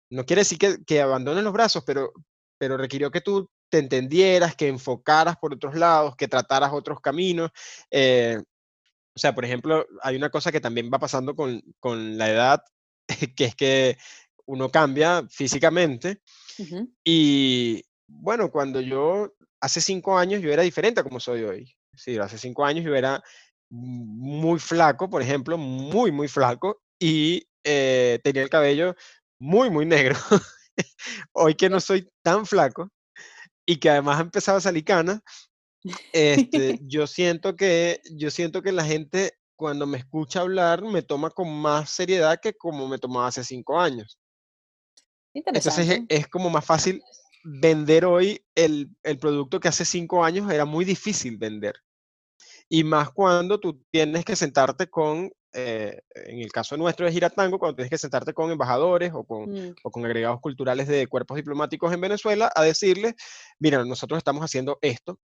No 0.09 0.25
quiere 0.25 0.41
decir 0.41 0.57
que, 0.57 0.77
que 0.85 1.01
abandones 1.01 1.43
los 1.43 1.53
brazos, 1.53 1.83
pero, 1.85 2.13
pero 2.57 2.77
requirió 2.77 3.11
que 3.11 3.21
tú 3.21 3.49
te 3.69 3.79
entendieras, 3.79 4.55
que 4.55 4.67
enfocaras 4.67 5.35
por 5.37 5.53
otros 5.53 5.75
lados, 5.75 6.15
que 6.15 6.27
trataras 6.27 6.71
otros 6.71 7.01
caminos. 7.01 7.51
Eh, 7.91 8.37
o 9.15 9.19
sea, 9.19 9.35
por 9.35 9.45
ejemplo, 9.45 9.85
hay 10.01 10.15
una 10.15 10.29
cosa 10.29 10.51
que 10.51 10.61
también 10.61 10.89
va 10.93 10.99
pasando 10.99 11.35
con, 11.35 11.61
con 11.79 12.17
la 12.17 12.29
edad, 12.29 12.63
que 13.35 13.45
es 13.45 13.55
que 13.55 13.97
uno 14.45 14.69
cambia 14.69 15.25
físicamente. 15.29 16.21
Y 17.03 17.83
bueno, 18.07 18.51
cuando 18.51 18.81
yo, 18.81 19.33
hace 19.59 19.81
cinco 19.81 20.17
años, 20.17 20.41
yo 20.41 20.51
era 20.51 20.63
diferente 20.63 20.99
a 20.99 21.03
como 21.03 21.19
soy 21.19 21.43
hoy. 21.43 21.75
Sí, 21.95 22.17
hace 22.17 22.37
cinco 22.37 22.65
años 22.65 22.85
yo 22.85 22.95
era 22.95 23.23
muy 23.69 24.59
flaco, 24.59 25.09
por 25.09 25.21
ejemplo, 25.21 25.57
muy, 25.57 26.11
muy 26.11 26.27
flaco, 26.27 26.81
y 26.99 27.47
eh, 27.63 28.19
tenía 28.23 28.43
el 28.43 28.49
cabello 28.49 28.95
muy, 29.39 29.69
muy 29.69 29.85
negro. 29.85 30.15
hoy 31.33 31.55
que 31.55 31.69
no 31.69 31.79
soy 31.79 32.07
tan 32.21 32.45
flaco, 32.45 32.89
y 33.65 33.77
que 33.77 33.89
además 33.89 34.19
ha 34.19 34.23
empezado 34.23 34.57
a 34.57 34.61
salir 34.61 34.83
cana, 34.83 35.21
este, 36.11 36.79
yo, 36.81 37.07
siento 37.07 37.55
que, 37.55 38.01
yo 38.11 38.31
siento 38.31 38.61
que 38.61 38.71
la 38.71 38.85
gente 38.85 39.33
cuando 39.55 39.85
me 39.85 39.97
escucha 39.97 40.41
hablar 40.41 40.81
me 40.81 41.01
toma 41.01 41.29
con 41.29 41.49
más 41.49 41.89
seriedad 41.89 42.39
que 42.41 42.53
como 42.53 42.87
me 42.87 42.97
tomaba 42.97 43.27
hace 43.27 43.43
cinco 43.43 43.79
años. 43.79 44.19
Entonces 45.33 45.89
es, 45.89 46.01
es, 46.09 46.27
como 46.27 46.49
más 46.49 46.65
fácil 46.65 47.01
vender 47.43 48.05
hoy 48.05 48.45
el, 48.55 48.89
el, 49.03 49.17
producto 49.17 49.59
que 49.59 49.67
hace 49.67 49.83
cinco 49.85 50.23
años 50.23 50.51
era 50.51 50.65
muy 50.65 50.85
difícil 50.85 51.37
vender. 51.37 51.75
Y 52.69 52.83
más 52.83 53.11
cuando 53.11 53.59
tú 53.59 53.83
tienes 53.91 54.25
que 54.25 54.35
sentarte 54.35 54.87
con 54.87 55.31
eh, 55.55 56.01
en 56.15 56.39
el 56.39 56.51
caso 56.51 56.75
nuestro 56.77 57.05
de 57.05 57.11
Giratango, 57.11 57.59
cuando 57.59 57.75
tienes 57.75 57.91
que 57.91 57.97
sentarte 57.99 58.33
con 58.33 58.49
embajadores 58.49 59.11
o 59.13 59.23
con, 59.23 59.51
mm. 59.51 59.75
o 59.83 59.91
con 59.91 60.03
agregados 60.03 60.41
culturales 60.41 60.87
de 60.87 61.05
cuerpos 61.05 61.37
diplomáticos 61.37 61.93
en 61.93 62.01
Venezuela 62.01 62.51
a 62.55 62.63
decirles, 62.63 63.13
mira, 63.59 63.83
nosotros 63.85 64.17
estamos 64.17 64.43
haciendo 64.43 64.79
esto. 64.81 65.19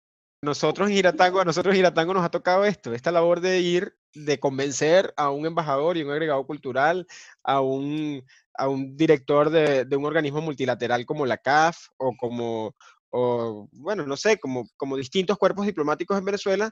Nosotros 0.40 0.88
en 0.88 0.96
Giratango, 0.96 1.40
a 1.40 1.44
nosotros 1.44 1.74
en 1.74 1.76
Giratango 1.76 2.14
nos 2.14 2.24
ha 2.24 2.30
tocado 2.30 2.64
esto, 2.64 2.94
esta 2.94 3.12
labor 3.12 3.40
de 3.40 3.60
ir, 3.60 3.96
de 4.14 4.40
convencer 4.40 5.12
a 5.18 5.30
un 5.30 5.44
embajador 5.44 5.98
y 5.98 6.02
un 6.02 6.10
agregado 6.10 6.46
cultural, 6.46 7.06
a 7.42 7.60
un, 7.60 8.24
a 8.56 8.68
un 8.68 8.96
director 8.96 9.50
de, 9.50 9.84
de 9.84 9.96
un 9.96 10.04
organismo 10.04 10.40
multilateral 10.40 11.04
como 11.06 11.26
la 11.26 11.38
CAF 11.38 11.76
o 11.96 12.14
como, 12.16 12.74
o 13.10 13.68
bueno, 13.72 14.06
no 14.06 14.16
sé, 14.16 14.38
como, 14.38 14.68
como 14.76 14.96
distintos 14.96 15.38
cuerpos 15.38 15.66
diplomáticos 15.66 16.18
en 16.18 16.24
Venezuela, 16.24 16.70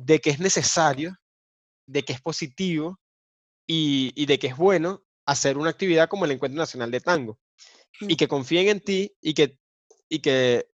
de 0.00 0.20
que 0.20 0.30
es 0.30 0.38
necesario 0.38 1.16
de 1.86 2.04
que 2.04 2.12
es 2.12 2.20
positivo 2.20 3.00
y, 3.66 4.26
de 4.26 4.38
que 4.38 4.48
es 4.48 4.56
bueno 4.56 5.02
hacer 5.26 5.58
una 5.58 5.70
actividad 5.70 6.08
como 6.08 6.24
el 6.24 6.30
Encuentro 6.30 6.58
Nacional 6.58 6.90
de 6.90 7.00
Tango. 7.00 7.38
Y 8.00 8.14
mm. 8.14 8.16
que 8.16 8.28
confíen 8.28 8.68
en 8.68 8.80
ti 8.80 9.12
y 9.20 9.34
que, 9.34 9.58
y 10.08 10.20
que 10.20 10.68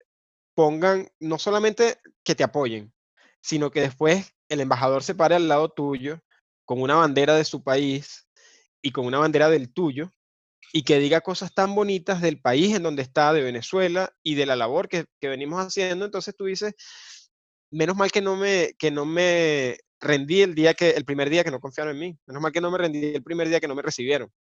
pongan, 0.55 1.09
no 1.20 1.38
solamente 1.38 1.99
que 2.24 2.34
te 2.34 2.45
apoyen, 2.45 2.92
sino 3.42 3.70
que 3.70 3.80
después 3.80 4.32
el 4.49 4.61
embajador 4.61 5.03
se 5.03 5.14
pare 5.14 5.34
al 5.34 5.49
lado 5.49 5.70
tuyo 5.70 6.20
con 6.64 6.80
una 6.80 6.95
bandera 6.95 7.34
de 7.36 7.45
su 7.45 7.62
país 7.62 8.26
y 8.80 8.90
con 8.90 9.07
una 9.07 9.18
bandera 9.18 9.51
del 9.51 9.72
tuyo 9.72 10.11
y 10.77 10.83
que 10.83 10.99
diga 10.99 11.20
cosas 11.20 11.55
tan 11.55 11.72
bonitas 11.77 12.20
del 12.20 12.41
país 12.41 12.75
en 12.75 12.83
donde 12.83 13.03
está, 13.03 13.33
de 13.33 13.45
Venezuela 13.45 14.12
y 14.25 14.35
de 14.35 14.45
la 14.45 14.57
labor 14.57 14.89
que, 14.89 15.07
que 15.20 15.29
venimos 15.29 15.64
haciendo. 15.64 16.05
Entonces 16.05 16.35
tú 16.35 16.47
dices, 16.47 16.75
menos 17.70 17.95
mal 17.95 18.11
que 18.11 18.20
no 18.20 18.35
me, 18.35 18.75
que 18.77 18.91
no 18.91 19.05
me 19.05 19.79
rendí 20.01 20.43
el 20.43 20.57
día 20.57 20.75
que, 20.75 20.91
el 20.91 21.05
primer 21.05 21.31
día 21.31 21.45
que 21.45 21.53
no 21.53 21.61
confiaron 21.61 21.95
en 21.95 22.01
mí. 22.01 22.18
Menos 22.27 22.43
mal 22.43 22.51
que 22.51 22.61
no 22.61 22.72
me 22.72 22.79
rendí 22.79 23.14
el 23.14 23.22
primer 23.22 23.49
día 23.49 23.61
que 23.61 23.68
no 23.68 23.77
me 23.77 23.83
recibieron. 23.83 24.33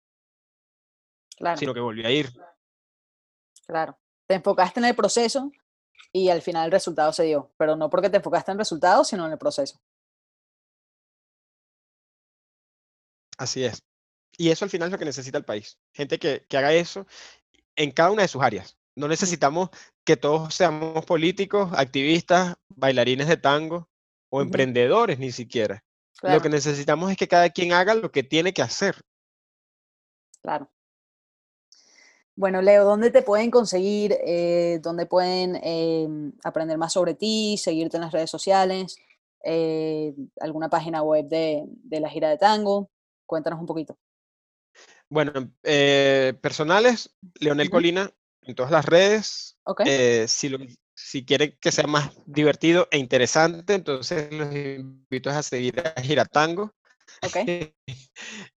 Claro. 1.38 1.58
Sino 1.58 1.72
que 1.72 1.82
volví 1.82 2.04
a 2.04 2.10
ir. 2.10 2.32
Claro. 3.68 4.00
Te 4.26 4.34
enfocaste 4.34 4.80
en 4.80 4.88
el 4.88 4.96
proceso 4.96 5.52
y 6.12 6.30
al 6.30 6.42
final 6.42 6.66
el 6.66 6.72
resultado 6.72 7.14
se 7.14 7.26
dio. 7.26 7.54
Pero 7.58 7.76
no 7.76 7.92
porque 7.92 8.10
te 8.10 8.18
enfocaste 8.18 8.50
en 8.50 8.56
el 8.56 8.60
resultado, 8.60 9.04
sino 9.04 9.28
en 9.28 9.34
el 9.34 9.38
proceso. 9.38 9.80
Así 13.38 13.64
es. 13.64 13.84
Y 14.38 14.50
eso 14.50 14.66
al 14.66 14.72
final 14.72 14.88
es 14.88 14.92
lo 14.92 14.98
que 14.98 15.06
necesita 15.06 15.38
el 15.38 15.46
país. 15.46 15.78
Gente 15.94 16.20
que, 16.20 16.46
que 16.48 16.58
haga 16.58 16.74
eso 16.74 17.06
en 17.76 17.92
cada 17.92 18.12
una 18.12 18.24
de 18.24 18.28
sus 18.28 18.42
áreas. 18.42 18.78
No 18.96 19.08
necesitamos 19.08 19.70
que 20.04 20.18
todos 20.18 20.54
seamos 20.54 21.06
políticos, 21.06 21.72
activistas, 21.76 22.56
bailarines 22.70 23.28
de 23.28 23.38
tango 23.38 23.90
o 24.30 24.42
emprendedores 24.42 25.20
ni 25.20 25.32
siquiera. 25.32 25.84
Lo 26.22 26.42
que 26.42 26.50
necesitamos 26.50 27.12
es 27.12 27.18
que 27.18 27.28
cada 27.28 27.50
quien 27.50 27.74
haga 27.74 27.96
lo 27.96 28.12
que 28.12 28.24
tiene 28.24 28.54
que 28.54 28.62
hacer. 28.62 28.96
Claro. 30.42 30.70
Bueno, 32.36 32.62
Leo, 32.62 32.84
¿dónde 32.84 33.12
te 33.12 33.22
pueden 33.22 33.52
conseguir? 33.52 34.18
Eh, 34.26 34.80
¿Dónde 34.82 35.06
pueden 35.06 35.60
em, 35.62 36.34
aprender 36.44 36.78
más 36.78 36.94
sobre 36.94 37.14
ti? 37.14 37.58
¿Seguirte 37.58 37.98
en 37.98 38.02
las 38.02 38.12
redes 38.12 38.30
sociales? 38.30 38.98
Eh, 39.44 40.16
¿Alguna 40.40 40.70
página 40.70 41.04
web 41.04 41.28
de, 41.28 41.68
la 42.00 42.10
gira 42.10 42.30
de 42.30 42.38
tango? 42.38 42.90
Cuéntanos 43.26 43.60
un 43.60 43.68
poquito. 43.68 43.98
Bueno, 45.14 45.53
eh, 45.61 46.34
personales, 46.41 47.16
Leonel 47.36 47.70
Colina 47.70 48.11
en 48.41 48.55
todas 48.55 48.72
las 48.72 48.84
redes. 48.84 49.59
Eh, 49.86 50.26
si, 50.28 50.49
si 50.95 51.24
quieren 51.24 51.55
que 51.61 51.72
sea 51.72 51.86
más 51.86 52.09
divertido 52.26 52.88
e 52.89 52.97
interesante, 52.97 53.76
entonces 53.76 54.34
los 54.34 54.51
invito 54.55 55.30
a 55.30 55.43
seguir 55.43 55.80
a 55.82 56.01
Giratango, 56.01 56.74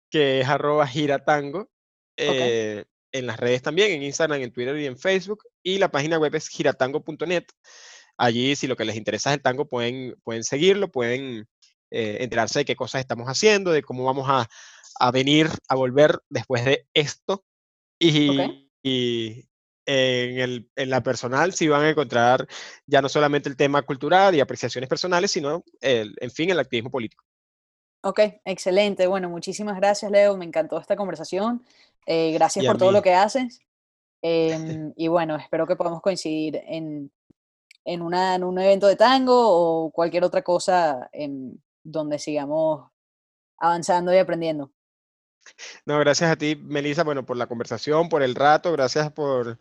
que 0.10 0.40
es 0.40 0.48
arroba 0.48 0.88
giratango. 0.88 1.70
Eh, 2.16 2.86
en 3.12 3.28
las 3.28 3.38
redes 3.38 3.62
también, 3.62 3.92
en 3.92 4.04
Instagram, 4.04 4.42
en 4.42 4.54
Twitter 4.54 4.78
y 4.78 4.86
en 4.86 4.98
Facebook. 4.98 5.44
Y 5.62 5.78
la 5.78 5.92
página 5.92 6.18
web 6.18 6.36
es 6.36 6.48
giratango.net. 6.48 7.48
Allí, 8.16 8.56
si 8.56 8.68
lo 8.68 8.78
que 8.78 8.86
les 8.86 8.96
interesa 8.96 9.32
es 9.32 9.36
el 9.36 9.42
tango, 9.42 9.68
pueden, 9.68 10.16
pueden 10.24 10.46
seguirlo, 10.46 10.90
pueden 10.90 11.50
eh, 11.96 12.18
enterarse 12.20 12.60
de 12.60 12.66
qué 12.66 12.76
cosas 12.76 13.00
estamos 13.00 13.28
haciendo, 13.28 13.72
de 13.72 13.82
cómo 13.82 14.04
vamos 14.04 14.28
a, 14.30 14.50
a 15.00 15.12
venir, 15.12 15.50
a 15.70 15.76
volver 15.76 16.20
después 16.30 16.66
de 16.66 16.86
esto. 16.94 17.46
Y, 17.98 18.68
y, 18.84 19.46
en, 19.86 20.40
el, 20.40 20.70
en, 20.76 20.90
la 20.90 21.02
personal 21.02 21.54
sí 21.54 21.70
van 21.70 21.84
a 21.84 21.90
encontrar 21.90 22.48
ya 22.86 23.02
no 23.02 23.08
solamente 23.08 23.48
el 23.48 23.56
tema 23.56 23.82
cultural 23.84 24.36
y 24.36 24.42
apreciaciones 24.42 24.90
personales, 24.90 25.32
sino, 25.32 25.64
el, 25.80 26.14
en 26.20 26.32
fin, 26.32 26.50
el 26.50 26.60
activismo 26.60 26.92
político. 26.92 27.24
Ok, 28.02 28.20
excelente. 28.44 29.08
Bueno, 29.08 29.30
muchísimas 29.30 29.78
gracias, 29.78 30.12
Leo. 30.12 30.36
Me 30.36 30.46
encantó 30.46 30.78
esta 30.78 30.98
conversación. 30.98 31.64
Eh, 32.06 32.34
gracias 32.34 32.66
por 32.66 32.78
todo 32.78 32.92
lo 32.92 33.02
que 33.02 33.14
haces. 33.14 33.62
Em, 34.22 34.92
y 34.96 35.08
bueno, 35.08 35.36
espero 35.36 35.68
que 35.68 35.76
podamos 35.76 36.02
coincidir 36.02 36.60
en, 36.66 37.12
en, 37.84 38.02
una, 38.02 38.34
en, 38.34 38.44
un 38.44 38.58
evento 38.58 38.88
de 38.88 38.96
tango 38.96 39.36
o 39.36 39.92
cualquier 39.92 40.24
otra 40.24 40.42
cosa 40.42 41.10
en 41.14 41.62
donde 41.86 42.20
sigamos 42.20 42.90
avanzando 43.58 44.14
y 44.14 44.18
aprendiendo. 44.18 44.72
No, 45.86 46.00
gracias 46.00 46.32
a 46.32 46.36
ti, 46.36 46.56
Melissa, 46.56 47.04
bueno, 47.04 47.26
por 47.26 47.38
la 47.38 47.48
conversación, 47.48 48.10
por 48.10 48.24
el 48.24 48.36
rato, 48.36 48.72
gracias 48.72 49.12
por, 49.12 49.60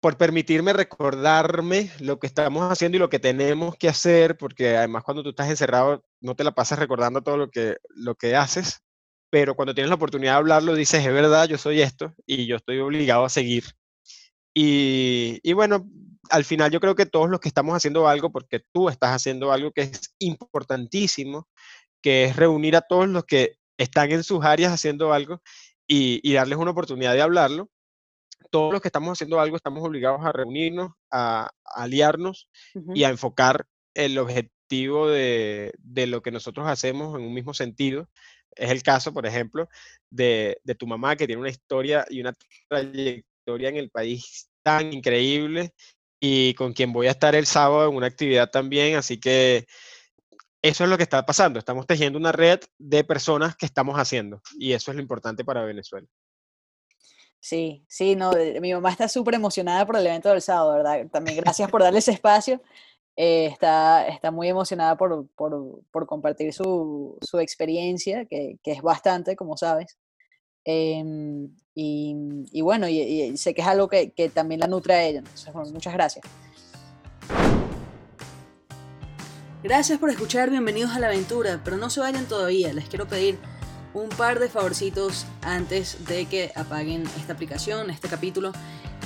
por 0.00 0.16
permitirme 0.16 0.72
recordarme 0.72 1.90
lo 1.98 2.18
que 2.20 2.28
estamos 2.28 2.70
haciendo 2.70 2.96
y 2.96 3.00
lo 3.00 3.10
que 3.10 3.18
tenemos 3.18 3.76
que 3.76 3.88
hacer, 3.88 4.36
porque 4.36 4.76
además 4.76 5.02
cuando 5.02 5.22
tú 5.22 5.30
estás 5.30 5.50
encerrado 5.50 6.04
no 6.20 6.36
te 6.36 6.44
la 6.44 6.52
pasas 6.52 6.78
recordando 6.78 7.22
todo 7.22 7.36
lo 7.36 7.50
que, 7.50 7.76
lo 7.90 8.14
que 8.14 8.36
haces, 8.36 8.82
pero 9.30 9.56
cuando 9.56 9.74
tienes 9.74 9.88
la 9.88 9.96
oportunidad 9.96 10.34
de 10.34 10.38
hablarlo 10.38 10.74
dices, 10.74 11.04
es 11.04 11.12
verdad, 11.12 11.48
yo 11.48 11.58
soy 11.58 11.82
esto 11.82 12.14
y 12.24 12.46
yo 12.46 12.56
estoy 12.56 12.78
obligado 12.78 13.24
a 13.24 13.28
seguir. 13.28 13.64
Y, 14.54 15.40
y 15.42 15.52
bueno, 15.52 15.86
al 16.30 16.44
final 16.44 16.70
yo 16.70 16.80
creo 16.80 16.94
que 16.94 17.06
todos 17.06 17.28
los 17.28 17.40
que 17.40 17.48
estamos 17.48 17.74
haciendo 17.74 18.08
algo, 18.08 18.30
porque 18.30 18.60
tú 18.72 18.88
estás 18.88 19.10
haciendo 19.10 19.52
algo 19.52 19.72
que 19.72 19.82
es 19.82 20.14
importantísimo, 20.18 21.48
que 22.02 22.24
es 22.24 22.36
reunir 22.36 22.76
a 22.76 22.82
todos 22.82 23.08
los 23.08 23.24
que 23.24 23.56
están 23.78 24.12
en 24.12 24.24
sus 24.24 24.44
áreas 24.44 24.72
haciendo 24.72 25.12
algo 25.12 25.40
y, 25.86 26.32
darles 26.32 26.58
una 26.58 26.72
oportunidad 26.72 27.14
de 27.14 27.22
hablarlo. 27.22 27.70
Todos 28.50 28.72
los 28.72 28.82
que 28.82 28.88
estamos 28.88 29.12
haciendo 29.12 29.40
algo 29.40 29.56
estamos 29.56 29.84
obligados 29.84 30.24
a 30.24 30.32
reunirnos, 30.32 30.92
a, 31.10 31.50
aliarnos 31.64 32.48
y 32.94 33.04
a 33.04 33.08
enfocar 33.08 33.66
el 33.94 34.18
objetivo 34.18 35.08
de, 35.08 35.72
lo 36.06 36.22
que 36.22 36.30
nosotros 36.30 36.66
hacemos 36.66 37.18
en 37.18 37.26
un 37.26 37.34
mismo 37.34 37.54
sentido. 37.54 38.08
Es 38.54 38.70
el 38.70 38.82
caso, 38.82 39.12
por 39.12 39.26
ejemplo, 39.26 39.68
de, 40.10 40.60
de 40.64 40.74
tu 40.74 40.86
mamá 40.86 41.16
que 41.16 41.26
tiene 41.26 41.40
una 41.40 41.50
historia 41.50 42.06
y 42.08 42.20
una 42.20 42.34
trayectoria 42.68 43.68
en 43.68 43.76
el 43.76 43.90
país 43.90 44.48
tan 44.62 44.92
increíble 44.92 45.72
y 46.20 46.54
con 46.54 46.72
quien 46.72 46.92
voy 46.92 47.06
a 47.06 47.12
estar 47.12 47.34
el 47.34 47.46
sábado 47.46 47.88
en 47.88 47.96
una 47.96 48.06
actividad 48.06 48.50
también. 48.50 48.96
Así 48.96 49.20
que 49.20 49.66
eso 50.62 50.84
es 50.84 50.90
lo 50.90 50.96
que 50.96 51.02
está 51.04 51.24
pasando. 51.24 51.58
Estamos 51.58 51.86
tejiendo 51.86 52.18
una 52.18 52.32
red 52.32 52.60
de 52.78 53.04
personas 53.04 53.56
que 53.56 53.66
estamos 53.66 53.96
haciendo 53.96 54.40
y 54.58 54.72
eso 54.72 54.90
es 54.90 54.96
lo 54.96 55.02
importante 55.02 55.44
para 55.44 55.64
Venezuela. 55.64 56.08
Sí, 57.40 57.84
sí, 57.88 58.16
no, 58.16 58.32
mi 58.60 58.72
mamá 58.72 58.90
está 58.90 59.08
súper 59.08 59.34
emocionada 59.34 59.86
por 59.86 59.96
el 59.96 60.06
evento 60.06 60.28
del 60.28 60.42
sábado, 60.42 60.72
¿verdad? 60.72 61.06
También 61.10 61.36
gracias 61.36 61.70
por 61.70 61.82
darle 61.82 62.00
ese 62.00 62.10
espacio. 62.10 62.60
Eh, 63.16 63.46
está, 63.46 64.06
está 64.06 64.30
muy 64.30 64.48
emocionada 64.48 64.96
por, 64.96 65.28
por, 65.34 65.82
por 65.90 66.06
compartir 66.06 66.52
su, 66.52 67.18
su 67.20 67.38
experiencia, 67.38 68.26
que, 68.26 68.58
que, 68.62 68.72
es 68.72 68.82
bastante, 68.82 69.34
como 69.34 69.56
sabes. 69.56 69.96
Em, 70.70 71.48
y, 71.74 72.60
bueno, 72.60 72.88
y, 72.88 73.34
sé 73.38 73.54
que 73.54 73.62
es 73.62 73.66
algo 73.66 73.88
que, 73.88 74.12
también 74.34 74.60
la 74.60 74.66
nutre 74.66 74.92
a 74.92 75.02
ella. 75.02 75.22
Muchas 75.72 75.94
gracias. 75.94 76.26
Gracias 79.62 79.98
por 79.98 80.10
escuchar, 80.10 80.50
bienvenidos 80.50 80.90
a 80.94 80.98
la 80.98 81.06
aventura, 81.06 81.62
pero 81.64 81.78
no 81.78 81.88
se 81.88 82.00
vayan 82.00 82.26
todavía, 82.26 82.74
les 82.74 82.86
quiero 82.86 83.08
pedir 83.08 83.38
un 83.94 84.10
par 84.10 84.40
de 84.40 84.50
favorcitos 84.50 85.24
antes 85.40 86.06
de 86.06 86.26
que 86.26 86.52
apaguen 86.54 87.04
esta 87.18 87.32
aplicación, 87.32 87.88
este 87.88 88.08
capítulo. 88.08 88.52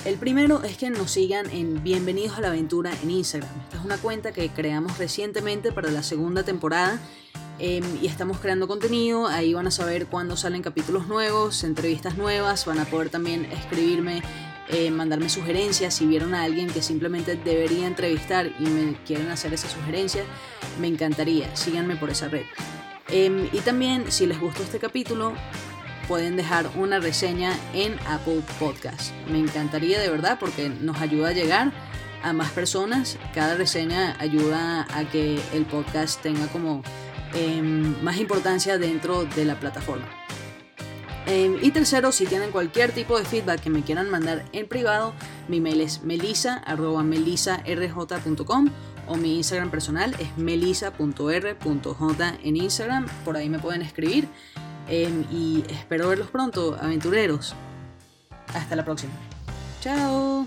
El 0.04 0.16
primero 0.16 0.64
es 0.64 0.76
que 0.76 0.90
nos 0.90 1.12
sigan 1.12 1.48
en 1.50 1.80
Bienvenidos 1.84 2.38
a 2.38 2.40
la 2.40 2.48
Aventura 2.48 2.90
en 3.04 3.10
Instagram. 3.12 3.50
Esta 3.62 3.76
es 3.76 3.84
una 3.84 3.98
cuenta 3.98 4.32
que 4.32 4.48
creamos 4.48 4.98
recientemente 4.98 5.70
para 5.70 5.92
la 5.92 6.02
segunda 6.02 6.42
temporada 6.42 7.00
em, 7.58 7.84
y 8.00 8.06
estamos 8.06 8.38
creando 8.38 8.68
contenido. 8.68 9.26
Ahí 9.26 9.54
van 9.54 9.66
a 9.66 9.70
saber 9.70 10.06
cuándo 10.06 10.36
salen 10.36 10.62
capítulos 10.62 11.06
nuevos, 11.06 11.64
entrevistas 11.64 12.16
nuevas, 12.16 12.66
van 12.66 12.78
a 12.78 12.84
poder 12.84 13.10
también 13.10 13.44
escribirme 13.46 14.22
eh, 14.68 14.90
mandarme 14.90 15.28
sugerencias. 15.28 15.92
Si 15.94 16.06
vieron 16.06 16.34
a 16.34 16.44
alguien 16.44 16.68
que 16.68 16.82
simplemente 16.82 17.36
debería 17.36 17.86
entrevistar 17.86 18.50
y 18.58 18.64
me 18.64 18.96
quieren 19.04 19.28
hacer 19.28 19.52
esa 19.52 19.68
sugerencia, 19.68 20.24
me 20.80 20.86
encantaría. 20.86 21.54
Síganme 21.56 21.96
por 21.96 22.10
esa 22.10 22.28
red. 22.28 22.44
Em, 23.08 23.48
y 23.52 23.58
también, 23.58 24.10
si 24.10 24.26
les 24.26 24.40
gustó 24.40 24.62
este 24.62 24.78
capítulo, 24.78 25.34
pueden 26.08 26.36
dejar 26.36 26.70
una 26.76 27.00
reseña 27.00 27.58
en 27.74 27.98
Apple 28.06 28.42
Podcast. 28.58 29.12
Me 29.30 29.38
encantaría 29.38 30.00
de 30.00 30.08
verdad 30.08 30.38
porque 30.40 30.68
nos 30.68 31.00
ayuda 31.00 31.30
a 31.30 31.32
llegar 31.32 31.72
a 32.22 32.32
más 32.32 32.50
personas. 32.52 33.18
Cada 33.34 33.56
reseña 33.56 34.16
ayuda 34.18 34.86
a 34.94 35.04
que 35.04 35.40
el 35.52 35.66
podcast 35.66 36.22
tenga 36.22 36.46
como 36.46 36.82
em, 37.34 38.00
más 38.02 38.18
importancia 38.18 38.78
dentro 38.78 39.24
de 39.24 39.44
la 39.44 39.58
plataforma. 39.58 40.06
Em, 41.26 41.56
y 41.62 41.70
tercero, 41.70 42.10
si 42.10 42.26
tienen 42.26 42.50
cualquier 42.50 42.90
tipo 42.92 43.16
de 43.18 43.24
feedback 43.24 43.60
que 43.60 43.70
me 43.70 43.82
quieran 43.82 44.10
mandar 44.10 44.44
en 44.52 44.66
privado, 44.66 45.14
mi 45.48 45.60
mail 45.60 45.80
es 45.80 46.02
melisa.melisarj.com 46.02 48.70
o 49.06 49.16
mi 49.16 49.36
Instagram 49.36 49.70
personal 49.70 50.14
es 50.18 50.36
melisa.r.j 50.36 52.38
en 52.42 52.56
Instagram. 52.56 53.06
Por 53.24 53.36
ahí 53.36 53.48
me 53.48 53.58
pueden 53.58 53.82
escribir. 53.82 54.28
Em, 54.88 55.24
y 55.30 55.64
espero 55.68 56.08
verlos 56.08 56.28
pronto, 56.28 56.76
aventureros. 56.80 57.54
Hasta 58.54 58.76
la 58.76 58.84
próxima. 58.84 59.12
Chao. 59.80 60.44